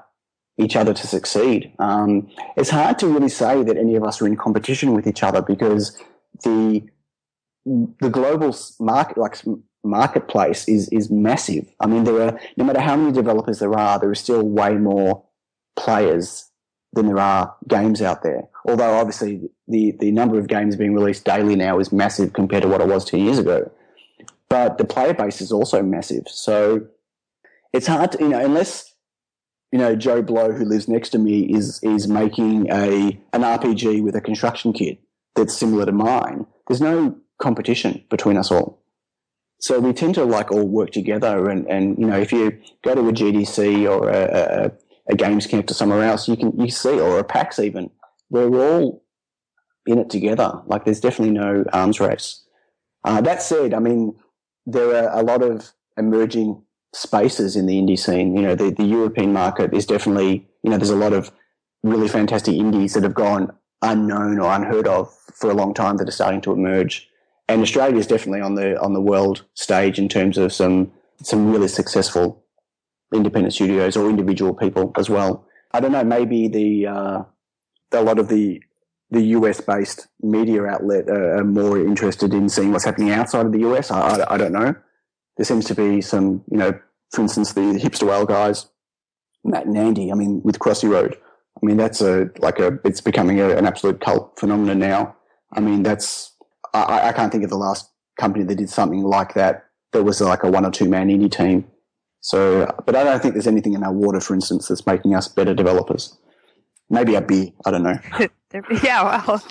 each 0.57 0.75
other 0.75 0.93
to 0.93 1.07
succeed. 1.07 1.73
Um, 1.79 2.29
it's 2.55 2.69
hard 2.69 2.97
to 2.99 3.07
really 3.07 3.29
say 3.29 3.63
that 3.63 3.77
any 3.77 3.95
of 3.95 4.03
us 4.03 4.21
are 4.21 4.27
in 4.27 4.37
competition 4.37 4.93
with 4.93 5.05
each 5.05 5.21
other 5.21 5.41
because 5.41 6.01
the 6.43 6.87
the 7.65 8.09
global 8.09 8.55
market, 8.79 9.17
like 9.17 9.37
marketplace, 9.83 10.67
is 10.67 10.89
is 10.89 11.09
massive. 11.09 11.67
I 11.79 11.87
mean, 11.87 12.03
there 12.03 12.21
are 12.21 12.39
no 12.57 12.63
matter 12.63 12.81
how 12.81 12.95
many 12.95 13.11
developers 13.11 13.59
there 13.59 13.77
are, 13.77 13.99
there 13.99 14.09
are 14.09 14.15
still 14.15 14.43
way 14.43 14.75
more 14.75 15.23
players 15.75 16.49
than 16.93 17.07
there 17.07 17.19
are 17.19 17.55
games 17.67 18.01
out 18.01 18.23
there. 18.23 18.47
Although 18.67 18.97
obviously 18.97 19.49
the 19.67 19.91
the 19.99 20.11
number 20.11 20.39
of 20.39 20.47
games 20.47 20.75
being 20.75 20.93
released 20.93 21.25
daily 21.25 21.55
now 21.55 21.79
is 21.79 21.91
massive 21.91 22.33
compared 22.33 22.63
to 22.63 22.69
what 22.69 22.81
it 22.81 22.87
was 22.87 23.05
ten 23.05 23.21
years 23.21 23.37
ago. 23.37 23.71
But 24.49 24.77
the 24.77 24.85
player 24.85 25.13
base 25.13 25.41
is 25.41 25.51
also 25.51 25.81
massive. 25.83 26.27
So 26.27 26.87
it's 27.73 27.87
hard 27.87 28.13
to 28.13 28.19
you 28.19 28.29
know 28.29 28.43
unless 28.43 28.93
you 29.71 29.79
know 29.79 29.95
Joe 29.95 30.21
Blow 30.21 30.51
who 30.51 30.65
lives 30.65 30.87
next 30.87 31.09
to 31.09 31.19
me 31.19 31.41
is 31.53 31.83
is 31.83 32.07
making 32.07 32.71
a 32.71 33.19
an 33.33 33.41
RPG 33.41 34.03
with 34.03 34.15
a 34.15 34.21
construction 34.21 34.71
kit 34.71 34.99
that's 35.35 35.55
similar 35.55 35.85
to 35.85 35.91
mine. 35.91 36.45
There's 36.67 36.81
no 36.81 37.17
competition 37.39 38.03
between 38.09 38.37
us 38.37 38.51
all. 38.51 38.81
So 39.59 39.79
we 39.79 39.93
tend 39.93 40.15
to 40.15 40.25
like 40.25 40.51
all 40.51 40.67
work 40.67 40.91
together 40.91 41.49
and, 41.49 41.65
and 41.67 41.97
you 41.97 42.05
know, 42.05 42.19
if 42.19 42.31
you 42.31 42.59
go 42.83 42.93
to 42.93 43.07
a 43.07 43.13
GDC 43.13 43.89
or 43.89 44.09
a, 44.09 44.23
a, 44.25 44.71
a 45.11 45.15
Games 45.15 45.47
Connect 45.47 45.71
or 45.71 45.73
somewhere 45.73 46.03
else, 46.03 46.27
you 46.27 46.37
can, 46.37 46.59
you 46.59 46.69
see, 46.69 46.99
or 46.99 47.19
a 47.19 47.23
PAX 47.23 47.59
even, 47.59 47.89
we're 48.29 48.59
all 48.59 49.03
in 49.85 49.99
it 49.99 50.09
together. 50.09 50.61
Like 50.65 50.85
there's 50.85 50.99
definitely 50.99 51.33
no 51.33 51.63
arms 51.71 51.99
race. 51.99 52.43
Uh, 53.03 53.21
that 53.21 53.41
said, 53.41 53.73
I 53.73 53.79
mean, 53.79 54.15
there 54.65 54.95
are 54.95 55.19
a 55.19 55.23
lot 55.23 55.41
of 55.41 55.71
emerging 55.97 56.61
spaces 56.93 57.55
in 57.55 57.65
the 57.65 57.79
indie 57.79 57.99
scene. 57.99 58.35
You 58.35 58.41
know, 58.41 58.55
the, 58.55 58.71
the 58.71 58.83
European 58.83 59.31
market 59.31 59.73
is 59.73 59.85
definitely, 59.85 60.47
you 60.63 60.69
know, 60.69 60.77
there's 60.77 60.89
a 60.89 60.95
lot 60.95 61.13
of 61.13 61.31
really 61.83 62.07
fantastic 62.07 62.55
indies 62.55 62.93
that 62.93 63.03
have 63.03 63.13
gone 63.13 63.53
unknown 63.81 64.39
or 64.39 64.51
unheard 64.51 64.87
of 64.87 65.13
for 65.35 65.51
a 65.51 65.53
long 65.53 65.73
time 65.73 65.97
that 65.97 66.07
are 66.07 66.11
starting 66.11 66.41
to 66.41 66.51
emerge 66.51 67.07
and 67.47 67.61
Australia 67.61 67.97
is 67.97 68.07
definitely 68.07 68.41
on 68.41 68.55
the 68.55 68.79
on 68.81 68.93
the 68.93 69.01
world 69.01 69.45
stage 69.53 69.99
in 69.99 70.09
terms 70.09 70.37
of 70.37 70.51
some 70.53 70.91
some 71.21 71.51
really 71.51 71.67
successful 71.67 72.43
independent 73.13 73.53
studios 73.53 73.95
or 73.95 74.09
individual 74.09 74.53
people 74.53 74.91
as 74.97 75.09
well. 75.09 75.47
I 75.71 75.79
don't 75.79 75.91
know, 75.91 76.03
maybe 76.03 76.47
the 76.47 76.87
uh, 76.87 77.23
a 77.91 78.01
lot 78.03 78.19
of 78.19 78.27
the 78.29 78.61
the 79.11 79.21
US 79.21 79.61
based 79.61 80.07
media 80.21 80.65
outlet 80.65 81.07
are, 81.09 81.43
more 81.43 81.79
interested 81.79 82.33
in 82.33 82.49
seeing 82.49 82.71
what's 82.71 82.85
happening 82.85 83.11
outside 83.11 83.45
of 83.45 83.51
the 83.51 83.59
US. 83.59 83.91
I, 83.91 83.99
I, 83.99 84.33
I, 84.33 84.37
don't 84.37 84.51
know. 84.51 84.75
There 85.37 85.45
seems 85.45 85.65
to 85.65 85.75
be 85.75 86.01
some, 86.01 86.43
you 86.51 86.57
know, 86.57 86.73
for 87.11 87.21
instance, 87.21 87.53
the 87.53 87.61
hipster 87.61 88.07
whale 88.07 88.25
guys 88.25 88.67
Matt 89.43 89.67
and 89.67 89.77
Andy. 89.77 90.11
I 90.11 90.15
mean, 90.15 90.41
with 90.43 90.59
Crossy 90.59 90.89
Road. 90.89 91.15
I 91.61 91.65
mean, 91.65 91.77
that's 91.77 92.01
a 92.01 92.29
like 92.39 92.59
a 92.59 92.79
it's 92.83 92.99
becoming 92.99 93.39
a, 93.39 93.55
an 93.55 93.65
absolute 93.65 94.01
cult 94.01 94.37
phenomenon 94.37 94.79
now. 94.79 95.15
I 95.53 95.61
mean, 95.61 95.83
that's 95.83 96.34
I, 96.83 97.09
I 97.09 97.13
can't 97.13 97.31
think 97.31 97.43
of 97.43 97.49
the 97.49 97.57
last 97.57 97.89
company 98.19 98.45
that 98.45 98.55
did 98.55 98.69
something 98.69 99.03
like 99.03 99.33
that. 99.33 99.65
That 99.93 100.03
was 100.03 100.21
like 100.21 100.43
a 100.43 100.49
one 100.49 100.65
or 100.65 100.71
two 100.71 100.89
man 100.89 101.09
indie 101.09 101.31
team. 101.31 101.65
So, 102.21 102.67
but 102.85 102.95
I 102.95 103.03
don't 103.03 103.21
think 103.21 103.35
there's 103.35 103.47
anything 103.47 103.73
in 103.73 103.83
our 103.83 103.93
water, 103.93 104.19
for 104.19 104.33
instance, 104.33 104.67
that's 104.67 104.87
making 104.87 105.13
us 105.13 105.27
better 105.27 105.53
developers. 105.53 106.17
Maybe 106.89 107.15
a 107.15 107.21
beer. 107.21 107.49
I 107.65 107.71
don't 107.71 107.83
know. 107.83 107.99
yeah, 108.83 109.23
well. 109.27 109.43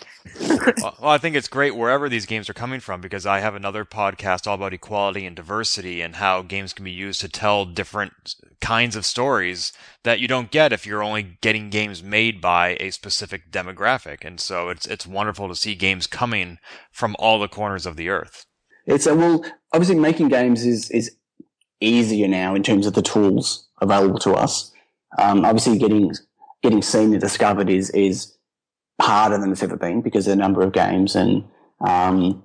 well, 0.80 0.96
I 1.02 1.18
think 1.18 1.36
it's 1.36 1.48
great 1.48 1.76
wherever 1.76 2.08
these 2.08 2.26
games 2.26 2.48
are 2.48 2.54
coming 2.54 2.80
from 2.80 3.00
because 3.00 3.26
I 3.26 3.40
have 3.40 3.54
another 3.54 3.84
podcast 3.84 4.46
all 4.46 4.54
about 4.54 4.72
equality 4.72 5.26
and 5.26 5.36
diversity 5.36 6.00
and 6.00 6.16
how 6.16 6.42
games 6.42 6.72
can 6.72 6.84
be 6.84 6.90
used 6.90 7.20
to 7.20 7.28
tell 7.28 7.64
different 7.64 8.34
kinds 8.60 8.96
of 8.96 9.04
stories 9.04 9.72
that 10.02 10.20
you 10.20 10.28
don't 10.28 10.50
get 10.50 10.72
if 10.72 10.86
you're 10.86 11.02
only 11.02 11.38
getting 11.40 11.70
games 11.70 12.02
made 12.02 12.40
by 12.40 12.76
a 12.80 12.90
specific 12.90 13.50
demographic. 13.50 14.24
And 14.24 14.40
so 14.40 14.68
it's 14.70 14.86
it's 14.86 15.06
wonderful 15.06 15.48
to 15.48 15.56
see 15.56 15.74
games 15.74 16.06
coming 16.06 16.58
from 16.90 17.14
all 17.18 17.38
the 17.38 17.48
corners 17.48 17.86
of 17.86 17.96
the 17.96 18.08
earth. 18.08 18.46
It's 18.86 19.06
a, 19.06 19.14
well, 19.14 19.44
obviously 19.72 19.96
making 19.96 20.28
games 20.28 20.64
is 20.64 20.90
is 20.90 21.14
easier 21.80 22.28
now 22.28 22.54
in 22.54 22.62
terms 22.62 22.86
of 22.86 22.94
the 22.94 23.02
tools 23.02 23.68
available 23.80 24.18
to 24.20 24.32
us. 24.32 24.72
Um, 25.18 25.44
obviously, 25.44 25.78
getting 25.78 26.12
getting 26.62 26.82
seen 26.82 27.12
and 27.12 27.20
discovered 27.20 27.68
is 27.70 27.90
is 27.90 28.33
harder 29.00 29.38
than 29.38 29.52
it's 29.52 29.62
ever 29.62 29.76
been 29.76 30.02
because 30.02 30.26
of 30.26 30.32
the 30.32 30.36
number 30.36 30.62
of 30.62 30.72
games 30.72 31.16
and 31.16 31.44
um, 31.86 32.42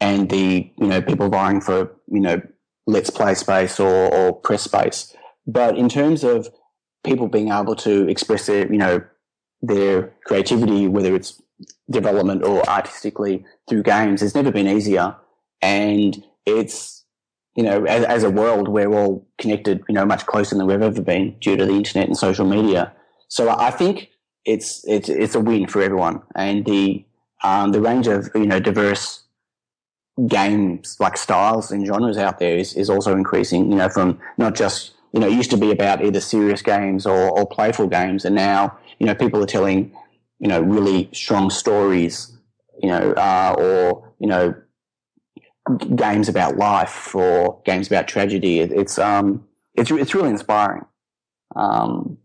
and 0.00 0.28
the 0.30 0.70
you 0.76 0.86
know 0.86 1.00
people 1.00 1.28
vying 1.28 1.60
for 1.60 1.94
you 2.10 2.20
know 2.20 2.40
let's 2.86 3.10
play 3.10 3.34
space 3.34 3.80
or, 3.80 4.14
or 4.14 4.32
press 4.32 4.62
space. 4.62 5.14
But 5.46 5.76
in 5.76 5.88
terms 5.88 6.22
of 6.22 6.48
people 7.04 7.28
being 7.28 7.50
able 7.50 7.76
to 7.76 8.08
express 8.08 8.46
their 8.46 8.70
you 8.70 8.78
know 8.78 9.02
their 9.62 10.14
creativity, 10.24 10.86
whether 10.86 11.14
it's 11.14 11.40
development 11.90 12.44
or 12.44 12.68
artistically 12.68 13.44
through 13.68 13.82
games, 13.82 14.22
it's 14.22 14.34
never 14.34 14.50
been 14.50 14.68
easier. 14.68 15.16
And 15.62 16.22
it's 16.44 17.04
you 17.54 17.62
know 17.62 17.84
as, 17.84 18.04
as 18.04 18.22
a 18.22 18.30
world 18.30 18.68
we're 18.68 18.92
all 18.92 19.26
connected 19.38 19.82
you 19.88 19.94
know 19.94 20.04
much 20.04 20.26
closer 20.26 20.54
than 20.54 20.66
we've 20.66 20.82
ever 20.82 21.02
been 21.02 21.36
due 21.40 21.56
to 21.56 21.64
the 21.64 21.72
internet 21.72 22.08
and 22.08 22.16
social 22.16 22.46
media. 22.46 22.92
So 23.28 23.48
I 23.48 23.70
think 23.70 24.10
it's 24.46 24.84
it's 24.86 25.08
it's 25.08 25.34
a 25.34 25.40
win 25.40 25.66
for 25.66 25.82
everyone, 25.82 26.22
and 26.34 26.64
the 26.64 27.04
um, 27.42 27.72
the 27.72 27.80
range 27.80 28.06
of 28.06 28.30
you 28.34 28.46
know 28.46 28.60
diverse 28.60 29.24
games 30.28 30.96
like 30.98 31.18
styles 31.18 31.70
and 31.70 31.86
genres 31.86 32.16
out 32.16 32.38
there 32.38 32.56
is, 32.56 32.72
is 32.74 32.88
also 32.88 33.12
increasing. 33.12 33.70
You 33.70 33.78
know, 33.78 33.88
from 33.88 34.18
not 34.38 34.54
just 34.54 34.92
you 35.12 35.20
know 35.20 35.26
it 35.26 35.32
used 35.34 35.50
to 35.50 35.56
be 35.56 35.72
about 35.72 36.02
either 36.04 36.20
serious 36.20 36.62
games 36.62 37.06
or, 37.06 37.30
or 37.36 37.46
playful 37.46 37.88
games, 37.88 38.24
and 38.24 38.34
now 38.34 38.78
you 38.98 39.06
know 39.06 39.14
people 39.14 39.42
are 39.42 39.46
telling 39.46 39.92
you 40.38 40.48
know 40.48 40.60
really 40.60 41.10
strong 41.12 41.50
stories. 41.50 42.32
You 42.82 42.90
know, 42.90 43.12
uh, 43.12 43.54
or 43.58 44.12
you 44.20 44.28
know 44.28 44.54
games 45.96 46.28
about 46.28 46.56
life 46.56 47.14
or 47.14 47.60
games 47.64 47.88
about 47.88 48.06
tragedy. 48.06 48.60
It, 48.60 48.70
it's 48.70 48.98
um 48.98 49.44
it's 49.74 49.90
it's 49.90 50.14
really 50.14 50.30
inspiring. 50.30 50.84
Um, 51.56 52.18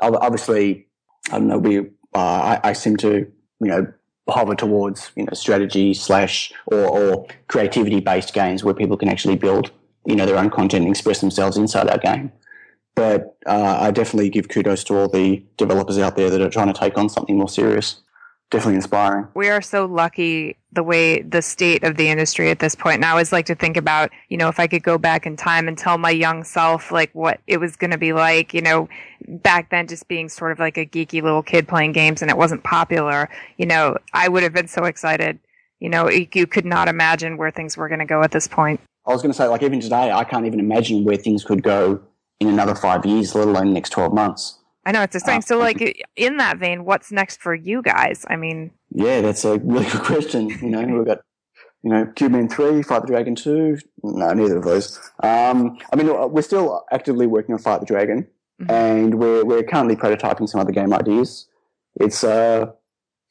obviously, 0.00 0.88
I 1.28 1.38
don't 1.38 1.48
know, 1.48 1.58
we, 1.58 1.78
uh, 1.78 1.82
I, 2.14 2.60
I, 2.64 2.72
seem 2.72 2.96
to, 2.98 3.30
you 3.60 3.66
know, 3.66 3.92
hover 4.28 4.54
towards, 4.54 5.12
you 5.16 5.24
know, 5.24 5.32
strategy 5.32 5.94
slash 5.94 6.52
or, 6.66 6.86
or 6.86 7.26
creativity 7.48 8.00
based 8.00 8.32
games 8.32 8.64
where 8.64 8.74
people 8.74 8.96
can 8.96 9.08
actually 9.08 9.36
build, 9.36 9.70
you 10.06 10.16
know, 10.16 10.26
their 10.26 10.38
own 10.38 10.50
content 10.50 10.84
and 10.84 10.90
express 10.90 11.20
themselves 11.20 11.56
inside 11.56 11.88
our 11.88 11.98
game. 11.98 12.32
But 12.94 13.36
uh, 13.46 13.78
I 13.80 13.90
definitely 13.92 14.30
give 14.30 14.48
kudos 14.48 14.84
to 14.84 14.96
all 14.96 15.08
the 15.08 15.44
developers 15.56 15.98
out 15.98 16.16
there 16.16 16.30
that 16.30 16.40
are 16.40 16.50
trying 16.50 16.72
to 16.72 16.78
take 16.78 16.98
on 16.98 17.08
something 17.08 17.36
more 17.36 17.48
serious 17.48 18.02
definitely 18.50 18.76
inspiring. 18.76 19.28
We 19.34 19.48
are 19.48 19.62
so 19.62 19.86
lucky 19.86 20.56
the 20.72 20.82
way 20.82 21.22
the 21.22 21.42
state 21.42 21.82
of 21.84 21.96
the 21.96 22.08
industry 22.08 22.50
at 22.50 22.58
this 22.58 22.74
point. 22.74 23.00
Now, 23.00 23.08
I 23.08 23.10
always 23.12 23.32
like 23.32 23.46
to 23.46 23.54
think 23.54 23.76
about, 23.76 24.10
you 24.28 24.36
know, 24.36 24.48
if 24.48 24.60
I 24.60 24.66
could 24.66 24.82
go 24.82 24.98
back 24.98 25.26
in 25.26 25.36
time 25.36 25.68
and 25.68 25.78
tell 25.78 25.98
my 25.98 26.10
young 26.10 26.44
self 26.44 26.92
like 26.92 27.10
what 27.12 27.40
it 27.46 27.58
was 27.58 27.76
going 27.76 27.90
to 27.92 27.98
be 27.98 28.12
like, 28.12 28.52
you 28.52 28.60
know, 28.60 28.88
back 29.26 29.70
then 29.70 29.86
just 29.86 30.08
being 30.08 30.28
sort 30.28 30.52
of 30.52 30.58
like 30.58 30.76
a 30.76 30.86
geeky 30.86 31.22
little 31.22 31.42
kid 31.42 31.66
playing 31.68 31.92
games 31.92 32.22
and 32.22 32.30
it 32.30 32.36
wasn't 32.36 32.62
popular, 32.64 33.28
you 33.56 33.66
know, 33.66 33.96
I 34.12 34.28
would 34.28 34.42
have 34.42 34.52
been 34.52 34.68
so 34.68 34.84
excited. 34.84 35.38
You 35.78 35.88
know, 35.88 36.10
you 36.10 36.46
could 36.46 36.66
not 36.66 36.88
imagine 36.88 37.36
where 37.36 37.50
things 37.50 37.76
were 37.76 37.88
going 37.88 38.00
to 38.00 38.04
go 38.04 38.22
at 38.22 38.32
this 38.32 38.46
point. 38.46 38.80
I 39.06 39.12
was 39.12 39.22
going 39.22 39.32
to 39.32 39.36
say, 39.36 39.48
like, 39.48 39.62
even 39.62 39.80
today, 39.80 40.12
I 40.12 40.24
can't 40.24 40.44
even 40.44 40.60
imagine 40.60 41.04
where 41.04 41.16
things 41.16 41.42
could 41.42 41.62
go 41.62 42.02
in 42.38 42.48
another 42.48 42.74
five 42.74 43.06
years, 43.06 43.34
let 43.34 43.48
alone 43.48 43.68
the 43.68 43.72
next 43.72 43.90
12 43.90 44.12
months. 44.12 44.59
I 44.90 44.92
know 44.92 45.02
it's 45.02 45.14
exciting. 45.14 45.38
Uh, 45.38 45.42
so, 45.42 45.58
like 45.58 46.04
in 46.16 46.38
that 46.38 46.58
vein, 46.58 46.84
what's 46.84 47.12
next 47.12 47.40
for 47.40 47.54
you 47.54 47.80
guys? 47.80 48.26
I 48.28 48.34
mean, 48.34 48.72
yeah, 48.90 49.20
that's 49.20 49.44
a 49.44 49.58
really 49.58 49.88
good 49.88 50.02
question. 50.02 50.48
You 50.48 50.68
know, 50.68 50.84
we've 50.84 51.06
got 51.06 51.20
you 51.84 51.90
know 51.90 52.06
Cubemen 52.06 52.50
three, 52.50 52.82
Fight 52.82 53.02
the 53.02 53.06
Dragon 53.06 53.36
two. 53.36 53.78
No, 54.02 54.32
neither 54.32 54.56
of 54.56 54.64
those. 54.64 54.98
Um, 55.22 55.78
I 55.92 55.96
mean, 55.96 56.08
we're 56.32 56.42
still 56.42 56.84
actively 56.90 57.28
working 57.28 57.52
on 57.52 57.60
Fight 57.60 57.78
the 57.78 57.86
Dragon, 57.86 58.26
mm-hmm. 58.60 58.68
and 58.68 59.14
we're 59.14 59.44
we're 59.44 59.62
currently 59.62 59.94
prototyping 59.94 60.48
some 60.48 60.60
other 60.60 60.72
game 60.72 60.92
ideas. 60.92 61.46
It's 62.00 62.24
uh, 62.24 62.66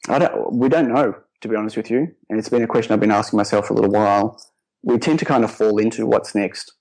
I 0.08 0.18
don't 0.18 0.54
we 0.54 0.70
don't 0.70 0.88
know 0.88 1.14
to 1.42 1.48
be 1.48 1.56
honest 1.56 1.76
with 1.76 1.90
you, 1.90 2.10
and 2.30 2.38
it's 2.38 2.48
been 2.48 2.62
a 2.62 2.66
question 2.66 2.94
I've 2.94 3.00
been 3.00 3.10
asking 3.10 3.36
myself 3.36 3.66
for 3.66 3.74
a 3.74 3.76
little 3.76 3.92
while. 3.92 4.42
We 4.82 4.96
tend 4.96 5.18
to 5.18 5.26
kind 5.26 5.44
of 5.44 5.50
fall 5.50 5.76
into 5.76 6.06
what's 6.06 6.34
next 6.34 6.72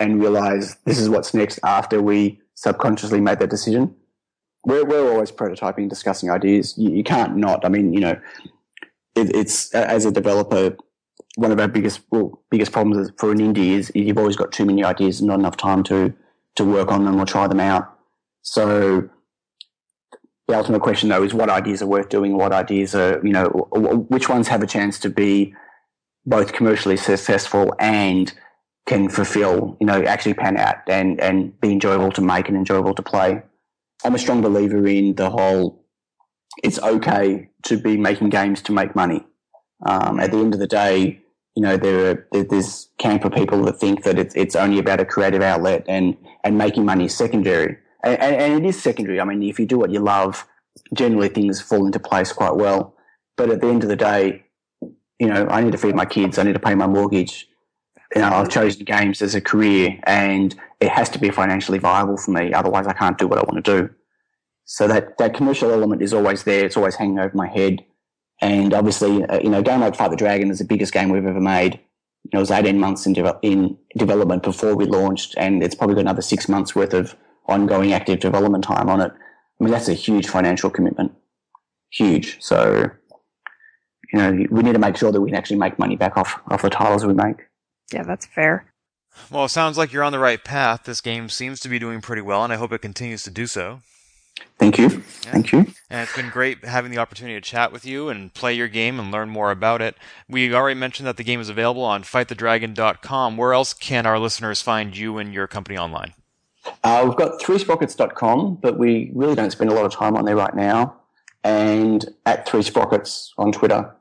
and 0.00 0.22
realize 0.22 0.76
this 0.86 0.98
is 0.98 1.10
what's 1.10 1.34
next 1.34 1.60
after 1.64 2.00
we 2.00 2.40
subconsciously 2.54 3.20
made 3.20 3.40
that 3.40 3.50
decision. 3.50 3.94
We're, 4.66 4.84
we're 4.84 5.10
always 5.10 5.30
prototyping, 5.30 5.88
discussing 5.88 6.30
ideas. 6.30 6.76
You, 6.76 6.90
you 6.90 7.04
can't 7.04 7.36
not. 7.36 7.64
I 7.64 7.68
mean, 7.68 7.94
you 7.94 8.00
know, 8.00 8.20
it, 9.14 9.34
it's 9.34 9.72
as 9.72 10.04
a 10.04 10.10
developer, 10.10 10.76
one 11.36 11.52
of 11.52 11.60
our 11.60 11.68
biggest 11.68 12.00
well, 12.10 12.42
biggest 12.50 12.72
problems 12.72 13.10
for 13.16 13.30
an 13.30 13.38
indie 13.38 13.70
is 13.70 13.92
you've 13.94 14.18
always 14.18 14.36
got 14.36 14.52
too 14.52 14.66
many 14.66 14.84
ideas 14.84 15.20
and 15.20 15.28
not 15.28 15.38
enough 15.38 15.56
time 15.56 15.82
to 15.84 16.12
to 16.56 16.64
work 16.64 16.90
on 16.90 17.04
them 17.04 17.20
or 17.20 17.24
try 17.24 17.46
them 17.46 17.60
out. 17.60 17.96
So 18.42 19.08
the 20.48 20.56
ultimate 20.56 20.82
question 20.82 21.10
though 21.10 21.22
is 21.22 21.32
what 21.32 21.48
ideas 21.48 21.80
are 21.80 21.86
worth 21.86 22.08
doing, 22.08 22.36
what 22.36 22.52
ideas 22.52 22.94
are, 22.94 23.20
you 23.24 23.32
know, 23.32 23.46
which 24.08 24.28
ones 24.28 24.48
have 24.48 24.62
a 24.62 24.66
chance 24.66 24.98
to 25.00 25.10
be 25.10 25.54
both 26.24 26.52
commercially 26.52 26.96
successful 26.96 27.74
and 27.78 28.32
can 28.86 29.08
fulfill, 29.08 29.76
you 29.80 29.86
know, 29.86 30.02
actually 30.04 30.34
pan 30.34 30.56
out 30.56 30.76
and, 30.88 31.20
and 31.20 31.60
be 31.60 31.72
enjoyable 31.72 32.10
to 32.12 32.20
make 32.20 32.48
and 32.48 32.56
enjoyable 32.56 32.94
to 32.94 33.02
play. 33.02 33.42
I'm 34.06 34.14
a 34.14 34.18
strong 34.18 34.40
believer 34.40 34.86
in 34.86 35.16
the 35.16 35.30
whole 35.30 35.84
it's 36.62 36.78
okay 36.78 37.50
to 37.64 37.76
be 37.76 37.96
making 37.96 38.30
games 38.30 38.62
to 38.62 38.72
make 38.72 38.94
money. 38.94 39.26
Um, 39.84 40.20
at 40.20 40.30
the 40.30 40.38
end 40.38 40.54
of 40.54 40.60
the 40.60 40.66
day, 40.68 41.20
you 41.56 41.62
know, 41.62 41.76
there 41.76 42.26
are, 42.32 42.44
there's 42.44 42.88
camp 42.98 43.24
of 43.24 43.32
people 43.32 43.64
that 43.64 43.80
think 43.80 44.04
that 44.04 44.16
it's, 44.16 44.34
it's 44.36 44.54
only 44.54 44.78
about 44.78 45.00
a 45.00 45.04
creative 45.04 45.42
outlet 45.42 45.84
and, 45.88 46.16
and 46.44 46.56
making 46.56 46.84
money 46.84 47.06
is 47.06 47.16
secondary. 47.16 47.78
And, 48.04 48.20
and, 48.20 48.36
and 48.36 48.64
it 48.64 48.68
is 48.68 48.80
secondary. 48.80 49.20
I 49.20 49.24
mean, 49.24 49.42
if 49.42 49.58
you 49.58 49.66
do 49.66 49.78
what 49.78 49.90
you 49.90 49.98
love, 49.98 50.46
generally 50.94 51.28
things 51.28 51.60
fall 51.60 51.84
into 51.84 51.98
place 51.98 52.32
quite 52.32 52.54
well. 52.54 52.94
But 53.36 53.50
at 53.50 53.60
the 53.60 53.66
end 53.66 53.82
of 53.82 53.88
the 53.88 53.96
day, 53.96 54.44
you 55.18 55.26
know, 55.26 55.48
I 55.50 55.62
need 55.62 55.72
to 55.72 55.78
feed 55.78 55.96
my 55.96 56.06
kids. 56.06 56.38
I 56.38 56.44
need 56.44 56.54
to 56.54 56.60
pay 56.60 56.76
my 56.76 56.86
mortgage 56.86 57.48
you 58.16 58.22
know, 58.22 58.28
I've 58.28 58.48
chosen 58.48 58.84
games 58.84 59.20
as 59.20 59.34
a 59.34 59.42
career 59.42 60.00
and 60.04 60.54
it 60.80 60.88
has 60.88 61.10
to 61.10 61.18
be 61.18 61.30
financially 61.30 61.78
viable 61.78 62.16
for 62.16 62.30
me. 62.30 62.52
Otherwise 62.54 62.86
I 62.86 62.94
can't 62.94 63.18
do 63.18 63.28
what 63.28 63.38
I 63.38 63.42
want 63.42 63.62
to 63.62 63.78
do. 63.78 63.90
So 64.64 64.88
that, 64.88 65.18
that 65.18 65.34
commercial 65.34 65.70
element 65.70 66.00
is 66.00 66.14
always 66.14 66.44
there. 66.44 66.64
It's 66.64 66.78
always 66.78 66.94
hanging 66.94 67.18
over 67.18 67.36
my 67.36 67.46
head. 67.46 67.84
And 68.40 68.72
obviously, 68.72 69.22
uh, 69.24 69.40
you 69.40 69.50
know, 69.50 69.58
a 69.58 69.62
game 69.62 69.80
like 69.80 69.96
the 69.96 70.16
Dragon 70.16 70.50
is 70.50 70.58
the 70.58 70.64
biggest 70.64 70.94
game 70.94 71.10
we've 71.10 71.26
ever 71.26 71.40
made. 71.40 71.78
It 72.32 72.38
was 72.38 72.50
18 72.50 72.78
months 72.78 73.06
in, 73.06 73.12
de- 73.12 73.38
in 73.42 73.76
development 73.96 74.42
before 74.42 74.74
we 74.74 74.84
launched, 74.84 75.34
and 75.36 75.62
it's 75.62 75.74
probably 75.74 75.94
got 75.94 76.00
another 76.02 76.22
six 76.22 76.48
months 76.48 76.74
worth 76.74 76.92
of 76.92 77.14
ongoing 77.46 77.92
active 77.92 78.18
development 78.18 78.64
time 78.64 78.88
on 78.88 79.00
it. 79.00 79.12
I 79.12 79.64
mean, 79.64 79.72
that's 79.72 79.88
a 79.88 79.94
huge 79.94 80.26
financial 80.26 80.68
commitment. 80.68 81.12
Huge. 81.90 82.42
So, 82.42 82.90
you 84.12 84.18
know, 84.18 84.46
we 84.50 84.62
need 84.62 84.72
to 84.72 84.78
make 84.78 84.96
sure 84.96 85.12
that 85.12 85.20
we 85.20 85.30
can 85.30 85.36
actually 85.36 85.58
make 85.58 85.78
money 85.78 85.96
back 85.96 86.16
off, 86.16 86.40
off 86.48 86.62
the 86.62 86.70
titles 86.70 87.06
we 87.06 87.14
make. 87.14 87.36
Yeah, 87.92 88.02
that's 88.02 88.26
fair. 88.26 88.72
Well, 89.30 89.46
it 89.46 89.50
sounds 89.50 89.78
like 89.78 89.92
you're 89.92 90.02
on 90.02 90.12
the 90.12 90.18
right 90.18 90.42
path. 90.42 90.84
This 90.84 91.00
game 91.00 91.28
seems 91.28 91.60
to 91.60 91.68
be 91.68 91.78
doing 91.78 92.00
pretty 92.00 92.22
well, 92.22 92.44
and 92.44 92.52
I 92.52 92.56
hope 92.56 92.72
it 92.72 92.82
continues 92.82 93.22
to 93.24 93.30
do 93.30 93.46
so. 93.46 93.80
Thank 94.58 94.78
you. 94.78 94.88
Yeah. 94.88 95.32
Thank 95.32 95.52
you. 95.52 95.58
And 95.88 96.02
it's 96.02 96.14
been 96.14 96.28
great 96.28 96.64
having 96.64 96.90
the 96.90 96.98
opportunity 96.98 97.34
to 97.34 97.40
chat 97.40 97.72
with 97.72 97.86
you 97.86 98.08
and 98.08 98.32
play 98.34 98.52
your 98.52 98.68
game 98.68 99.00
and 99.00 99.10
learn 99.10 99.30
more 99.30 99.50
about 99.50 99.80
it. 99.80 99.96
We 100.28 100.52
already 100.54 100.78
mentioned 100.78 101.06
that 101.06 101.16
the 101.16 101.24
game 101.24 101.40
is 101.40 101.48
available 101.48 101.82
on 101.82 102.02
fightthedragon.com. 102.02 103.36
Where 103.36 103.54
else 103.54 103.72
can 103.72 104.04
our 104.04 104.18
listeners 104.18 104.60
find 104.60 104.96
you 104.96 105.18
and 105.18 105.32
your 105.32 105.46
company 105.46 105.78
online? 105.78 106.12
Uh, 106.84 107.04
we've 107.06 107.16
got 107.16 107.40
threesprockets.com, 107.40 108.56
but 108.56 108.78
we 108.78 109.10
really 109.14 109.34
don't 109.34 109.50
spend 109.50 109.70
a 109.70 109.74
lot 109.74 109.86
of 109.86 109.92
time 109.92 110.16
on 110.16 110.24
there 110.24 110.36
right 110.36 110.54
now. 110.54 110.96
And 111.44 112.04
at 112.26 112.46
Three 112.46 112.62
Sprockets 112.62 113.32
on 113.38 113.52
Twitter. 113.52 113.94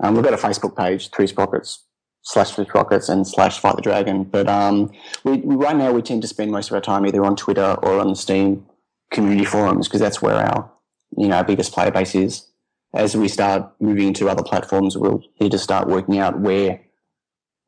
Um, 0.00 0.14
we've 0.14 0.24
got 0.24 0.34
a 0.34 0.36
Facebook 0.36 0.76
page, 0.76 1.10
Three 1.10 1.26
Sprockets 1.26 1.82
slash 2.24 2.52
Three 2.52 2.64
Sprockets 2.64 3.08
and 3.08 3.26
slash 3.26 3.60
Fight 3.60 3.76
the 3.76 3.82
Dragon. 3.82 4.24
But 4.24 4.48
um, 4.48 4.90
we, 5.22 5.40
right 5.42 5.76
now 5.76 5.92
we 5.92 6.02
tend 6.02 6.22
to 6.22 6.28
spend 6.28 6.50
most 6.50 6.70
of 6.70 6.74
our 6.74 6.80
time 6.80 7.06
either 7.06 7.24
on 7.24 7.36
Twitter 7.36 7.76
or 7.82 8.00
on 8.00 8.08
the 8.08 8.16
Steam 8.16 8.66
community 9.10 9.44
forums 9.44 9.86
because 9.86 10.00
that's 10.00 10.20
where 10.20 10.34
our 10.34 10.70
you 11.16 11.28
know 11.28 11.36
our 11.36 11.44
biggest 11.44 11.72
player 11.72 11.90
base 11.90 12.14
is. 12.14 12.48
As 12.94 13.16
we 13.16 13.28
start 13.28 13.72
moving 13.80 14.12
to 14.14 14.28
other 14.28 14.42
platforms, 14.42 14.96
we'll 14.96 15.22
need 15.40 15.52
to 15.52 15.58
start 15.58 15.88
working 15.88 16.18
out 16.18 16.40
where 16.40 16.80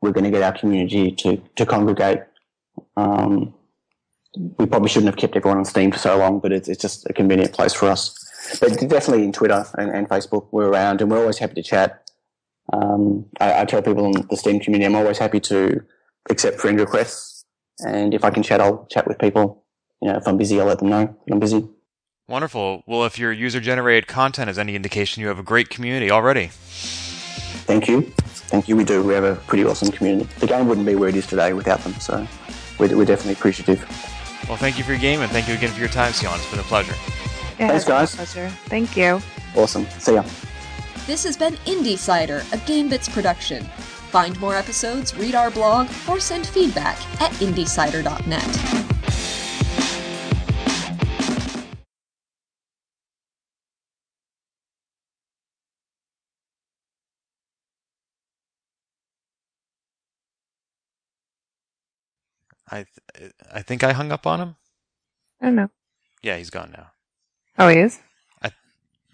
we're 0.00 0.12
going 0.12 0.24
to 0.24 0.30
get 0.30 0.42
our 0.42 0.56
community 0.56 1.12
to 1.12 1.36
to 1.56 1.66
congregate. 1.66 2.20
Um, 2.96 3.54
we 4.36 4.66
probably 4.66 4.88
shouldn't 4.88 5.08
have 5.08 5.16
kept 5.16 5.36
everyone 5.36 5.58
on 5.58 5.64
Steam 5.64 5.90
for 5.90 5.98
so 5.98 6.18
long, 6.18 6.40
but 6.40 6.52
it's, 6.52 6.68
it's 6.68 6.80
just 6.80 7.08
a 7.08 7.12
convenient 7.14 7.54
place 7.54 7.72
for 7.72 7.88
us. 7.88 8.14
But 8.60 8.78
definitely 8.88 9.24
in 9.24 9.32
Twitter 9.32 9.64
and, 9.78 9.90
and 9.90 10.08
Facebook, 10.08 10.48
we're 10.50 10.68
around 10.68 11.00
and 11.00 11.10
we're 11.10 11.20
always 11.20 11.38
happy 11.38 11.54
to 11.54 11.62
chat. 11.62 12.05
Um, 12.72 13.26
I, 13.40 13.62
I, 13.62 13.64
tell 13.64 13.80
people 13.82 14.06
in 14.06 14.26
the 14.28 14.36
Steam 14.36 14.58
community, 14.58 14.86
I'm 14.86 14.96
always 14.96 15.18
happy 15.18 15.40
to 15.40 15.80
accept 16.30 16.58
friend 16.58 16.78
requests. 16.80 17.44
And 17.86 18.12
if 18.12 18.24
I 18.24 18.30
can 18.30 18.42
chat, 18.42 18.60
I'll 18.60 18.86
chat 18.86 19.06
with 19.06 19.18
people. 19.18 19.64
You 20.02 20.08
know, 20.08 20.16
if 20.16 20.26
I'm 20.26 20.36
busy, 20.36 20.60
I'll 20.60 20.66
let 20.66 20.78
them 20.80 20.88
know 20.88 21.06
that 21.06 21.32
I'm 21.32 21.38
busy. 21.38 21.68
Wonderful. 22.28 22.82
Well, 22.86 23.04
if 23.04 23.18
your 23.18 23.32
user 23.32 23.60
generated 23.60 24.08
content 24.08 24.50
is 24.50 24.58
any 24.58 24.74
indication, 24.74 25.20
you 25.20 25.28
have 25.28 25.38
a 25.38 25.44
great 25.44 25.70
community 25.70 26.10
already. 26.10 26.48
Thank 27.66 27.88
you. 27.88 28.02
Thank 28.48 28.68
you. 28.68 28.76
We 28.76 28.84
do. 28.84 29.02
We 29.02 29.14
have 29.14 29.24
a 29.24 29.36
pretty 29.36 29.64
awesome 29.64 29.92
community. 29.92 30.28
The 30.40 30.46
game 30.46 30.66
wouldn't 30.66 30.86
be 30.86 30.96
where 30.96 31.08
it 31.08 31.16
is 31.16 31.26
today 31.26 31.52
without 31.52 31.80
them. 31.80 31.94
So 31.94 32.26
we're, 32.78 32.96
we're 32.96 33.04
definitely 33.04 33.34
appreciative. 33.34 33.80
Well, 34.48 34.56
thank 34.56 34.78
you 34.78 34.84
for 34.84 34.92
your 34.92 35.00
game 35.00 35.20
and 35.20 35.30
thank 35.30 35.48
you 35.48 35.54
again 35.54 35.70
for 35.70 35.80
your 35.80 35.88
time, 35.88 36.12
Sion. 36.12 36.32
It's 36.34 36.50
been 36.50 36.60
a 36.60 36.64
pleasure. 36.64 36.94
Yeah, 37.58 37.68
Thanks, 37.68 37.84
guys. 37.84 38.14
pleasure. 38.14 38.48
Thank 38.66 38.96
you. 38.96 39.20
Awesome. 39.54 39.86
See 39.98 40.14
ya. 40.14 40.24
This 41.06 41.22
has 41.22 41.36
been 41.36 41.54
IndieCider, 41.66 42.40
a 42.52 42.56
GameBits 42.58 43.12
production. 43.12 43.62
Find 44.10 44.38
more 44.40 44.56
episodes, 44.56 45.16
read 45.16 45.36
our 45.36 45.52
blog, 45.52 45.88
or 46.08 46.18
send 46.18 46.46
feedback 46.46 46.96
at 47.22 47.30
indiecider.net. 47.34 48.86
I 62.68 62.84
th- 63.18 63.32
I 63.54 63.62
think 63.62 63.84
I 63.84 63.92
hung 63.92 64.10
up 64.10 64.26
on 64.26 64.40
him. 64.40 64.56
Oh, 65.40 65.46
I 65.46 65.46
don't 65.46 65.54
know. 65.54 65.70
Yeah, 66.20 66.36
he's 66.36 66.50
gone 66.50 66.72
now. 66.76 66.88
Oh, 67.58 67.68
he 67.68 67.78
is? 67.78 68.00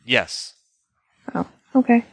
Yes. 0.05 0.55
Okay. 1.77 2.05